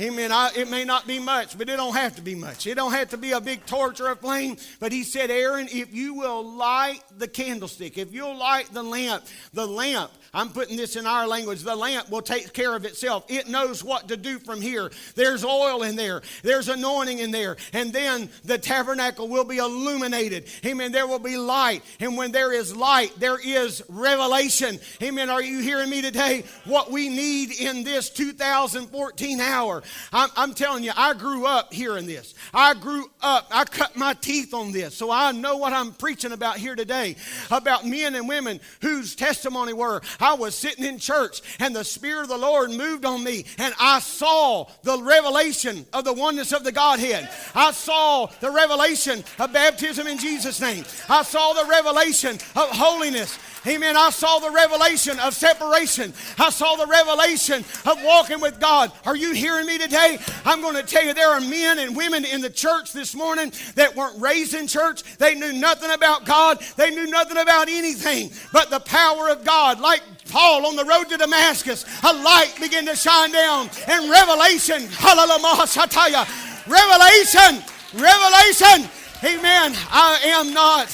Amen. 0.00 0.32
I, 0.32 0.50
it 0.56 0.68
may 0.68 0.84
not 0.84 1.06
be 1.06 1.20
much, 1.20 1.56
but 1.56 1.68
it 1.68 1.76
don't 1.76 1.94
have 1.94 2.16
to 2.16 2.22
be 2.22 2.34
much. 2.34 2.66
It 2.66 2.74
don't 2.74 2.92
have 2.92 3.10
to 3.10 3.16
be 3.16 3.30
a 3.30 3.40
big 3.40 3.64
torch 3.64 4.00
or 4.00 4.10
a 4.10 4.16
flame. 4.16 4.56
But 4.80 4.90
he 4.90 5.04
said, 5.04 5.30
Aaron, 5.30 5.68
if 5.70 5.94
you 5.94 6.14
will 6.14 6.44
light 6.56 7.00
the 7.16 7.28
candlestick, 7.28 7.96
if 7.96 8.12
you'll 8.12 8.36
light 8.36 8.72
the 8.72 8.82
lamp, 8.82 9.24
the 9.52 9.66
lamp, 9.66 10.10
I'm 10.32 10.48
putting 10.48 10.76
this 10.76 10.96
in 10.96 11.06
our 11.06 11.28
language, 11.28 11.62
the 11.62 11.76
lamp 11.76 12.10
will 12.10 12.22
take 12.22 12.52
care 12.52 12.74
of 12.74 12.84
itself. 12.84 13.24
It 13.28 13.48
knows 13.48 13.84
what 13.84 14.08
to 14.08 14.16
do 14.16 14.40
from 14.40 14.60
here. 14.60 14.90
There's 15.14 15.44
oil 15.44 15.84
in 15.84 15.94
there, 15.94 16.22
there's 16.42 16.68
anointing 16.68 17.20
in 17.20 17.30
there. 17.30 17.56
And 17.72 17.92
then 17.92 18.28
the 18.42 18.58
tabernacle 18.58 19.28
will 19.28 19.44
be 19.44 19.58
illuminated. 19.58 20.46
Amen. 20.66 20.90
There 20.90 21.06
will 21.06 21.20
be 21.20 21.36
light. 21.36 21.84
And 22.00 22.16
when 22.16 22.32
there 22.32 22.52
is 22.52 22.74
light, 22.74 23.12
there 23.20 23.38
is 23.38 23.80
revelation. 23.88 24.80
Amen. 25.00 25.30
Are 25.30 25.42
you 25.42 25.60
hearing 25.60 25.88
me 25.88 26.02
today? 26.02 26.42
What 26.64 26.90
we 26.90 27.08
need 27.08 27.52
in 27.52 27.84
this 27.84 28.10
2014 28.10 29.40
hour 29.40 29.83
I'm, 30.12 30.30
I'm 30.36 30.54
telling 30.54 30.84
you, 30.84 30.92
I 30.96 31.14
grew 31.14 31.46
up 31.46 31.72
hearing 31.72 32.06
this. 32.06 32.34
I 32.52 32.74
grew 32.74 33.10
up, 33.22 33.48
I 33.50 33.64
cut 33.64 33.96
my 33.96 34.14
teeth 34.14 34.54
on 34.54 34.72
this. 34.72 34.94
So 34.94 35.10
I 35.10 35.32
know 35.32 35.56
what 35.56 35.72
I'm 35.72 35.92
preaching 35.92 36.32
about 36.32 36.56
here 36.56 36.74
today 36.74 37.16
about 37.50 37.86
men 37.86 38.14
and 38.14 38.28
women 38.28 38.60
whose 38.80 39.14
testimony 39.14 39.72
were 39.72 40.00
I 40.20 40.34
was 40.34 40.54
sitting 40.54 40.84
in 40.84 40.98
church 40.98 41.40
and 41.60 41.74
the 41.74 41.84
Spirit 41.84 42.22
of 42.22 42.28
the 42.28 42.38
Lord 42.38 42.70
moved 42.70 43.04
on 43.04 43.22
me 43.22 43.44
and 43.58 43.74
I 43.80 44.00
saw 44.00 44.66
the 44.82 45.02
revelation 45.02 45.86
of 45.92 46.04
the 46.04 46.12
oneness 46.12 46.52
of 46.52 46.64
the 46.64 46.72
Godhead. 46.72 47.28
I 47.54 47.72
saw 47.72 48.26
the 48.40 48.50
revelation 48.50 49.24
of 49.38 49.52
baptism 49.52 50.06
in 50.06 50.18
Jesus' 50.18 50.60
name. 50.60 50.84
I 51.08 51.22
saw 51.22 51.52
the 51.52 51.68
revelation 51.68 52.36
of 52.56 52.70
holiness. 52.70 53.38
Amen. 53.66 53.96
I 53.96 54.10
saw 54.10 54.40
the 54.40 54.50
revelation 54.50 55.18
of 55.20 55.32
separation. 55.34 56.12
I 56.38 56.50
saw 56.50 56.76
the 56.76 56.86
revelation 56.86 57.64
of 57.86 58.02
walking 58.02 58.40
with 58.40 58.60
God. 58.60 58.92
Are 59.06 59.16
you 59.16 59.32
hearing 59.32 59.66
me 59.66 59.73
today? 59.78 60.18
I'm 60.44 60.60
going 60.60 60.74
to 60.74 60.82
tell 60.82 61.04
you 61.04 61.14
there 61.14 61.30
are 61.30 61.40
men 61.40 61.78
and 61.78 61.96
women 61.96 62.24
in 62.24 62.40
the 62.40 62.50
church 62.50 62.92
this 62.92 63.14
morning 63.14 63.52
that 63.74 63.94
weren't 63.94 64.20
raised 64.20 64.54
in 64.54 64.66
church. 64.66 65.02
They 65.18 65.34
knew 65.34 65.52
nothing 65.52 65.90
about 65.90 66.24
God. 66.24 66.60
They 66.76 66.90
knew 66.90 67.06
nothing 67.06 67.38
about 67.38 67.68
anything 67.68 68.30
but 68.52 68.70
the 68.70 68.80
power 68.80 69.28
of 69.28 69.44
God. 69.44 69.80
Like 69.80 70.02
Paul 70.28 70.66
on 70.66 70.76
the 70.76 70.84
road 70.84 71.04
to 71.10 71.16
Damascus, 71.16 71.84
a 72.02 72.12
light 72.12 72.54
began 72.60 72.86
to 72.86 72.96
shine 72.96 73.32
down 73.32 73.70
and 73.88 74.10
revelation. 74.10 74.86
Hallelujah. 74.90 76.26
Revelation. 76.66 77.62
Revelation. 77.94 78.88
Amen. 79.22 79.72
I 79.90 80.18
am 80.24 80.52
not 80.52 80.88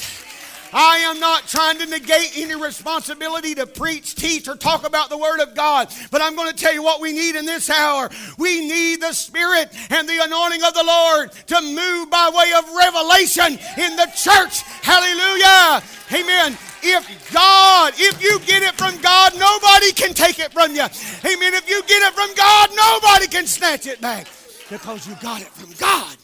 I 0.73 0.97
am 0.99 1.19
not 1.19 1.47
trying 1.47 1.77
to 1.79 1.85
negate 1.85 2.37
any 2.37 2.55
responsibility 2.55 3.55
to 3.55 3.65
preach, 3.65 4.15
teach, 4.15 4.47
or 4.47 4.55
talk 4.55 4.85
about 4.85 5.09
the 5.09 5.17
Word 5.17 5.41
of 5.41 5.55
God, 5.55 5.93
but 6.11 6.21
I'm 6.21 6.35
going 6.35 6.49
to 6.49 6.55
tell 6.55 6.73
you 6.73 6.83
what 6.83 7.01
we 7.01 7.11
need 7.11 7.35
in 7.35 7.45
this 7.45 7.69
hour. 7.69 8.09
We 8.37 8.67
need 8.67 9.01
the 9.01 9.13
Spirit 9.13 9.69
and 9.89 10.07
the 10.07 10.23
anointing 10.23 10.63
of 10.63 10.73
the 10.73 10.83
Lord 10.83 11.31
to 11.47 11.61
move 11.61 12.09
by 12.09 12.29
way 12.33 12.53
of 12.57 12.65
revelation 12.75 13.59
in 13.77 13.95
the 13.95 14.09
church. 14.15 14.61
Hallelujah. 14.81 15.83
Amen. 16.13 16.57
If 16.83 17.31
God, 17.31 17.93
if 17.97 18.21
you 18.23 18.39
get 18.39 18.63
it 18.63 18.75
from 18.75 18.99
God, 19.01 19.33
nobody 19.37 19.91
can 19.91 20.13
take 20.13 20.39
it 20.39 20.51
from 20.51 20.73
you. 20.73 20.81
Amen. 20.81 21.53
If 21.53 21.69
you 21.69 21.81
get 21.83 22.01
it 22.01 22.13
from 22.13 22.33
God, 22.35 22.69
nobody 22.75 23.27
can 23.27 23.45
snatch 23.45 23.85
it 23.85 24.01
back 24.01 24.27
because 24.69 25.07
you 25.07 25.15
got 25.21 25.41
it 25.41 25.49
from 25.49 25.71
God. 25.73 26.17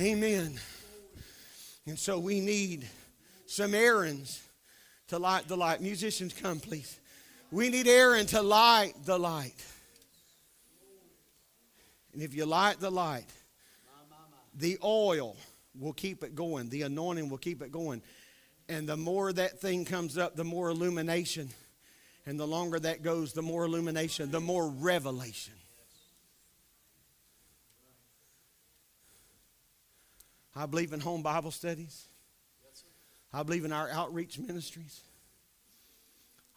Amen. 0.00 0.58
And 1.88 1.98
so 1.98 2.18
we 2.18 2.40
need 2.40 2.86
some 3.46 3.72
Aarons 3.72 4.42
to 5.08 5.18
light 5.18 5.48
the 5.48 5.56
light. 5.56 5.80
Musicians, 5.80 6.34
come, 6.34 6.60
please. 6.60 7.00
We 7.50 7.70
need 7.70 7.88
Aaron 7.88 8.26
to 8.26 8.42
light 8.42 8.92
the 9.06 9.18
light. 9.18 9.54
And 12.12 12.22
if 12.22 12.34
you 12.34 12.44
light 12.44 12.78
the 12.78 12.90
light, 12.90 13.24
the 14.54 14.76
oil 14.84 15.34
will 15.78 15.94
keep 15.94 16.22
it 16.22 16.34
going, 16.34 16.68
the 16.68 16.82
anointing 16.82 17.30
will 17.30 17.38
keep 17.38 17.62
it 17.62 17.72
going. 17.72 18.02
And 18.68 18.86
the 18.86 18.98
more 18.98 19.32
that 19.32 19.58
thing 19.58 19.86
comes 19.86 20.18
up, 20.18 20.36
the 20.36 20.44
more 20.44 20.68
illumination. 20.68 21.48
And 22.26 22.38
the 22.38 22.46
longer 22.46 22.78
that 22.80 23.02
goes, 23.02 23.32
the 23.32 23.40
more 23.40 23.64
illumination, 23.64 24.30
the 24.30 24.40
more 24.40 24.68
revelation. 24.68 25.54
I 30.58 30.66
believe 30.66 30.92
in 30.92 30.98
home 30.98 31.22
Bible 31.22 31.52
studies. 31.52 32.08
I 33.32 33.44
believe 33.44 33.64
in 33.64 33.72
our 33.72 33.88
outreach 33.90 34.40
ministries. 34.40 35.02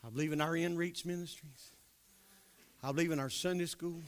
I 0.04 0.10
believe 0.10 0.32
in 0.32 0.42
our 0.42 0.54
inreach 0.54 1.06
ministries. 1.06 1.72
I 2.82 2.92
believe 2.92 3.12
in 3.12 3.20
our 3.20 3.30
Sunday 3.30 3.68
school. 3.68 4.02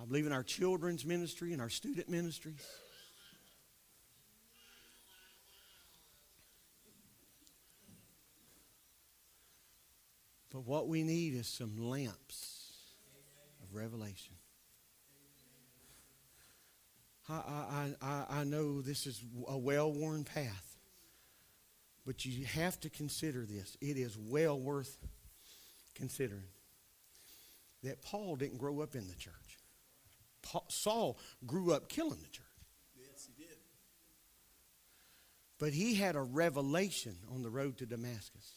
I 0.00 0.06
believe 0.06 0.24
in 0.24 0.32
our 0.32 0.42
children's 0.42 1.04
ministry 1.04 1.52
and 1.52 1.60
our 1.60 1.68
student 1.68 2.08
ministries. 2.08 2.66
But 10.50 10.60
what 10.60 10.88
we 10.88 11.02
need 11.02 11.34
is 11.34 11.46
some 11.46 11.76
lamps 11.76 12.70
of 13.62 13.74
revelation. 13.74 14.34
I, 17.28 17.92
I, 18.00 18.24
I, 18.30 18.44
know 18.44 18.80
this 18.80 19.06
is 19.06 19.20
a 19.48 19.58
well 19.58 19.92
worn 19.92 20.22
path, 20.22 20.76
but 22.06 22.24
you 22.24 22.44
have 22.46 22.78
to 22.80 22.90
consider 22.90 23.44
this. 23.44 23.76
It 23.80 23.96
is 23.96 24.16
well 24.16 24.58
worth 24.58 24.96
considering 25.94 26.44
that 27.82 28.02
Paul 28.02 28.36
didn't 28.36 28.58
grow 28.58 28.80
up 28.80 28.94
in 28.94 29.08
the 29.08 29.14
church. 29.14 29.32
Paul, 30.42 30.66
Saul 30.68 31.18
grew 31.44 31.72
up 31.72 31.88
killing 31.88 32.20
the 32.20 32.28
church. 32.28 32.46
Yes, 32.96 33.26
he 33.26 33.42
did. 33.42 33.56
But 35.58 35.72
he 35.72 35.94
had 35.94 36.14
a 36.14 36.22
revelation 36.22 37.16
on 37.34 37.42
the 37.42 37.50
road 37.50 37.78
to 37.78 37.86
Damascus. 37.86 38.55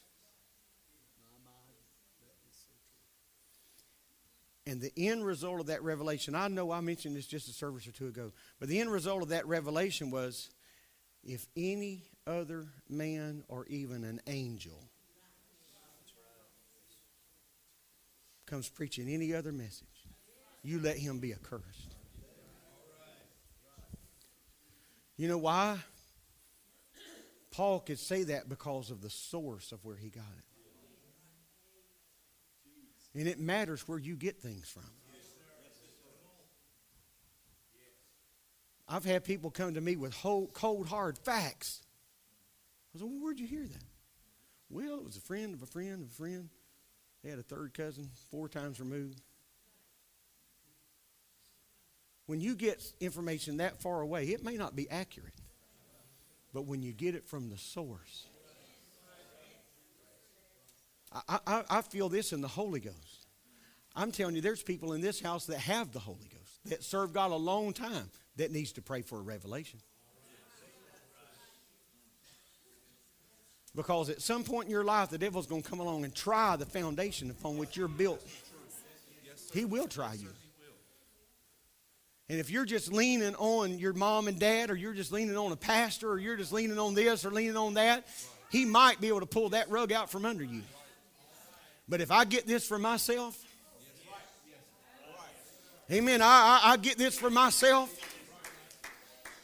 And 4.70 4.80
the 4.80 4.92
end 4.96 5.26
result 5.26 5.60
of 5.60 5.66
that 5.66 5.82
revelation, 5.82 6.36
I 6.36 6.48
know 6.48 6.72
I 6.72 6.80
mentioned 6.80 7.16
this 7.16 7.26
just 7.26 7.50
a 7.50 7.52
service 7.52 7.88
or 7.88 7.92
two 7.92 8.06
ago, 8.06 8.32
but 8.60 8.70
the 8.70 8.80
end 8.80 8.92
result 8.92 9.24
of 9.24 9.30
that 9.30 9.48
revelation 9.48 10.12
was 10.12 10.52
if 11.24 11.48
any 11.58 12.04
other 12.28 12.68
man 12.88 13.44
or 13.48 13.66
even 13.66 14.04
an 14.04 14.22
angel 14.28 14.80
comes 18.46 18.70
preaching 18.70 19.10
any 19.10 19.34
other 19.34 19.52
message, 19.52 19.88
you 20.62 20.80
let 20.80 20.98
him 20.98 21.18
be 21.18 21.34
accursed. 21.34 21.96
You 25.18 25.30
know 25.30 25.40
why? 25.40 25.80
Paul 27.50 27.80
could 27.80 27.98
say 27.98 28.22
that 28.26 28.48
because 28.48 28.92
of 28.92 29.02
the 29.02 29.10
source 29.10 29.72
of 29.72 29.84
where 29.84 29.96
he 29.96 30.10
got 30.10 30.26
it. 30.38 30.49
And 33.16 33.28
it 33.28 33.40
matters 33.40 33.88
where 33.88 34.00
you 34.00 34.16
get 34.16 34.42
things 34.42 34.68
from. 34.70 34.90
I've 38.88 39.06
had 39.06 39.24
people 39.24 39.52
come 39.52 39.76
to 39.76 39.82
me 39.82 39.96
with 39.96 40.14
whole, 40.14 40.48
cold, 40.48 40.88
hard 40.88 41.18
facts. 41.20 41.82
I 42.94 42.98
said, 42.98 43.08
well, 43.08 43.20
where'd 43.22 43.40
you 43.40 43.46
hear 43.46 43.68
that? 43.68 43.84
Well, 44.70 44.98
it 44.98 45.06
was 45.06 45.18
a 45.18 45.22
friend 45.22 45.54
of 45.54 45.62
a 45.62 45.68
friend 45.68 46.04
of 46.04 46.10
a 46.10 46.14
friend. 46.14 46.50
They 47.24 47.30
had 47.30 47.40
a 47.40 47.44
third 47.44 47.74
cousin, 47.74 48.10
four 48.32 48.50
times 48.50 48.80
removed. 48.80 49.22
When 52.26 52.40
you 52.42 52.56
get 52.56 52.84
information 53.00 53.58
that 53.58 53.82
far 53.82 54.02
away, 54.02 54.26
it 54.26 54.44
may 54.44 54.56
not 54.56 54.76
be 54.76 54.90
accurate. 54.90 55.34
But 56.54 56.66
when 56.66 56.82
you 56.82 56.94
get 56.94 57.16
it 57.16 57.28
from 57.28 57.50
the 57.50 57.58
source, 57.58 58.28
I, 61.12 61.40
I, 61.48 61.64
I 61.70 61.82
feel 61.82 62.10
this 62.10 62.34
in 62.34 62.42
the 62.42 62.48
Holy 62.48 62.80
Ghost. 62.80 63.28
I'm 63.96 64.12
telling 64.12 64.36
you, 64.36 64.42
there's 64.42 64.64
people 64.64 64.94
in 64.94 65.02
this 65.02 65.20
house 65.20 65.46
that 65.48 65.58
have 65.58 65.92
the 65.92 66.00
Holy 66.00 66.30
Ghost, 66.32 66.60
that 66.66 66.84
serve 66.84 67.14
God 67.14 67.32
a 67.32 67.36
long 67.36 67.74
time, 67.74 68.10
that 68.36 68.52
needs 68.52 68.72
to 68.74 68.82
pray 68.82 69.02
for 69.02 69.18
a 69.18 69.22
revelation. 69.22 69.80
Because 73.76 74.10
at 74.10 74.22
some 74.22 74.44
point 74.44 74.66
in 74.66 74.72
your 74.72 74.84
life, 74.84 75.10
the 75.10 75.18
devil's 75.18 75.48
going 75.48 75.62
to 75.62 75.70
come 75.70 75.80
along 75.80 76.04
and 76.04 76.14
try 76.14 76.56
the 76.56 76.66
foundation 76.66 77.30
upon 77.30 77.58
which 77.58 77.78
you're 77.78 77.88
built. 77.88 78.24
He 79.54 79.66
will 79.66 79.88
try 79.88 80.14
you. 80.14 80.30
And 82.30 82.40
if 82.40 82.52
you're 82.52 82.66
just 82.66 82.94
leaning 82.94 83.36
on 83.36 83.80
your 83.80 83.94
mom 83.94 84.28
and 84.28 84.40
dad, 84.40 84.70
or 84.70 84.76
you're 84.76 84.94
just 84.94 85.12
leaning 85.12 85.36
on 85.36 85.52
a 85.52 85.56
pastor, 85.56 86.10
or 86.12 86.20
you're 86.20 86.38
just 86.38 86.54
leaning 86.54 86.78
on 86.78 86.94
this 86.94 87.26
or 87.26 87.32
leaning 87.32 87.58
on 87.58 87.74
that, 87.74 88.08
he 88.52 88.66
might 88.66 89.02
be 89.02 89.08
able 89.08 89.22
to 89.22 89.26
pull 89.26 89.50
that 89.50 89.70
rug 89.70 89.92
out 89.92 90.12
from 90.12 90.26
under 90.26 90.44
you. 90.44 90.62
But 91.90 92.02
if 92.02 92.12
I 92.12 92.24
get 92.24 92.46
this 92.46 92.68
for 92.68 92.78
myself, 92.78 93.44
amen, 95.92 96.22
I, 96.22 96.62
I, 96.64 96.72
I 96.74 96.78
get 96.78 97.00
this 97.00 97.18
for 97.18 97.32
myself 97.32 97.92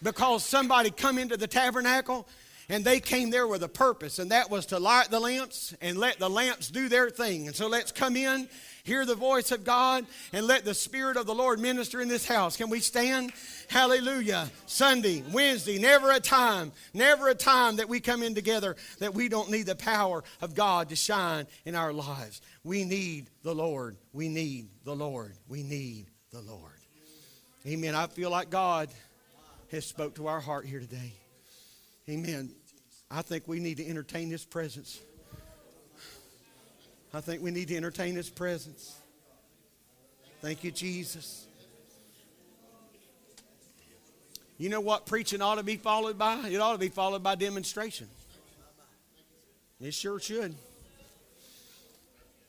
because 0.04 0.46
somebody 0.46 0.92
come 0.92 1.18
into 1.18 1.38
the 1.38 1.48
tabernacle 1.48 2.28
and 2.70 2.84
they 2.84 3.00
came 3.00 3.30
there 3.30 3.48
with 3.48 3.64
a 3.64 3.68
purpose, 3.68 4.20
and 4.20 4.32
that 4.32 4.50
was 4.50 4.68
to 4.68 4.80
light 4.80 5.10
the 5.12 5.20
lamps 5.20 5.76
and 5.82 5.98
let 5.98 6.20
the 6.20 6.30
lamps 6.30 6.70
do 6.70 6.90
their 6.90 7.10
thing. 7.10 7.48
And 7.48 7.56
so 7.56 7.68
let's 7.68 7.92
come 7.92 8.16
in, 8.16 8.50
hear 8.84 9.06
the 9.06 9.16
voice 9.16 9.52
of 9.52 9.64
God, 9.64 10.06
and 10.34 10.48
let 10.48 10.66
the 10.66 10.74
Spirit 10.74 11.18
of 11.18 11.26
the 11.26 11.36
Lord 11.36 11.60
minister 11.60 12.02
in 12.02 12.08
this 12.08 12.28
house. 12.28 12.58
Can 12.58 12.70
we 12.70 12.80
stand? 12.80 13.32
Hallelujah. 13.70 14.50
Sunday, 14.66 15.24
Wednesday, 15.32 15.78
never 15.80 16.12
a 16.12 16.20
time, 16.20 16.72
never 16.94 17.30
a 17.30 17.36
time 17.36 17.76
that 17.76 17.90
we 17.90 18.00
come 18.00 18.24
in 18.24 18.36
together 18.36 18.76
that 19.00 19.14
we 19.14 19.30
don't 19.30 19.52
need 19.52 19.68
the 19.68 19.76
power 19.76 20.24
of 20.42 20.56
God 20.56 20.90
to 20.90 20.96
shine 20.96 21.46
in 21.66 21.76
our 21.76 21.94
lives. 21.94 22.42
We 22.64 22.84
need 22.84 23.30
the 23.44 23.54
Lord. 23.54 23.98
We 24.14 24.28
need 24.28 24.70
the 24.84 24.96
Lord. 24.96 25.34
We 25.48 25.64
need 25.64 26.08
the 26.32 26.42
Lord. 26.42 26.72
Amen. 27.68 27.96
I 27.96 28.08
feel 28.08 28.30
like 28.30 28.50
God 28.50 28.90
has 29.72 29.86
spoke 29.86 30.16
to 30.16 30.28
our 30.28 30.40
heart 30.40 30.66
here 30.66 30.80
today. 30.80 31.14
Amen. 32.10 32.52
I 33.10 33.22
think 33.22 33.48
we 33.48 33.60
need 33.60 33.78
to 33.78 33.88
entertain 33.88 34.30
His 34.30 34.46
presence. 34.46 35.00
I 37.14 37.22
think 37.22 37.42
we 37.42 37.52
need 37.52 37.70
to 37.70 37.76
entertain 37.76 38.16
His 38.16 38.30
presence. 38.30 38.96
Thank 40.42 40.64
you, 40.64 40.72
Jesus. 40.72 41.48
You 44.58 44.70
know 44.70 44.82
what 44.82 45.06
preaching 45.06 45.42
ought 45.42 45.56
to 45.56 45.64
be 45.64 45.78
followed 45.78 46.18
by? 46.18 46.48
It 46.48 46.58
ought 46.58 46.74
to 46.74 46.78
be 46.78 46.90
followed 46.90 47.24
by 47.24 47.36
demonstration. 47.36 48.08
It 49.82 49.94
sure 49.94 50.20
should. 50.20 50.56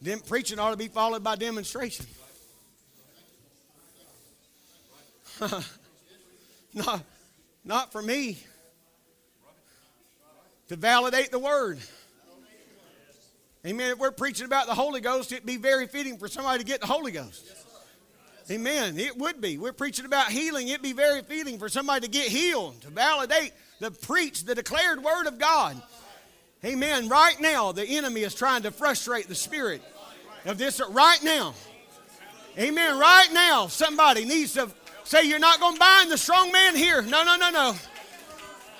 Dem- 0.02 0.20
preaching 0.20 0.58
ought 0.58 0.72
to 0.72 0.76
be 0.76 0.88
followed 0.88 1.24
by 1.24 1.36
demonstration. 1.36 2.06
not, 6.74 7.02
not 7.64 7.92
for 7.92 8.02
me 8.02 8.38
to 10.68 10.76
validate 10.76 11.30
the 11.30 11.38
word. 11.38 11.78
Amen. 13.66 13.90
If 13.90 13.98
we're 13.98 14.12
preaching 14.12 14.46
about 14.46 14.66
the 14.66 14.74
Holy 14.74 15.00
Ghost, 15.00 15.32
it'd 15.32 15.44
be 15.44 15.56
very 15.56 15.86
fitting 15.86 16.18
for 16.18 16.28
somebody 16.28 16.60
to 16.60 16.64
get 16.64 16.80
the 16.80 16.86
Holy 16.86 17.10
Ghost. 17.10 17.44
Amen. 18.48 18.96
It 18.96 19.18
would 19.18 19.40
be. 19.40 19.58
We're 19.58 19.72
preaching 19.72 20.04
about 20.04 20.30
healing. 20.30 20.68
It'd 20.68 20.82
be 20.82 20.92
very 20.92 21.22
fitting 21.22 21.58
for 21.58 21.68
somebody 21.68 22.06
to 22.06 22.10
get 22.10 22.28
healed, 22.28 22.80
to 22.82 22.90
validate 22.90 23.52
the 23.80 23.90
preach, 23.90 24.44
the 24.44 24.54
declared 24.54 25.02
word 25.02 25.26
of 25.26 25.38
God. 25.38 25.82
Amen. 26.64 27.08
Right 27.08 27.40
now, 27.40 27.72
the 27.72 27.84
enemy 27.84 28.22
is 28.22 28.34
trying 28.34 28.62
to 28.62 28.70
frustrate 28.70 29.26
the 29.28 29.34
spirit 29.34 29.82
of 30.44 30.58
this. 30.58 30.80
Right 30.90 31.22
now. 31.24 31.54
Amen. 32.56 32.98
Right 32.98 33.28
now, 33.32 33.66
somebody 33.66 34.24
needs 34.24 34.54
to 34.54 34.70
say, 35.04 35.24
You're 35.24 35.40
not 35.40 35.58
going 35.58 35.74
to 35.74 35.80
bind 35.80 36.10
the 36.10 36.18
strong 36.18 36.52
man 36.52 36.76
here. 36.76 37.02
No, 37.02 37.24
no, 37.24 37.36
no, 37.36 37.50
no. 37.50 37.74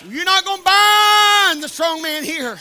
You're 0.05 0.25
not 0.25 0.45
going 0.45 0.59
to 0.59 0.65
bind 0.65 1.63
the 1.63 1.69
strong 1.69 2.03
man 2.03 2.23
here. 2.23 2.59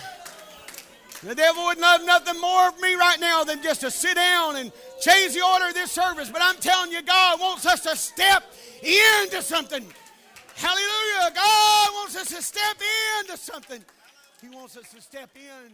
The 1.24 1.36
devil 1.36 1.66
would 1.66 1.80
love 1.80 2.02
nothing 2.06 2.40
more 2.40 2.68
of 2.68 2.80
me 2.80 2.94
right 2.94 3.20
now 3.20 3.44
than 3.44 3.62
just 3.62 3.82
to 3.82 3.92
sit 3.92 4.16
down 4.16 4.58
and 4.58 4.72
change 5.02 5.34
the 5.34 5.44
order 5.44 5.68
of 5.70 5.74
this 5.74 5.92
service. 5.92 6.30
But 6.30 6.42
I'm 6.42 6.58
telling 6.58 6.92
you, 6.92 7.02
God 7.02 7.40
wants 7.40 7.66
us 7.66 7.82
to 7.84 7.96
step 7.96 8.44
into 8.82 9.42
something. 9.42 9.86
Hallelujah. 10.56 11.32
God 11.34 11.90
wants 11.94 12.16
us 12.16 12.30
to 12.30 12.42
step 12.42 12.78
into 13.22 13.38
something. 13.38 13.84
He 14.42 14.50
wants 14.50 14.78
us 14.78 14.90
to 14.92 15.02
step 15.02 15.30
in 15.36 15.74